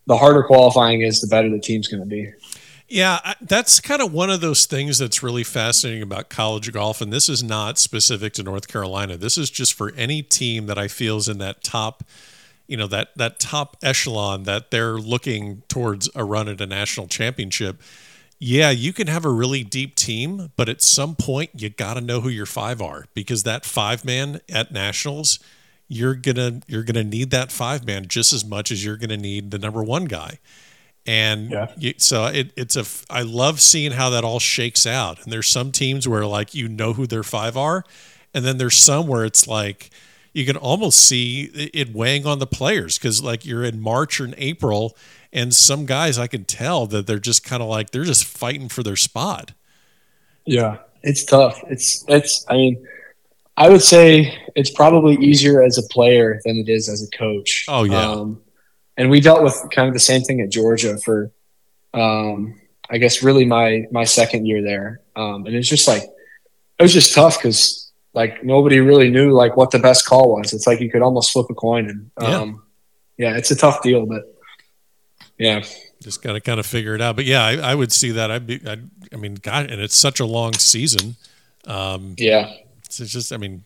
the 0.07 0.17
harder 0.17 0.43
qualifying 0.43 1.01
is, 1.01 1.21
the 1.21 1.27
better 1.27 1.49
the 1.49 1.59
team's 1.59 1.88
going 1.88 2.01
to 2.01 2.05
be. 2.05 2.31
Yeah, 2.88 3.35
that's 3.39 3.79
kind 3.79 4.01
of 4.01 4.12
one 4.12 4.31
of 4.31 4.41
those 4.41 4.65
things 4.65 4.97
that's 4.97 5.21
really 5.21 5.43
fascinating 5.43 6.01
about 6.01 6.29
college 6.29 6.73
golf. 6.73 7.01
And 7.01 7.13
this 7.13 7.29
is 7.29 7.43
not 7.43 7.77
specific 7.77 8.33
to 8.33 8.43
North 8.43 8.67
Carolina. 8.67 9.15
This 9.15 9.38
is 9.38 9.51
just 9.51 9.73
for 9.73 9.93
any 9.95 10.23
team 10.23 10.65
that 10.65 10.79
I 10.79 10.88
feel 10.88 11.17
is 11.17 11.29
in 11.29 11.38
that 11.38 11.63
top, 11.63 12.03
you 12.69 12.77
know, 12.77 12.88
that 12.88 13.10
that 13.17 13.39
top 13.39 13.75
echelon 13.82 14.43
that 14.43 14.71
they're 14.71 14.97
looking 14.97 15.63
towards 15.67 16.10
a 16.15 16.23
run 16.23 16.47
at 16.47 16.62
a 16.62 16.65
national 16.65 17.08
championship. 17.08 17.82
Yeah, 18.38 18.69
you 18.69 18.93
can 18.93 19.08
have 19.08 19.25
a 19.25 19.29
really 19.29 19.63
deep 19.63 19.95
team, 19.95 20.51
but 20.55 20.69
at 20.69 20.82
some 20.82 21.15
point 21.15 21.49
you 21.55 21.69
got 21.69 21.95
to 21.95 22.01
know 22.01 22.21
who 22.21 22.29
your 22.29 22.45
five 22.45 22.82
are 22.82 23.05
because 23.13 23.43
that 23.43 23.65
five 23.65 24.05
man 24.05 24.39
at 24.47 24.71
nationals, 24.71 25.39
you're 25.88 26.15
gonna 26.15 26.62
you're 26.67 26.84
gonna 26.84 27.03
need 27.03 27.32
that 27.32 27.51
five 27.51 27.86
man 27.86 28.08
just 28.08 28.32
as 28.32 28.45
much 28.45 28.71
as 28.71 28.86
you're 28.86 28.97
gonna 28.97 29.17
need 29.17 29.51
the 29.51 29.58
number 29.58 29.84
one 29.84 30.05
guy. 30.05 30.39
And 31.05 31.49
yeah. 31.49 31.71
you, 31.75 31.93
so 31.97 32.27
it, 32.27 32.51
it's 32.55 32.75
a, 32.75 32.86
I 33.12 33.23
love 33.23 33.60
seeing 33.60 33.93
how 33.93 34.12
that 34.12 34.23
all 34.23 34.39
shakes 34.39 34.86
out. 34.86 35.23
And 35.23 35.34
there's 35.34 35.47
some 35.47 35.71
teams 35.71 36.08
where 36.08 36.25
like, 36.25 36.53
you 36.53 36.67
know 36.67 36.93
who 36.93 37.08
their 37.08 37.23
five 37.23 37.58
are. 37.58 37.84
And 38.32 38.45
then 38.45 38.58
there's 38.58 38.77
some 38.77 39.08
where 39.08 39.25
it's 39.25 39.47
like, 39.47 39.89
you 40.33 40.45
can 40.45 40.55
almost 40.55 40.99
see 40.99 41.43
it 41.73 41.93
weighing 41.93 42.25
on 42.25 42.39
the 42.39 42.47
players 42.47 42.97
because 42.97 43.23
like 43.23 43.45
you're 43.45 43.63
in 43.63 43.79
March 43.79 44.19
or 44.19 44.25
in 44.25 44.35
April 44.37 44.95
and 45.31 45.53
some 45.53 45.85
guys 45.85 46.17
I 46.17 46.27
can 46.27 46.45
tell 46.45 46.85
that 46.87 47.07
they're 47.07 47.19
just 47.19 47.43
kind 47.43 47.61
of 47.61 47.69
like, 47.69 47.91
they're 47.91 48.03
just 48.03 48.25
fighting 48.25 48.69
for 48.69 48.83
their 48.83 48.95
spot. 48.95 49.53
Yeah. 50.45 50.77
It's 51.03 51.23
tough. 51.23 51.61
It's, 51.69 52.03
it's, 52.07 52.45
I 52.49 52.53
mean, 52.53 52.87
I 53.57 53.69
would 53.69 53.81
say 53.81 54.37
it's 54.55 54.71
probably 54.71 55.15
easier 55.15 55.61
as 55.61 55.77
a 55.77 55.83
player 55.83 56.39
than 56.45 56.57
it 56.57 56.69
is 56.69 56.89
as 56.89 57.03
a 57.03 57.17
coach. 57.17 57.65
Oh 57.67 57.83
yeah. 57.83 58.09
Um, 58.09 58.41
and 58.97 59.09
we 59.09 59.21
dealt 59.21 59.43
with 59.43 59.55
kind 59.71 59.87
of 59.87 59.93
the 59.93 59.99
same 59.99 60.21
thing 60.21 60.41
at 60.41 60.49
Georgia 60.49 60.97
for, 60.97 61.31
um, 61.93 62.59
I 62.89 62.97
guess, 62.97 63.21
really 63.21 63.45
my 63.45 63.85
my 63.91 64.03
second 64.03 64.45
year 64.45 64.63
there, 64.63 65.01
um, 65.15 65.45
and 65.45 65.55
it's 65.55 65.67
just 65.67 65.87
like 65.87 66.03
it 66.03 66.81
was 66.81 66.93
just 66.93 67.13
tough 67.13 67.37
because 67.37 67.88
like 68.19 68.43
nobody 68.43 68.82
really 68.82 69.10
knew 69.10 69.32
like 69.32 69.55
what 69.55 69.71
the 69.71 69.79
best 69.79 70.05
call 70.05 70.36
was. 70.36 70.51
It's 70.51 70.67
like 70.67 70.82
you 70.82 70.91
could 70.91 71.01
almost 71.01 71.32
flip 71.32 71.45
a 71.49 71.53
coin, 71.53 71.89
and 71.89 72.12
um, 72.17 72.63
yeah. 73.17 73.29
yeah, 73.29 73.38
it's 73.38 73.49
a 73.49 73.55
tough 73.55 73.82
deal, 73.82 74.05
but 74.05 74.23
yeah, 75.38 75.63
just 76.03 76.21
got 76.21 76.34
to 76.34 76.41
kind 76.41 76.60
of 76.60 76.65
figure 76.65 76.93
it 76.95 77.01
out. 77.01 77.15
But 77.15 77.23
yeah, 77.23 77.45
I, 77.45 77.71
I 77.71 77.75
would 77.75 77.93
see 77.93 78.12
that. 78.12 78.29
I'd 78.29 78.45
be, 78.45 78.60
I'd, 78.67 78.89
I 79.13 79.15
mean, 79.15 79.36
God, 79.36 79.71
and 79.71 79.79
it's 79.79 79.95
such 79.95 80.19
a 80.19 80.25
long 80.25 80.51
season. 80.51 81.15
Um, 81.65 82.15
yeah, 82.17 82.51
it's 82.84 82.97
just, 82.97 83.32
I 83.32 83.38
mean, 83.38 83.63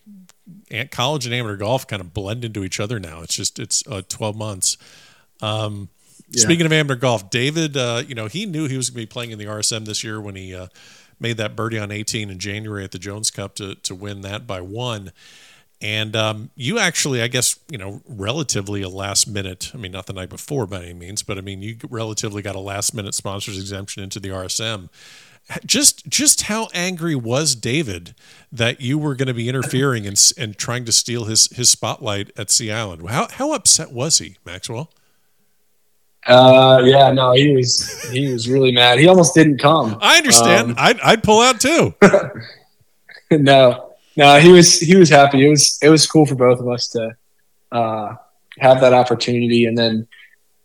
college 0.92 1.26
and 1.26 1.34
amateur 1.34 1.58
golf 1.58 1.88
kind 1.88 2.00
of 2.00 2.14
blend 2.14 2.46
into 2.46 2.64
each 2.64 2.80
other 2.80 3.00
now. 3.00 3.22
It's 3.24 3.34
just, 3.34 3.58
it's 3.58 3.84
uh, 3.88 4.04
12 4.08 4.36
months. 4.36 4.78
Um, 5.42 5.90
yeah. 6.30 6.44
Speaking 6.44 6.68
of 6.68 6.72
amateur 6.72 6.96
golf, 6.96 7.32
David, 7.32 7.76
uh, 7.76 8.04
you 8.08 8.14
know, 8.14 8.28
he 8.28 8.46
knew 8.46 8.68
he 8.68 8.78
was 8.78 8.92
going 8.92 9.02
to 9.02 9.08
be 9.08 9.12
playing 9.12 9.32
in 9.32 9.40
the 9.40 9.46
RSM 9.46 9.86
this 9.86 10.04
year 10.04 10.22
when 10.22 10.36
he 10.36 10.54
uh, 10.54 10.68
made 11.20 11.38
that 11.38 11.56
birdie 11.56 11.80
on 11.80 11.92
18 11.92 12.30
in 12.30 12.40
January 12.40 12.84
at 12.84 12.92
the 12.92 13.00
Jones 13.00 13.32
Cup 13.32 13.56
to 13.56 13.76
to 13.76 13.96
win 13.96 14.22
that 14.22 14.46
by 14.48 14.62
one. 14.62 15.12
And 15.84 16.16
um, 16.16 16.50
you 16.56 16.80
actually, 16.80 17.22
I 17.22 17.28
guess, 17.28 17.60
you 17.70 17.78
know, 17.78 18.02
relatively 18.08 18.82
a 18.82 18.90
last 18.90 19.28
minute. 19.28 19.72
I 19.74 19.78
mean, 19.78 19.92
not 19.92 20.06
the 20.06 20.14
night 20.14 20.30
before 20.30 20.66
by 20.66 20.84
any 20.84 20.94
means, 20.94 21.24
but 21.24 21.38
I 21.38 21.42
mean, 21.42 21.62
you 21.62 21.76
relatively 21.90 22.42
got 22.42 22.56
a 22.56 22.60
last 22.60 22.94
minute 22.94 23.14
sponsors 23.14 23.60
exemption 23.60 24.02
into 24.02 24.22
the 24.22 24.30
RSM. 24.30 24.90
Just, 25.66 26.08
just 26.08 26.44
how 26.44 26.70
angry 26.74 27.16
was 27.16 27.54
David 27.54 28.16
that 28.50 28.80
you 28.80 28.98
were 28.98 29.14
going 29.14 29.28
to 29.28 29.34
be 29.34 29.50
interfering 29.50 30.08
and, 30.08 30.18
and 30.38 30.58
trying 30.58 30.86
to 30.86 30.94
steal 30.94 31.26
his 31.26 31.52
his 31.52 31.70
spotlight 31.70 32.32
at 32.38 32.50
Sea 32.50 32.72
Island? 32.72 33.10
How 33.10 33.28
how 33.30 33.52
upset 33.52 33.92
was 33.92 34.20
he, 34.20 34.38
Maxwell? 34.46 34.90
Uh, 36.26 36.82
yeah, 36.86 37.12
no, 37.12 37.34
he 37.34 37.54
was 37.56 38.02
he 38.12 38.32
was 38.32 38.50
really 38.50 38.72
mad. 38.72 39.00
He 39.00 39.08
almost 39.08 39.36
didn't 39.36 39.58
come. 39.58 39.98
I 40.02 40.18
understand. 40.18 40.72
Um, 40.72 40.76
I'd 40.78 41.00
I'd 41.02 41.24
pull 41.24 41.42
out 41.42 41.60
too. 41.60 41.94
no, 43.32 43.94
no, 44.16 44.40
he 44.40 44.52
was 44.52 44.80
he 44.80 44.96
was 44.96 45.10
happy. 45.10 45.46
It 45.46 45.50
was 45.50 45.78
it 45.82 45.90
was 45.90 46.08
cool 46.08 46.26
for 46.26 46.36
both 46.36 46.60
of 46.60 46.68
us 46.70 46.88
to 46.90 47.16
uh, 47.72 48.16
have 48.60 48.80
that 48.82 48.94
opportunity, 48.94 49.66
and 49.66 49.78
then 49.78 50.08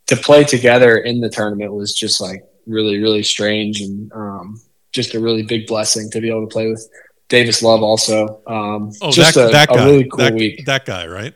to 0.06 0.16
play 0.16 0.44
together 0.44 0.96
in 0.96 1.20
the 1.20 1.28
tournament 1.28 1.72
was 1.72 1.92
just 1.92 2.20
like 2.20 2.44
really 2.66 2.98
really 2.98 3.22
strange 3.22 3.80
and 3.80 4.12
um, 4.12 4.60
just 4.92 5.14
a 5.14 5.20
really 5.20 5.42
big 5.42 5.66
blessing 5.66 6.08
to 6.10 6.20
be 6.20 6.28
able 6.28 6.46
to 6.46 6.52
play 6.52 6.68
with 6.68 6.88
Davis 7.28 7.62
Love 7.62 7.82
also. 7.82 8.40
Um, 8.46 8.92
oh, 9.02 9.10
just 9.10 9.34
that, 9.34 9.48
a, 9.48 9.52
that 9.52 9.68
guy, 9.68 9.82
a 9.82 9.86
really 9.86 10.04
cool 10.04 10.18
that, 10.18 10.34
week. 10.34 10.66
That 10.66 10.84
guy, 10.84 11.06
right? 11.06 11.34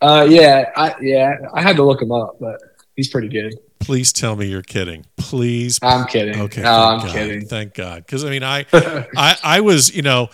Uh, 0.00 0.26
yeah, 0.28 0.70
I 0.76 0.94
yeah, 1.00 1.36
I 1.54 1.62
had 1.62 1.76
to 1.76 1.84
look 1.84 2.02
him 2.02 2.12
up, 2.12 2.36
but 2.40 2.60
He's 3.00 3.08
pretty 3.08 3.28
good. 3.28 3.58
Please 3.78 4.12
tell 4.12 4.36
me 4.36 4.44
you're 4.44 4.60
kidding. 4.60 5.06
Please. 5.16 5.78
I'm 5.80 6.06
kidding. 6.06 6.38
Okay. 6.38 6.60
No, 6.60 6.70
I'm 6.70 6.98
God. 6.98 7.10
kidding. 7.10 7.46
Thank 7.46 7.72
God. 7.72 8.04
Because 8.04 8.26
I 8.26 8.28
mean, 8.28 8.42
I, 8.44 8.66
I, 9.16 9.36
I 9.42 9.60
was, 9.62 9.96
you 9.96 10.02
know, 10.02 10.28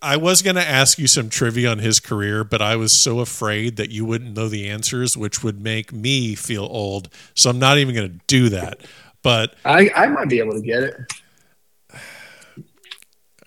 I 0.00 0.16
was 0.16 0.40
going 0.40 0.56
to 0.56 0.66
ask 0.66 0.98
you 0.98 1.08
some 1.08 1.28
trivia 1.28 1.70
on 1.70 1.78
his 1.78 2.00
career, 2.00 2.42
but 2.42 2.62
I 2.62 2.76
was 2.76 2.94
so 2.94 3.20
afraid 3.20 3.76
that 3.76 3.90
you 3.90 4.06
wouldn't 4.06 4.34
know 4.34 4.48
the 4.48 4.70
answers, 4.70 5.14
which 5.14 5.44
would 5.44 5.60
make 5.60 5.92
me 5.92 6.34
feel 6.34 6.64
old. 6.64 7.10
So 7.34 7.50
I'm 7.50 7.58
not 7.58 7.76
even 7.76 7.94
going 7.94 8.08
to 8.10 8.20
do 8.26 8.48
that. 8.48 8.80
But 9.22 9.54
I, 9.66 9.90
I 9.94 10.06
might 10.06 10.30
be 10.30 10.38
able 10.38 10.54
to 10.54 10.62
get 10.62 10.84
it. 10.84 10.96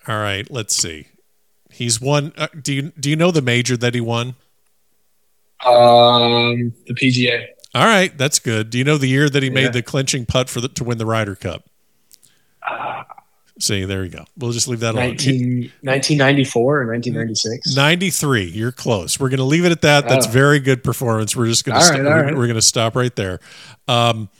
All 0.06 0.20
right. 0.20 0.48
Let's 0.48 0.76
see. 0.76 1.08
He's 1.72 2.00
won. 2.00 2.32
Uh, 2.38 2.46
do 2.62 2.72
you 2.72 2.82
do 3.00 3.10
you 3.10 3.16
know 3.16 3.32
the 3.32 3.42
major 3.42 3.76
that 3.78 3.96
he 3.96 4.00
won? 4.00 4.36
Um, 5.66 6.72
the 6.86 6.94
PGA. 6.94 7.48
All 7.74 7.84
right, 7.84 8.16
that's 8.16 8.38
good. 8.38 8.70
Do 8.70 8.78
you 8.78 8.84
know 8.84 8.98
the 8.98 9.06
year 9.06 9.28
that 9.28 9.42
he 9.42 9.48
yeah. 9.48 9.54
made 9.54 9.72
the 9.72 9.82
clinching 9.82 10.26
putt 10.26 10.48
for 10.48 10.60
the, 10.60 10.68
to 10.68 10.84
win 10.84 10.98
the 10.98 11.06
Ryder 11.06 11.36
Cup? 11.36 11.68
Uh, 12.66 13.04
See, 13.60 13.84
there 13.84 14.02
you 14.02 14.10
go. 14.10 14.24
We'll 14.38 14.52
just 14.52 14.68
leave 14.68 14.80
that 14.80 14.94
19, 14.94 15.34
alone. 15.34 15.72
1994 15.82 16.62
or 16.62 16.86
1996? 16.86 17.76
93. 17.76 18.44
You're 18.44 18.72
close. 18.72 19.20
We're 19.20 19.28
going 19.28 19.38
to 19.38 19.44
leave 19.44 19.66
it 19.66 19.72
at 19.72 19.82
that. 19.82 20.08
That's 20.08 20.26
oh. 20.26 20.30
very 20.30 20.60
good 20.60 20.82
performance. 20.82 21.36
We're 21.36 21.46
just 21.46 21.66
going 21.66 21.78
to 21.78 21.84
st- 21.84 22.02
right, 22.02 22.26
we're, 22.26 22.38
we're 22.38 22.46
going 22.46 22.54
to 22.54 22.62
stop 22.62 22.96
right 22.96 23.14
there. 23.14 23.38
Um, 23.86 24.30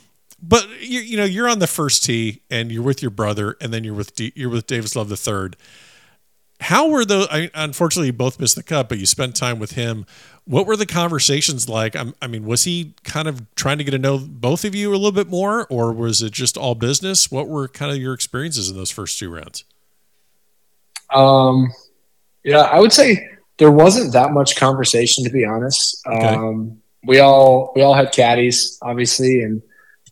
but 0.41 0.67
you, 0.81 1.01
you 1.01 1.17
know, 1.17 1.23
you're 1.23 1.47
on 1.47 1.59
the 1.59 1.67
first 1.67 2.03
tee 2.03 2.41
and 2.49 2.71
you're 2.71 2.81
with 2.81 3.03
your 3.03 3.11
brother, 3.11 3.57
and 3.61 3.71
then 3.71 3.83
you're 3.83 3.93
with 3.93 4.15
D, 4.15 4.33
you're 4.35 4.49
with 4.49 4.65
Davis 4.65 4.95
Love 4.95 5.09
the 5.09 5.17
third. 5.17 5.55
How 6.61 6.87
were 6.87 7.03
those? 7.03 7.27
I, 7.31 7.49
unfortunately, 7.55 8.07
you 8.07 8.13
both 8.13 8.39
missed 8.39 8.55
the 8.55 8.61
cut, 8.61 8.87
but 8.87 8.99
you 8.99 9.07
spent 9.07 9.35
time 9.35 9.57
with 9.57 9.71
him. 9.71 10.05
What 10.45 10.67
were 10.67 10.75
the 10.75 10.85
conversations 10.85 11.67
like? 11.67 11.95
I'm, 11.95 12.13
i 12.21 12.27
mean, 12.27 12.45
was 12.45 12.65
he 12.65 12.93
kind 13.03 13.27
of 13.27 13.43
trying 13.55 13.79
to 13.79 13.83
get 13.83 13.91
to 13.91 13.97
know 13.97 14.19
both 14.19 14.63
of 14.63 14.75
you 14.75 14.91
a 14.91 14.93
little 14.93 15.11
bit 15.11 15.27
more, 15.27 15.65
or 15.71 15.91
was 15.91 16.21
it 16.21 16.33
just 16.33 16.57
all 16.57 16.75
business? 16.75 17.31
What 17.31 17.47
were 17.47 17.67
kind 17.67 17.91
of 17.91 17.97
your 17.97 18.13
experiences 18.13 18.69
in 18.69 18.77
those 18.77 18.91
first 18.91 19.17
two 19.17 19.33
rounds? 19.33 19.63
Um, 21.09 21.73
yeah, 22.43 22.61
I 22.61 22.79
would 22.79 22.93
say 22.93 23.27
there 23.57 23.71
wasn't 23.71 24.13
that 24.13 24.31
much 24.31 24.55
conversation, 24.55 25.23
to 25.23 25.31
be 25.31 25.43
honest. 25.43 25.99
Okay. 26.05 26.27
Um, 26.27 26.79
we 27.03 27.19
all 27.19 27.71
we 27.75 27.81
all 27.81 27.95
had 27.95 28.11
caddies, 28.11 28.77
obviously, 28.83 29.41
and 29.41 29.63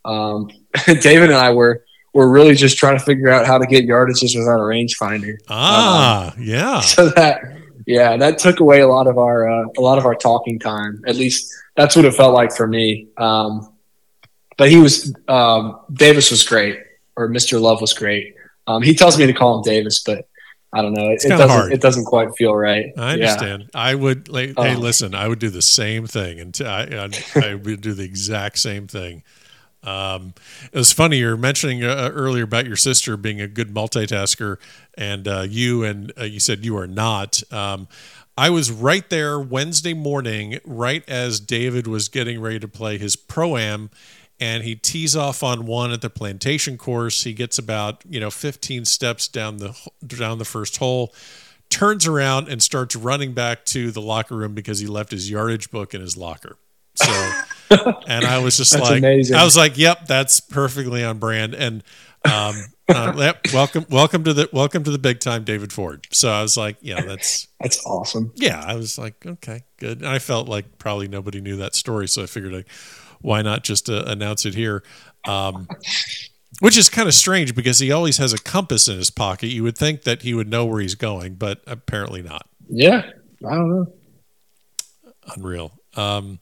um, 0.03 0.49
David 0.87 1.29
and 1.29 1.37
I 1.37 1.51
were 1.51 1.85
we're 2.13 2.29
really 2.29 2.55
just 2.55 2.77
trying 2.77 2.97
to 2.97 3.03
figure 3.03 3.29
out 3.29 3.45
how 3.45 3.57
to 3.57 3.65
get 3.65 3.85
yardages 3.85 4.37
without 4.37 4.59
a 4.59 4.63
rangefinder. 4.63 5.37
Ah, 5.47 6.33
um, 6.33 6.41
yeah. 6.41 6.81
So 6.81 7.09
that, 7.09 7.41
yeah, 7.85 8.17
that 8.17 8.37
took 8.37 8.59
away 8.59 8.81
a 8.81 8.87
lot 8.87 9.07
of 9.07 9.17
our 9.17 9.49
uh, 9.49 9.65
a 9.77 9.81
lot 9.81 9.97
of 9.97 10.05
our 10.05 10.15
talking 10.15 10.59
time. 10.59 11.01
At 11.07 11.15
least 11.15 11.53
that's 11.75 11.95
what 11.95 12.05
it 12.05 12.13
felt 12.13 12.33
like 12.33 12.55
for 12.55 12.67
me. 12.67 13.07
Um, 13.17 13.73
but 14.57 14.69
he 14.69 14.77
was 14.77 15.13
um, 15.27 15.79
Davis 15.93 16.31
was 16.31 16.43
great, 16.43 16.79
or 17.15 17.29
Mr. 17.29 17.59
Love 17.59 17.81
was 17.81 17.93
great. 17.93 18.35
Um, 18.67 18.81
he 18.83 18.93
tells 18.93 19.17
me 19.17 19.25
to 19.25 19.33
call 19.33 19.57
him 19.57 19.63
Davis, 19.63 20.03
but 20.03 20.27
I 20.71 20.81
don't 20.81 20.93
know. 20.93 21.09
It, 21.09 21.25
it 21.25 21.29
doesn't. 21.29 21.49
Hard. 21.49 21.73
It 21.73 21.81
doesn't 21.81 22.05
quite 22.05 22.35
feel 22.37 22.55
right. 22.55 22.91
I 22.97 23.13
understand. 23.13 23.63
Yeah. 23.73 23.81
I 23.81 23.95
would. 23.95 24.29
Like, 24.29 24.53
hey, 24.57 24.75
um, 24.75 24.81
listen. 24.81 25.15
I 25.15 25.27
would 25.27 25.39
do 25.39 25.49
the 25.49 25.61
same 25.61 26.05
thing, 26.05 26.39
and 26.39 26.59
I, 26.63 27.09
I, 27.35 27.49
I 27.49 27.55
would 27.55 27.81
do 27.81 27.93
the 27.93 28.03
exact 28.03 28.59
same 28.59 28.87
thing. 28.87 29.23
Um, 29.83 30.33
it 30.71 30.77
was 30.77 30.91
funny 30.91 31.17
you're 31.17 31.37
mentioning 31.37 31.83
uh, 31.83 32.11
earlier 32.13 32.43
about 32.43 32.65
your 32.65 32.75
sister 32.75 33.15
being 33.17 33.39
a 33.39 33.47
good 33.47 33.73
multitasker, 33.73 34.57
and 34.97 35.27
uh, 35.27 35.45
you 35.47 35.83
and 35.83 36.11
uh, 36.19 36.23
you 36.23 36.39
said 36.39 36.65
you 36.65 36.77
are 36.77 36.87
not. 36.87 37.41
Um, 37.51 37.87
I 38.37 38.49
was 38.49 38.71
right 38.71 39.09
there 39.09 39.39
Wednesday 39.39 39.93
morning, 39.93 40.59
right 40.65 41.03
as 41.09 41.39
David 41.39 41.87
was 41.87 42.07
getting 42.07 42.39
ready 42.39 42.59
to 42.59 42.67
play 42.67 42.97
his 42.97 43.15
pro 43.15 43.57
am, 43.57 43.89
and 44.39 44.63
he 44.63 44.75
tees 44.75 45.15
off 45.15 45.43
on 45.43 45.65
one 45.65 45.91
at 45.91 46.01
the 46.01 46.09
plantation 46.09 46.77
course. 46.77 47.23
He 47.23 47.33
gets 47.33 47.57
about 47.57 48.03
you 48.09 48.19
know 48.19 48.31
15 48.31 48.85
steps 48.85 49.27
down 49.27 49.57
the 49.57 49.77
down 50.05 50.37
the 50.37 50.45
first 50.45 50.77
hole, 50.77 51.13
turns 51.69 52.07
around 52.07 52.47
and 52.47 52.61
starts 52.61 52.95
running 52.95 53.33
back 53.33 53.65
to 53.65 53.91
the 53.91 54.01
locker 54.01 54.35
room 54.35 54.53
because 54.53 54.79
he 54.79 54.87
left 54.87 55.11
his 55.11 55.29
yardage 55.29 55.71
book 55.71 55.93
in 55.93 56.01
his 56.01 56.17
locker. 56.17 56.57
So, 56.95 57.31
and 57.69 58.25
I 58.25 58.39
was 58.39 58.57
just 58.57 58.77
like, 58.77 58.99
amazing. 58.99 59.35
I 59.35 59.43
was 59.43 59.57
like, 59.57 59.77
yep, 59.77 60.07
that's 60.07 60.39
perfectly 60.39 61.03
on 61.03 61.19
brand. 61.19 61.53
And, 61.53 61.83
um, 62.25 62.55
uh, 62.87 63.13
yep, 63.17 63.47
welcome, 63.53 63.85
welcome 63.89 64.23
to 64.23 64.33
the, 64.33 64.49
welcome 64.51 64.83
to 64.83 64.91
the 64.91 64.97
big 64.97 65.19
time, 65.19 65.43
David 65.43 65.71
Ford. 65.71 66.07
So 66.11 66.29
I 66.29 66.41
was 66.41 66.57
like, 66.57 66.77
yeah, 66.81 67.01
that's, 67.01 67.47
that's 67.59 67.85
awesome. 67.85 68.31
Yeah. 68.35 68.63
I 68.65 68.75
was 68.75 68.97
like, 68.97 69.25
okay, 69.25 69.61
good. 69.77 69.99
And 69.99 70.07
I 70.07 70.19
felt 70.19 70.49
like 70.49 70.77
probably 70.77 71.07
nobody 71.07 71.41
knew 71.41 71.57
that 71.57 71.75
story. 71.75 72.07
So 72.07 72.23
I 72.23 72.25
figured 72.25 72.53
like, 72.53 72.67
why 73.21 73.41
not 73.41 73.63
just 73.63 73.89
uh, 73.89 74.03
announce 74.07 74.45
it 74.45 74.55
here? 74.55 74.83
Um, 75.25 75.67
Which 76.61 76.77
is 76.77 76.89
kind 76.89 77.07
of 77.07 77.13
strange 77.13 77.55
because 77.55 77.79
he 77.79 77.91
always 77.91 78.17
has 78.17 78.33
a 78.33 78.37
compass 78.37 78.89
in 78.89 78.97
his 78.97 79.11
pocket. 79.11 79.47
You 79.47 79.63
would 79.63 79.77
think 79.77 80.03
that 80.03 80.23
he 80.23 80.33
would 80.33 80.49
know 80.49 80.65
where 80.65 80.81
he's 80.81 80.95
going, 80.95 81.35
but 81.35 81.61
apparently 81.67 82.21
not. 82.21 82.49
Yeah, 82.67 83.03
I 83.47 83.55
don't 83.55 83.69
know. 83.69 83.93
Unreal. 85.37 85.71
Um, 85.95 86.39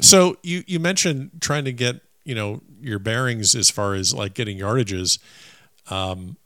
so 0.00 0.36
you 0.42 0.64
you 0.66 0.80
mentioned 0.80 1.30
trying 1.40 1.64
to 1.64 1.72
get 1.72 2.00
you 2.24 2.34
know 2.34 2.62
your 2.80 2.98
bearings 2.98 3.54
as 3.54 3.70
far 3.70 3.94
as 3.94 4.12
like 4.12 4.34
getting 4.34 4.58
yardages. 4.58 5.18
Um, 5.90 6.36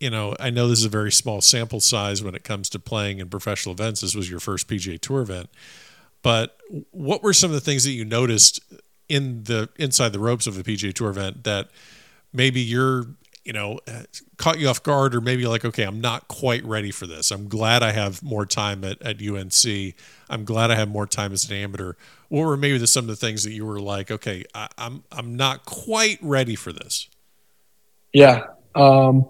you 0.00 0.10
know, 0.10 0.34
I 0.40 0.50
know 0.50 0.68
this 0.68 0.80
is 0.80 0.84
a 0.84 0.90
very 0.90 1.12
small 1.12 1.40
sample 1.40 1.80
size 1.80 2.22
when 2.22 2.34
it 2.34 2.44
comes 2.44 2.68
to 2.70 2.78
playing 2.78 3.20
in 3.20 3.28
professional 3.28 3.74
events. 3.74 4.00
This 4.00 4.14
was 4.14 4.28
your 4.28 4.40
first 4.40 4.68
PGA 4.68 5.00
Tour 5.00 5.22
event, 5.22 5.48
but 6.22 6.58
what 6.90 7.22
were 7.22 7.32
some 7.32 7.50
of 7.50 7.54
the 7.54 7.60
things 7.60 7.84
that 7.84 7.92
you 7.92 8.04
noticed 8.04 8.60
in 9.08 9.44
the 9.44 9.68
inside 9.76 10.12
the 10.12 10.18
ropes 10.18 10.46
of 10.46 10.58
a 10.58 10.62
PGA 10.62 10.92
Tour 10.92 11.10
event 11.10 11.44
that 11.44 11.68
maybe 12.32 12.60
you're 12.60 13.06
you 13.44 13.52
know 13.52 13.78
caught 14.36 14.58
you 14.58 14.68
off 14.68 14.82
guard 14.82 15.14
or 15.14 15.20
maybe 15.20 15.46
like 15.46 15.64
okay 15.64 15.84
i'm 15.84 16.00
not 16.00 16.28
quite 16.28 16.64
ready 16.64 16.90
for 16.90 17.06
this. 17.06 17.30
I'm 17.30 17.48
glad 17.48 17.82
i 17.82 17.92
have 17.92 18.22
more 18.22 18.46
time 18.46 18.84
at, 18.84 19.00
at 19.02 19.20
unc 19.22 19.94
i'm 20.30 20.44
glad 20.44 20.70
i 20.70 20.74
have 20.74 20.88
more 20.88 21.06
time 21.06 21.32
as 21.32 21.48
an 21.48 21.56
amateur. 21.56 21.94
What 22.28 22.46
were 22.46 22.56
maybe 22.56 22.78
the, 22.78 22.86
some 22.86 23.04
of 23.04 23.08
the 23.08 23.16
things 23.16 23.44
that 23.44 23.52
you 23.52 23.64
were 23.66 23.80
like 23.80 24.10
okay 24.10 24.44
I, 24.54 24.68
i'm 24.78 25.04
i'm 25.12 25.36
not 25.36 25.64
quite 25.64 26.18
ready 26.22 26.56
for 26.56 26.72
this? 26.72 27.08
Yeah 28.12 28.46
um 28.74 29.28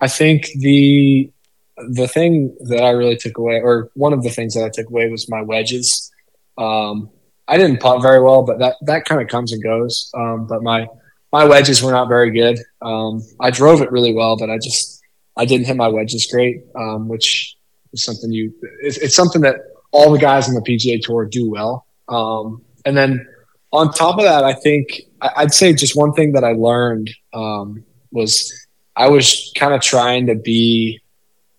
i 0.00 0.08
think 0.08 0.48
the 0.58 1.30
the 1.76 2.06
thing 2.06 2.56
that 2.68 2.82
i 2.82 2.90
really 2.90 3.16
took 3.16 3.38
away 3.38 3.60
or 3.60 3.90
one 3.94 4.12
of 4.12 4.22
the 4.22 4.30
things 4.30 4.54
that 4.54 4.64
i 4.64 4.68
took 4.68 4.88
away 4.88 5.08
was 5.08 5.28
my 5.28 5.42
wedges. 5.42 6.10
Um 6.58 7.10
I 7.46 7.58
didn't 7.58 7.80
putt 7.80 8.00
very 8.00 8.22
well, 8.22 8.42
but 8.42 8.58
that 8.60 8.76
that 8.82 9.04
kind 9.04 9.20
of 9.20 9.28
comes 9.28 9.52
and 9.52 9.62
goes. 9.62 10.10
Um, 10.14 10.46
but 10.46 10.62
my 10.62 10.88
my 11.34 11.44
wedges 11.44 11.82
were 11.82 11.90
not 11.90 12.06
very 12.06 12.30
good. 12.30 12.60
Um, 12.80 13.20
I 13.40 13.50
drove 13.50 13.82
it 13.82 13.90
really 13.90 14.14
well, 14.14 14.36
but 14.36 14.50
I 14.50 14.58
just 14.58 15.02
I 15.36 15.44
didn't 15.44 15.66
hit 15.66 15.76
my 15.76 15.88
wedges 15.88 16.28
great, 16.30 16.62
um, 16.76 17.08
which 17.08 17.56
is 17.92 18.04
something 18.04 18.30
you 18.30 18.54
it's, 18.82 18.98
it's, 18.98 19.16
something 19.16 19.42
that 19.42 19.56
all 19.90 20.12
the 20.12 20.18
guys 20.28 20.46
on 20.48 20.54
the 20.54 20.60
PGA 20.60 21.02
Tour 21.02 21.24
do 21.24 21.50
well. 21.50 21.86
Um, 22.08 22.62
and 22.84 22.96
then 22.96 23.26
on 23.72 23.92
top 23.92 24.18
of 24.18 24.22
that, 24.22 24.44
I 24.44 24.52
think 24.52 24.86
I'd 25.20 25.52
say 25.52 25.72
just 25.72 25.96
one 25.96 26.12
thing 26.12 26.34
that 26.34 26.44
I 26.44 26.52
learned 26.52 27.10
um, 27.32 27.82
was 28.12 28.52
I 28.94 29.08
was 29.08 29.52
kind 29.56 29.74
of 29.74 29.80
trying 29.80 30.26
to 30.26 30.36
be 30.36 31.00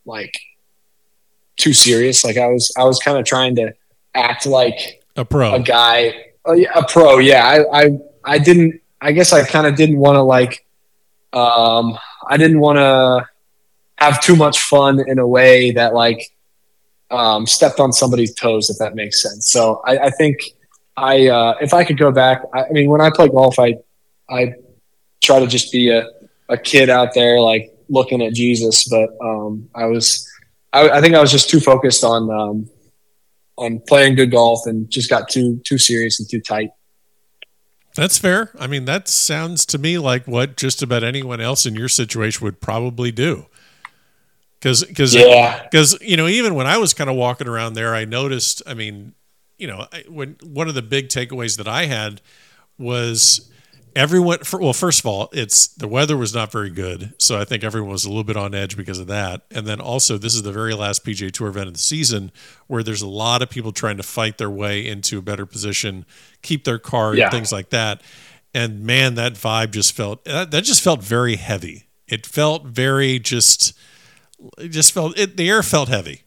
like 0.06 0.40
too 1.58 1.74
serious. 1.74 2.24
Like 2.24 2.38
I 2.38 2.48
was 2.48 2.72
I 2.78 2.86
was 2.86 2.98
kind 3.00 3.18
of 3.18 3.26
trying 3.26 3.58
to 3.58 3.74
act 4.14 4.46
like 4.46 5.04
a 5.18 5.26
pro, 5.26 5.56
a 5.56 5.60
guy, 5.60 6.14
a, 6.46 6.64
a 6.76 6.86
pro. 6.88 7.18
Yeah, 7.18 7.46
I, 7.46 7.82
I, 7.82 8.00
I 8.24 8.38
didn't. 8.38 8.82
I 9.06 9.12
guess 9.12 9.32
I 9.32 9.45
kind 9.45 9.68
of 9.68 9.76
didn't 9.76 9.99
want 9.99 10.16
to 10.16 10.24
like. 10.24 10.66
Um, 11.32 11.95
I 12.28 12.38
didn't 12.38 12.60
want 12.60 12.78
to 12.78 13.30
have 14.03 14.20
too 14.20 14.36
much 14.36 14.60
fun 14.62 14.99
in 15.08 15.20
a 15.20 15.28
way 15.28 15.72
that 15.72 15.93
like 15.93 16.36
um, 17.12 17.45
stepped 17.45 17.80
on 17.80 17.93
somebody's 17.93 18.34
toes, 18.34 18.72
if 18.72 18.80
that 18.80 18.95
makes 18.95 19.22
sense. 19.22 19.51
So 19.51 19.84
I, 19.86 20.08
I 20.08 20.10
think 20.10 20.39
I, 20.97 21.28
uh, 21.28 21.53
if 21.62 21.72
I 21.72 21.84
could 21.84 21.99
go 21.99 22.12
back, 22.12 22.41
I, 22.51 22.64
I, 22.64 22.70
mean, 22.72 22.89
when 22.89 22.99
I 22.99 23.12
play 23.12 23.28
golf, 23.28 23.60
I, 23.60 23.76
I 24.28 24.56
try 25.22 25.39
to 25.39 25.45
just 25.45 25.72
be 25.72 25.91
a, 25.91 26.08
a 26.49 26.58
kid 26.58 26.89
out 26.89 27.14
there, 27.14 27.39
like 27.39 27.78
looking 27.89 28.24
at 28.24 28.34
Jesus. 28.34 28.88
But 28.88 29.10
um, 29.24 29.70
I 29.76 29.86
was, 29.86 30.28
I, 30.74 30.89
I, 30.89 31.01
think 31.01 31.14
I 31.14 31.22
was 31.22 31.32
just 31.32 31.47
too 31.47 31.60
focused 31.60 32.03
on 32.03 32.32
um, 32.32 32.70
on 33.56 33.82
playing 33.88 34.16
good 34.16 34.32
golf 34.32 34.66
and 34.66 34.89
just 34.89 35.12
got 35.12 35.30
too 35.30 35.62
too 35.64 35.78
serious 35.78 36.20
and 36.20 36.28
too 36.28 36.41
tight. 36.41 36.72
That's 37.96 38.18
fair. 38.18 38.52
I 38.60 38.68
mean, 38.68 38.86
that 38.86 39.08
sounds 39.08 39.66
to 39.68 39.78
me 39.78 39.98
like 39.98 40.28
what 40.28 40.58
just 40.58 40.84
about 40.84 41.04
anyone 41.04 41.39
else 41.39 41.66
in 41.66 41.76
your 41.76 41.88
situation 41.89 42.43
would 42.43 42.60
probably 42.60 43.12
do. 43.12 43.46
Because, 44.60 44.84
because, 44.84 45.16
yeah. 45.16 45.64
because 45.64 46.00
you 46.02 46.18
know, 46.18 46.28
even 46.28 46.56
when 46.56 46.68
I 46.68 46.78
was 46.78 46.93
kind 46.93 47.10
of 47.10 47.16
walking 47.16 47.48
around 47.48 47.74
there, 47.74 47.96
I 47.96 48.04
noticed. 48.04 48.62
I 48.68 48.74
mean, 48.74 49.14
you 49.58 49.68
know, 49.68 49.88
when 50.10 50.38
one 50.43 50.68
of 50.68 50.76
the 50.76 50.82
big 50.82 51.08
takeaways 51.08 51.58
that 51.58 51.68
I 51.68 51.86
had 51.86 52.22
was 52.78 53.50
everyone 53.96 54.39
for, 54.39 54.60
well 54.60 54.74
first 54.74 55.00
of 55.00 55.06
all 55.06 55.30
it's 55.32 55.68
the 55.68 55.88
weather 55.88 56.18
was 56.18 56.36
not 56.36 56.52
very 56.52 56.70
good 56.70 57.14
so 57.18 57.39
i 57.39 57.46
think 57.46 57.64
everyone 57.64 57.91
was 57.91 58.04
a 58.04 58.10
little 58.10 58.26
bit 58.26 58.36
on 58.36 58.54
edge 58.54 58.76
because 58.76 59.00
of 59.00 59.08
that. 59.08 59.41
And 59.52 59.66
then 59.66 59.80
also 59.80 60.18
this 60.18 60.36
is 60.36 60.43
the 60.43 60.52
very 60.52 60.74
last 60.74 61.06
pga 61.06 61.32
tour 61.32 61.48
event 61.48 61.68
of 61.68 61.74
the 61.74 61.80
season 61.80 62.32
where 62.68 62.84
there's 62.84 63.02
a 63.02 63.08
lot 63.08 63.41
of 63.41 63.50
people 63.50 63.72
trying 63.72 63.98
to 63.98 64.04
fight 64.04 64.38
their 64.38 64.50
way 64.50 64.86
into 64.86 65.18
a 65.18 65.22
better 65.22 65.46
position 65.46 66.06
keep 66.41 66.66
their 66.66 66.80
car 66.80 67.16
yeah. 67.16 67.30
things 67.30 67.52
like 67.52 67.70
that. 67.70 68.02
And 68.54 68.84
man 68.84 69.16
that 69.16 69.34
vibe 69.34 69.72
just 69.72 69.93
felt 69.93 70.24
that, 70.26 70.52
that 70.52 70.64
just 70.64 70.84
felt 70.84 71.02
very 71.02 71.36
heavy. 71.36 71.88
It 72.08 72.26
felt 72.26 72.66
very 72.66 73.20
just 73.20 73.78
it 74.58 74.70
just 74.70 74.91
felt 74.91 75.18
it 75.18 75.38
the 75.38 75.50
air 75.50 75.64
felt 75.64 75.89
heavy. 75.89 76.24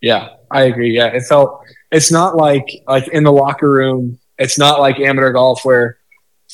Yeah 0.00 0.30
i 0.50 0.62
agree. 0.64 0.94
Yeah 0.94 1.06
it 1.06 1.22
felt 1.22 1.62
it's 1.90 2.12
not 2.12 2.36
like 2.36 2.66
like 2.86 3.08
in 3.08 3.24
the 3.24 3.32
locker 3.32 3.70
room 3.70 4.18
it's 4.38 4.58
not 4.58 4.80
like 4.80 4.98
amateur 4.98 5.32
golf 5.32 5.64
where 5.64 5.98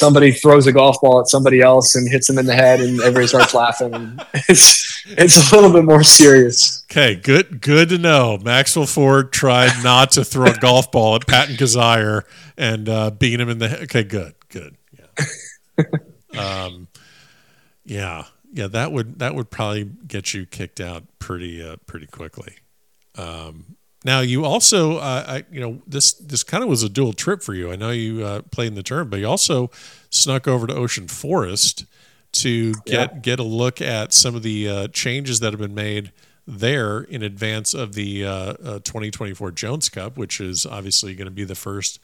somebody 0.00 0.32
throws 0.32 0.66
a 0.66 0.72
golf 0.72 1.00
ball 1.00 1.20
at 1.20 1.28
somebody 1.28 1.60
else 1.60 1.94
and 1.94 2.08
hits 2.08 2.26
them 2.26 2.38
in 2.38 2.46
the 2.46 2.54
head 2.54 2.80
and 2.80 3.00
everybody 3.00 3.26
starts 3.26 3.54
laughing. 3.54 4.18
It's 4.48 5.04
it's 5.06 5.52
a 5.52 5.54
little 5.54 5.72
bit 5.72 5.84
more 5.84 6.02
serious. 6.02 6.84
Okay, 6.90 7.14
good 7.14 7.60
good 7.60 7.88
to 7.90 7.98
know. 7.98 8.38
Maxwell 8.42 8.86
Ford 8.86 9.32
tried 9.32 9.82
not 9.82 10.12
to 10.12 10.24
throw 10.24 10.46
a 10.46 10.54
golf 10.54 10.90
ball 10.90 11.16
at 11.16 11.26
Patton 11.26 11.56
Kizzire 11.56 12.22
and 12.56 12.88
uh, 12.88 13.10
beat 13.10 13.40
him 13.40 13.48
in 13.48 13.58
the 13.58 13.68
head. 13.68 13.82
Okay, 13.82 14.02
good, 14.04 14.34
good. 14.48 14.76
Yeah. 14.98 15.84
um, 16.38 16.88
yeah, 17.84 18.24
yeah. 18.52 18.66
That 18.68 18.92
would 18.92 19.18
that 19.20 19.34
would 19.34 19.50
probably 19.50 19.84
get 19.84 20.34
you 20.34 20.46
kicked 20.46 20.80
out 20.80 21.04
pretty 21.18 21.62
uh, 21.62 21.76
pretty 21.86 22.06
quickly. 22.06 22.54
Um, 23.16 23.76
now 24.04 24.20
you 24.20 24.44
also, 24.44 24.96
uh, 24.96 25.24
I, 25.26 25.44
you 25.52 25.60
know, 25.60 25.82
this 25.86 26.12
this 26.14 26.42
kind 26.42 26.62
of 26.62 26.68
was 26.68 26.82
a 26.82 26.88
dual 26.88 27.12
trip 27.12 27.42
for 27.42 27.54
you. 27.54 27.70
I 27.70 27.76
know 27.76 27.90
you 27.90 28.24
uh, 28.24 28.42
played 28.50 28.68
in 28.68 28.74
the 28.74 28.82
term, 28.82 29.10
but 29.10 29.20
you 29.20 29.26
also 29.26 29.70
snuck 30.08 30.48
over 30.48 30.66
to 30.66 30.74
Ocean 30.74 31.06
Forest 31.06 31.84
to 32.32 32.72
get 32.86 33.12
yeah. 33.12 33.18
get 33.20 33.40
a 33.40 33.44
look 33.44 33.80
at 33.80 34.12
some 34.14 34.34
of 34.34 34.42
the 34.42 34.68
uh, 34.68 34.88
changes 34.88 35.40
that 35.40 35.52
have 35.52 35.60
been 35.60 35.74
made 35.74 36.12
there 36.46 37.00
in 37.00 37.22
advance 37.22 37.74
of 37.74 37.94
the 37.94 38.24
uh, 38.24 38.30
uh, 38.30 38.78
2024 38.80 39.52
Jones 39.52 39.88
Cup, 39.88 40.16
which 40.16 40.40
is 40.40 40.64
obviously 40.64 41.14
going 41.14 41.26
to 41.26 41.30
be 41.30 41.44
the 41.44 41.54
first 41.54 42.00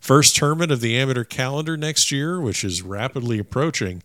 first 0.00 0.36
tournament 0.36 0.72
of 0.72 0.80
the 0.80 0.96
amateur 0.96 1.24
calendar 1.24 1.76
next 1.76 2.10
year, 2.10 2.40
which 2.40 2.64
is 2.64 2.82
rapidly 2.82 3.38
approaching. 3.38 4.02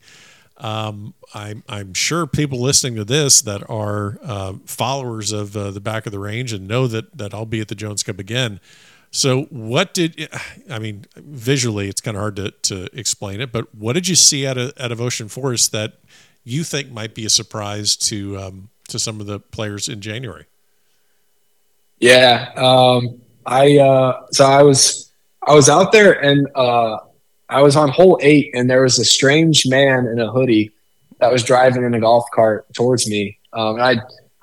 Um, 0.61 1.15
I'm, 1.33 1.63
I'm 1.67 1.93
sure 1.95 2.27
people 2.27 2.59
listening 2.59 2.95
to 2.95 3.03
this 3.03 3.41
that 3.41 3.67
are 3.67 4.19
uh, 4.23 4.53
followers 4.65 5.31
of 5.31 5.57
uh, 5.57 5.71
the 5.71 5.81
back 5.81 6.05
of 6.05 6.11
the 6.11 6.19
range 6.19 6.53
and 6.53 6.67
know 6.67 6.87
that 6.87 7.17
that 7.17 7.33
I'll 7.33 7.45
be 7.47 7.61
at 7.61 7.67
the 7.67 7.75
Jones 7.75 8.03
Cup 8.03 8.19
again. 8.19 8.59
So, 9.09 9.43
what 9.49 9.93
did 9.93 10.29
I 10.69 10.79
mean? 10.79 11.05
Visually, 11.17 11.89
it's 11.89 11.99
kind 11.99 12.15
of 12.15 12.21
hard 12.21 12.35
to, 12.37 12.51
to 12.51 12.87
explain 12.97 13.41
it, 13.41 13.51
but 13.51 13.73
what 13.75 13.93
did 13.93 14.07
you 14.07 14.15
see 14.15 14.47
out 14.47 14.57
of 14.57 14.73
out 14.79 14.91
of 14.91 15.01
Ocean 15.01 15.27
Forest 15.27 15.71
that 15.73 15.95
you 16.43 16.63
think 16.63 16.91
might 16.91 17.13
be 17.13 17.25
a 17.25 17.29
surprise 17.29 17.95
to 17.97 18.37
um, 18.37 18.69
to 18.87 18.99
some 18.99 19.19
of 19.19 19.25
the 19.25 19.39
players 19.39 19.89
in 19.89 19.99
January? 19.99 20.45
Yeah, 21.99 22.51
um, 22.55 23.21
I 23.45 23.77
uh, 23.79 24.27
so 24.31 24.45
I 24.45 24.63
was 24.63 25.11
I 25.45 25.55
was 25.55 25.69
out 25.69 25.91
there 25.91 26.13
and 26.13 26.47
uh, 26.55 26.99
I 27.51 27.61
was 27.61 27.75
on 27.75 27.89
hole 27.89 28.17
eight, 28.21 28.51
and 28.53 28.69
there 28.69 28.81
was 28.81 28.97
a 28.97 29.05
strange 29.05 29.67
man 29.67 30.07
in 30.07 30.19
a 30.19 30.31
hoodie 30.31 30.71
that 31.19 31.31
was 31.31 31.43
driving 31.43 31.83
in 31.83 31.93
a 31.93 31.99
golf 31.99 32.25
cart 32.33 32.65
towards 32.73 33.07
me. 33.09 33.37
Um, 33.53 33.75
and 33.75 33.83
I 33.83 33.95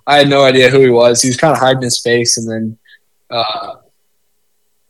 I 0.07 0.19
had 0.19 0.29
no 0.29 0.45
idea 0.45 0.69
who 0.69 0.81
he 0.81 0.91
was. 0.91 1.23
He 1.23 1.29
was 1.29 1.39
kind 1.39 1.53
of 1.53 1.59
hiding 1.59 1.83
his 1.83 2.01
face, 2.01 2.37
and 2.37 2.49
then 2.51 2.79
uh, 3.31 3.77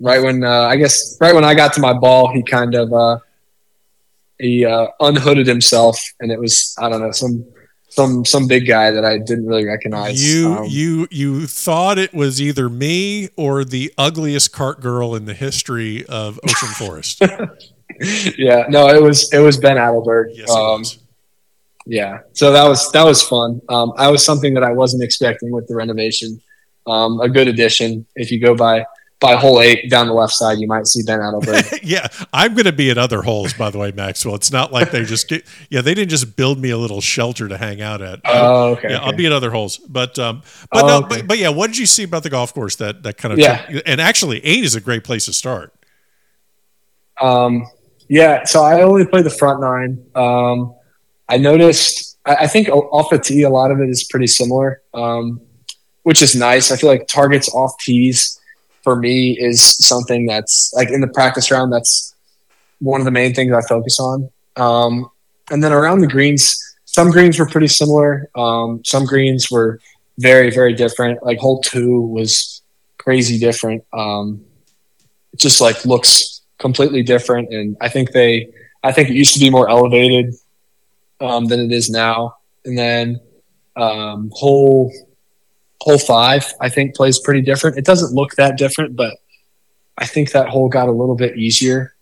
right 0.01 0.21
when 0.21 0.43
uh, 0.43 0.63
I 0.63 0.77
guess 0.77 1.17
right 1.21 1.35
when 1.35 1.45
I 1.45 1.55
got 1.55 1.73
to 1.75 1.81
my 1.81 1.93
ball, 1.93 2.33
he 2.33 2.43
kind 2.43 2.75
of 2.75 2.93
uh, 2.93 3.19
he 4.39 4.65
uh, 4.65 4.89
unhooded 4.99 5.47
himself, 5.47 6.01
and 6.21 6.33
it 6.33 6.41
was 6.41 6.75
I 6.79 6.89
don't 6.89 7.01
know 7.01 7.13
some 7.13 7.47
some 7.89 8.25
some 8.25 8.49
big 8.49 8.67
guy 8.67 8.91
that 8.91 9.05
I 9.05 9.19
didn't 9.19 9.47
really 9.47 9.65
recognize. 9.65 10.23
You 10.23 10.49
um, 10.55 10.67
you 10.69 11.07
you 11.13 11.47
thought 11.47 11.99
it 11.99 12.13
was 12.13 12.43
either 12.43 12.69
me 12.69 13.29
or 13.37 13.65
the 13.65 13.93
ugliest 13.97 14.53
cart 14.53 14.81
girl 14.81 15.15
in 15.15 15.25
the 15.25 15.35
history 15.35 16.05
of 16.07 16.41
Ocean 16.43 16.69
Forest. 16.71 17.23
yeah, 18.37 18.67
no, 18.69 18.89
it 18.89 19.03
was 19.03 19.33
it 19.33 19.39
was 19.39 19.57
Ben 19.57 19.77
Adelberg. 19.77 20.31
Yes, 20.33 20.51
um, 20.51 20.83
yeah, 21.87 22.21
so 22.33 22.53
that 22.53 22.65
was 22.65 22.91
that 22.93 23.05
was 23.05 23.23
fun. 23.23 23.61
Um, 23.69 23.93
I 23.97 24.09
was 24.11 24.25
something 24.25 24.55
that 24.55 24.63
I 24.63 24.73
wasn't 24.73 25.03
expecting 25.03 25.51
with 25.51 25.67
the 25.69 25.75
renovation. 25.75 26.41
Um, 26.87 27.21
a 27.21 27.29
good 27.29 27.49
addition. 27.49 28.07
If 28.15 28.31
you 28.31 28.41
go 28.41 28.55
by 28.55 28.85
by 29.21 29.35
hole 29.35 29.61
eight 29.61 29.91
down 29.91 30.07
the 30.07 30.13
left 30.13 30.33
side, 30.33 30.59
you 30.59 30.69
might 30.69 30.87
see 30.87 31.03
Ben 31.03 31.19
Adelberg. 31.19 31.81
yeah, 31.83 32.07
I'm 32.33 32.55
going 32.55 32.67
to 32.67 32.73
be 32.73 32.91
at 32.91 32.99
other 32.99 33.23
holes, 33.23 33.53
by 33.53 33.71
the 33.71 33.79
way, 33.79 33.91
Maxwell. 33.91 34.37
It's 34.37 34.53
not 34.53 34.73
like 34.73 34.91
they 34.91 35.05
just 35.05 35.29
get, 35.29 35.45
yeah, 35.71 35.81
they 35.81 35.95
didn't 35.95 36.11
just 36.11 36.37
build 36.37 36.59
me 36.59 36.71
a 36.71 36.79
little 36.79 37.01
shelter 37.01 37.49
to 37.49 37.59
hang 37.59 37.81
out 37.81 38.01
at. 38.01 38.21
Oh, 38.25 38.73
okay. 38.73 38.91
Yeah, 38.91 38.97
okay. 38.99 39.05
I'll 39.05 39.17
be 39.17 39.27
at 39.27 39.33
other 39.33 39.51
holes, 39.51 39.79
but 39.79 40.19
um, 40.19 40.43
but 40.71 40.85
oh, 40.85 40.87
no, 40.87 40.99
okay. 40.99 41.19
but, 41.19 41.29
but 41.29 41.39
yeah, 41.39 41.49
what 41.49 41.69
did 41.69 41.79
you 41.79 41.87
see 41.87 42.05
about 42.05 42.23
the 42.23 42.31
golf 42.31 42.55
course 42.55 42.77
that 42.77 43.03
that 43.03 43.17
kind 43.17 43.33
of 43.33 43.39
yeah, 43.39 43.81
and 43.87 44.01
actually 44.01 44.45
eight 44.45 44.65
is 44.65 44.75
a 44.75 44.81
great 44.81 45.05
place 45.05 45.25
to 45.25 45.33
start. 45.33 45.75
Um, 47.21 47.67
Yeah, 48.09 48.45
so 48.45 48.63
I 48.63 48.83
only 48.83 49.07
play 49.07 49.23
the 49.23 49.31
front 49.31 49.61
nine. 49.61 50.05
Um, 50.15 50.75
I 51.29 51.37
noticed. 51.37 52.19
I, 52.25 52.35
I, 52.37 52.47
think 52.47 52.69
off 52.69 53.11
the 53.11 53.19
tee, 53.19 53.43
a 53.43 53.51
lot 53.51 53.71
of 53.71 53.81
it 53.81 53.89
is 53.91 54.05
pretty 54.05 54.27
similar, 54.27 54.83
um, 54.95 55.41
which 56.03 56.23
is 56.23 56.35
nice. 56.35 56.73
I 56.73 56.77
feel 56.77 56.89
like 56.89 57.07
targets 57.07 57.53
off 57.55 57.79
tees 57.81 58.41
for 58.83 58.97
me 58.97 59.39
is 59.39 59.63
something 59.63 60.27
that's 60.27 60.73
like 60.75 60.91
in 60.91 61.03
the 61.03 61.09
practice 61.09 61.51
round. 61.51 61.73
That's 61.73 62.15
one 62.79 63.01
of 63.01 63.05
the 63.05 63.11
main 63.11 63.35
things 63.35 63.53
I 63.53 63.61
focus 63.63 64.01
on. 64.01 64.31
Um, 64.57 65.11
and 65.51 65.63
then 65.63 65.73
around 65.73 66.01
the 66.01 66.07
greens, 66.07 66.59
some 66.87 67.11
greens 67.11 67.39
were 67.39 67.47
pretty 67.47 67.69
similar. 67.69 68.31
Um, 68.35 68.83
some 68.85 69.05
greens 69.05 69.51
were 69.51 69.81
very, 70.19 70.51
very 70.51 70.73
different. 70.73 71.23
Like 71.23 71.39
hole 71.39 71.61
two 71.61 72.01
was 72.01 72.63
crazy 72.97 73.39
different. 73.39 73.85
Um, 73.93 74.45
it 75.33 75.39
just 75.39 75.61
like 75.61 75.85
looks 75.85 76.38
completely 76.59 77.03
different. 77.03 77.53
And 77.53 77.77
I 77.81 77.89
think 77.89 78.13
they, 78.13 78.53
I 78.83 78.93
think 78.93 79.09
it 79.09 79.15
used 79.15 79.35
to 79.35 79.41
be 79.41 79.51
more 79.51 79.69
elevated 79.69 80.35
um, 81.21 81.47
than 81.47 81.61
it 81.61 81.73
is 81.73 81.91
now. 81.91 82.37
And 82.65 82.77
then 82.77 83.21
um, 83.77 84.31
hole 84.35 84.93
hole 85.81 85.99
five, 85.99 86.53
I 86.61 86.69
think 86.69 86.95
plays 86.95 87.19
pretty 87.19 87.43
different. 87.43 87.79
It 87.79 87.85
doesn't 87.85 88.15
look 88.15 88.35
that 88.37 88.59
different, 88.59 88.97
but 88.97 89.17
I 89.97 90.07
think 90.07 90.33
that 90.33 90.49
hole 90.49 90.69
got 90.69 90.89
a 90.89 90.93
little 90.93 91.15
bit 91.15 91.39
easier 91.39 91.95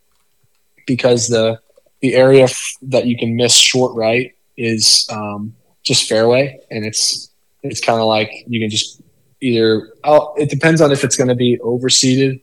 because 0.86 1.28
the 1.28 1.60
the 2.00 2.14
area 2.14 2.44
f- 2.44 2.76
that 2.82 3.06
you 3.06 3.16
can 3.16 3.36
miss 3.36 3.54
short 3.54 3.94
right 3.94 4.34
is 4.56 5.06
um, 5.10 5.54
just 5.82 6.08
fairway, 6.08 6.58
and 6.70 6.84
it's 6.84 7.30
it's 7.62 7.80
kind 7.80 8.00
of 8.00 8.06
like 8.06 8.30
you 8.46 8.60
can 8.60 8.70
just 8.70 9.02
either. 9.40 9.92
Oh, 10.04 10.34
it 10.36 10.50
depends 10.50 10.80
on 10.80 10.92
if 10.92 11.04
it's 11.04 11.16
going 11.16 11.28
to 11.28 11.34
be 11.34 11.58
overseeded 11.58 12.40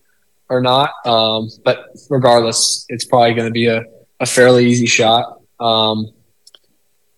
or 0.49 0.61
not. 0.61 0.91
Um, 1.05 1.49
but 1.63 1.85
regardless, 2.09 2.85
it's 2.89 3.05
probably 3.05 3.33
going 3.33 3.47
to 3.47 3.51
be 3.51 3.67
a, 3.67 3.83
a 4.19 4.25
fairly 4.25 4.65
easy 4.65 4.85
shot. 4.85 5.41
Um, 5.59 6.11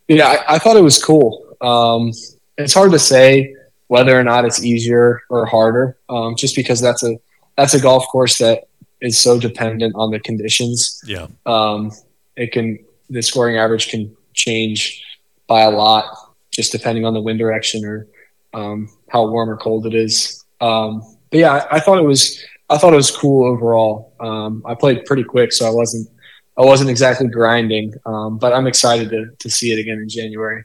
yeah, 0.07 0.27
I, 0.27 0.55
I, 0.55 0.59
thought 0.59 0.77
it 0.77 0.81
was 0.83 1.03
cool. 1.03 1.57
Um, 1.61 2.11
it's 2.57 2.73
hard 2.73 2.91
to 2.91 2.99
say 2.99 3.55
whether 3.87 4.17
or 4.19 4.23
not 4.23 4.45
it's 4.45 4.63
easier 4.63 5.21
or 5.29 5.45
harder, 5.45 5.97
um, 6.09 6.35
just 6.35 6.55
because 6.55 6.79
that's 6.79 7.03
a 7.03 7.17
that's 7.57 7.73
a 7.73 7.81
golf 7.81 8.05
course 8.11 8.37
that 8.37 8.67
is 9.01 9.17
so 9.17 9.39
dependent 9.39 9.95
on 9.95 10.11
the 10.11 10.19
conditions. 10.19 11.01
Yeah, 11.05 11.27
um, 11.45 11.91
it 12.35 12.51
can 12.51 12.79
the 13.09 13.21
scoring 13.21 13.57
average 13.57 13.89
can 13.89 14.15
change 14.33 15.03
by 15.47 15.61
a 15.61 15.71
lot 15.71 16.05
just 16.51 16.71
depending 16.71 17.05
on 17.05 17.13
the 17.13 17.21
wind 17.21 17.37
direction 17.37 17.83
or 17.85 18.07
um, 18.53 18.89
how 19.09 19.27
warm 19.27 19.49
or 19.49 19.57
cold 19.57 19.85
it 19.85 19.93
is. 19.93 20.43
Um, 20.61 21.01
but 21.29 21.39
yeah, 21.39 21.53
I, 21.53 21.75
I, 21.75 21.79
thought 21.81 21.97
it 21.97 22.05
was 22.05 22.41
I 22.69 22.77
thought 22.77 22.93
it 22.93 22.97
was 22.97 23.11
cool 23.11 23.45
overall. 23.45 24.13
Um, 24.19 24.63
I 24.65 24.73
played 24.73 25.05
pretty 25.05 25.23
quick, 25.23 25.53
so 25.53 25.67
I 25.67 25.69
wasn't 25.69 26.09
I 26.57 26.63
wasn't 26.63 26.89
exactly 26.89 27.27
grinding, 27.27 27.93
um, 28.05 28.37
but 28.37 28.53
I'm 28.53 28.67
excited 28.67 29.09
to 29.09 29.27
to 29.37 29.49
see 29.49 29.71
it 29.71 29.79
again 29.79 29.99
in 29.99 30.09
January. 30.09 30.63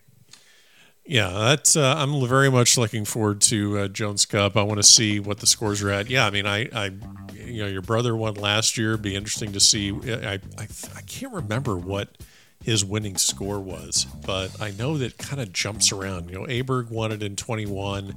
Yeah, 1.04 1.30
that's. 1.30 1.76
Uh, 1.76 1.94
I'm 1.96 2.24
very 2.28 2.50
much 2.50 2.78
looking 2.78 3.04
forward 3.04 3.40
to 3.42 3.78
uh, 3.78 3.88
Jones 3.88 4.24
Cup. 4.24 4.56
I 4.56 4.62
want 4.62 4.78
to 4.78 4.84
see 4.84 5.18
what 5.18 5.38
the 5.38 5.46
scores 5.46 5.82
are 5.82 5.90
at. 5.90 6.08
Yeah, 6.08 6.24
I 6.24 6.30
mean, 6.30 6.46
I, 6.46 6.68
I, 6.72 6.92
you 7.34 7.64
know, 7.64 7.68
your 7.68 7.82
brother 7.82 8.14
won 8.14 8.34
last 8.34 8.78
year. 8.78 8.90
It'd 8.90 9.02
Be 9.02 9.16
interesting 9.16 9.50
to 9.52 9.60
see. 9.60 9.90
I, 9.90 10.34
I, 10.56 10.68
I 10.94 11.02
can't 11.08 11.32
remember 11.32 11.76
what 11.76 12.16
his 12.62 12.84
winning 12.84 13.16
score 13.16 13.58
was, 13.58 14.06
but 14.24 14.60
I 14.60 14.70
know 14.70 14.98
that 14.98 15.18
kind 15.18 15.40
of 15.40 15.52
jumps 15.52 15.90
around. 15.90 16.30
You 16.30 16.40
know, 16.40 16.44
Aberg 16.46 16.90
won 16.90 17.10
it 17.10 17.24
in 17.24 17.34
21, 17.34 18.14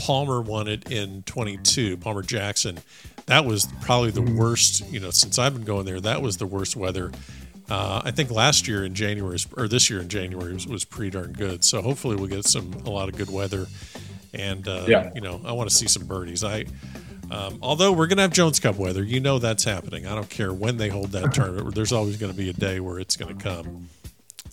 Palmer 0.00 0.40
won 0.40 0.66
it 0.66 0.90
in 0.90 1.22
22. 1.24 1.98
Palmer 1.98 2.22
Jackson. 2.22 2.78
That 3.30 3.46
was 3.46 3.66
probably 3.80 4.10
the 4.10 4.22
worst. 4.22 4.86
You 4.92 5.00
know, 5.00 5.10
since 5.10 5.38
I've 5.38 5.54
been 5.54 5.64
going 5.64 5.86
there, 5.86 6.00
that 6.00 6.20
was 6.20 6.36
the 6.36 6.46
worst 6.46 6.76
weather 6.76 7.10
uh, 7.70 8.02
I 8.04 8.10
think 8.10 8.30
last 8.30 8.66
year 8.66 8.84
in 8.84 8.94
January 8.94 9.38
or 9.56 9.68
this 9.68 9.88
year 9.88 10.00
in 10.00 10.08
January 10.08 10.52
was, 10.52 10.66
was, 10.66 10.84
pretty 10.84 11.10
darn 11.10 11.32
good. 11.32 11.64
So 11.64 11.80
hopefully 11.80 12.16
we'll 12.16 12.26
get 12.26 12.44
some 12.44 12.72
a 12.84 12.90
lot 12.90 13.08
of 13.08 13.16
good 13.16 13.30
weather, 13.30 13.66
and 14.34 14.66
uh, 14.66 14.86
yeah. 14.88 15.12
you 15.14 15.20
know 15.20 15.40
I 15.44 15.52
want 15.52 15.70
to 15.70 15.76
see 15.76 15.86
some 15.86 16.04
birdies. 16.04 16.42
I 16.42 16.66
um, 17.30 17.60
although 17.62 17.92
we're 17.92 18.08
gonna 18.08 18.22
have 18.22 18.32
Jones 18.32 18.58
Cup 18.58 18.74
weather, 18.74 19.04
you 19.04 19.20
know 19.20 19.38
that's 19.38 19.62
happening. 19.62 20.04
I 20.04 20.16
don't 20.16 20.28
care 20.28 20.52
when 20.52 20.78
they 20.78 20.88
hold 20.88 21.12
that 21.12 21.32
tournament. 21.34 21.74
There's 21.76 21.92
always 21.92 22.16
going 22.16 22.32
to 22.32 22.36
be 22.36 22.50
a 22.50 22.54
day 22.54 22.80
where 22.80 22.98
it's 22.98 23.16
going 23.16 23.38
to 23.38 23.42
come. 23.42 23.88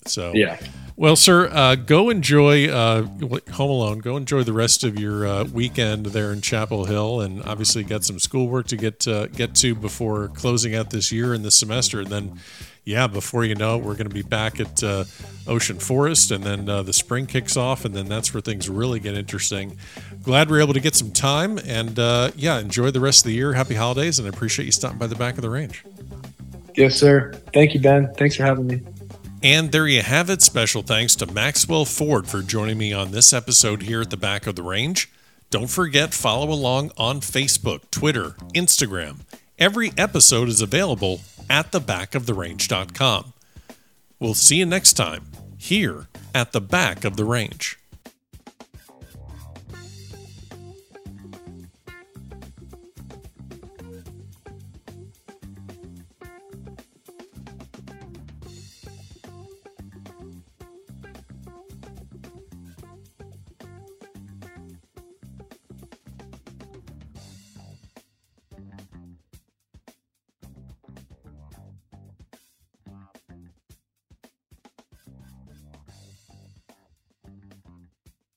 So 0.08 0.34
yeah. 0.34 0.60
Well, 1.00 1.16
sir, 1.16 1.48
uh, 1.54 1.76
go 1.76 2.10
enjoy 2.10 2.70
uh, 2.70 3.04
Home 3.04 3.70
Alone. 3.70 4.00
Go 4.00 4.18
enjoy 4.18 4.42
the 4.42 4.54
rest 4.54 4.84
of 4.84 5.00
your 5.00 5.28
uh, 5.28 5.44
weekend 5.44 6.08
there 6.08 6.34
in 6.34 6.42
Chapel 6.42 6.86
Hill, 6.86 7.22
and 7.22 7.44
obviously 7.44 7.84
got 7.84 8.04
some 8.04 8.18
schoolwork 8.18 8.66
to 8.70 8.78
get 8.78 9.08
uh, 9.08 9.28
get 9.28 9.54
to 9.58 9.76
before 9.76 10.30
closing 10.30 10.74
out 10.74 10.90
this 10.90 11.12
year 11.12 11.36
and 11.36 11.46
this 11.46 11.54
semester. 11.54 12.00
And 12.00 12.08
then 12.08 12.40
yeah, 12.88 13.06
before 13.06 13.44
you 13.44 13.54
know 13.54 13.78
it, 13.78 13.84
we're 13.84 13.94
going 13.96 14.08
to 14.08 14.14
be 14.14 14.22
back 14.22 14.62
at 14.62 14.82
uh, 14.82 15.04
Ocean 15.46 15.78
Forest, 15.78 16.32
and 16.32 16.44
then 16.44 16.70
uh, 16.70 16.82
the 16.82 16.94
spring 16.94 17.28
kicks 17.28 17.58
off, 17.58 17.84
and 17.84 17.94
then 17.94 18.08
that's 18.08 18.34
where 18.34 18.40
things 18.40 18.70
really 18.70 19.02
get 19.02 19.14
interesting. 19.14 19.78
Glad 20.24 20.50
we're 20.50 20.62
able 20.62 20.74
to 20.74 20.80
get 20.80 20.96
some 20.96 21.12
time, 21.12 21.60
and 21.60 22.00
uh, 22.00 22.32
yeah, 22.38 22.58
enjoy 22.60 22.90
the 22.90 23.02
rest 23.02 23.26
of 23.26 23.26
the 23.26 23.34
year. 23.34 23.54
Happy 23.54 23.76
holidays, 23.76 24.20
and 24.20 24.26
I 24.26 24.30
appreciate 24.30 24.66
you 24.66 24.72
stopping 24.72 24.98
by 24.98 25.08
the 25.08 25.16
back 25.16 25.36
of 25.36 25.42
the 25.42 25.50
range. 25.50 25.84
Yes, 26.76 26.96
sir. 26.96 27.34
Thank 27.54 27.74
you, 27.74 27.82
Ben. 27.82 28.14
Thanks 28.16 28.36
for 28.36 28.44
having 28.44 28.66
me. 28.66 28.82
And 29.44 29.72
there 29.72 29.88
you 29.88 30.02
have 30.02 30.30
it. 30.30 30.42
Special 30.42 30.82
thanks 30.82 31.16
to 31.16 31.32
Maxwell 31.32 31.86
Ford 31.86 32.28
for 32.28 32.42
joining 32.42 32.78
me 32.78 32.92
on 32.92 33.12
this 33.12 33.34
episode 33.34 33.84
here 33.84 34.02
at 34.02 34.10
the 34.10 34.18
back 34.18 34.48
of 34.48 34.56
the 34.56 34.64
range. 34.64 35.12
Don't 35.50 35.70
forget, 35.70 36.14
follow 36.14 36.52
along 36.52 36.92
on 36.98 37.22
Facebook, 37.22 37.90
Twitter, 37.92 38.32
Instagram. 38.54 39.20
Every 39.60 39.94
episode 39.98 40.50
is 40.50 40.62
available 40.62 41.22
at 41.50 41.72
thebackoftherange.com. 41.72 43.34
We'll 44.20 44.34
see 44.34 44.58
you 44.58 44.66
next 44.66 44.94
time 44.94 45.28
here 45.58 46.08
at 46.34 46.52
the 46.52 46.62
back 46.62 47.06
of 47.06 47.16
the 47.16 47.26
range. 47.26 47.78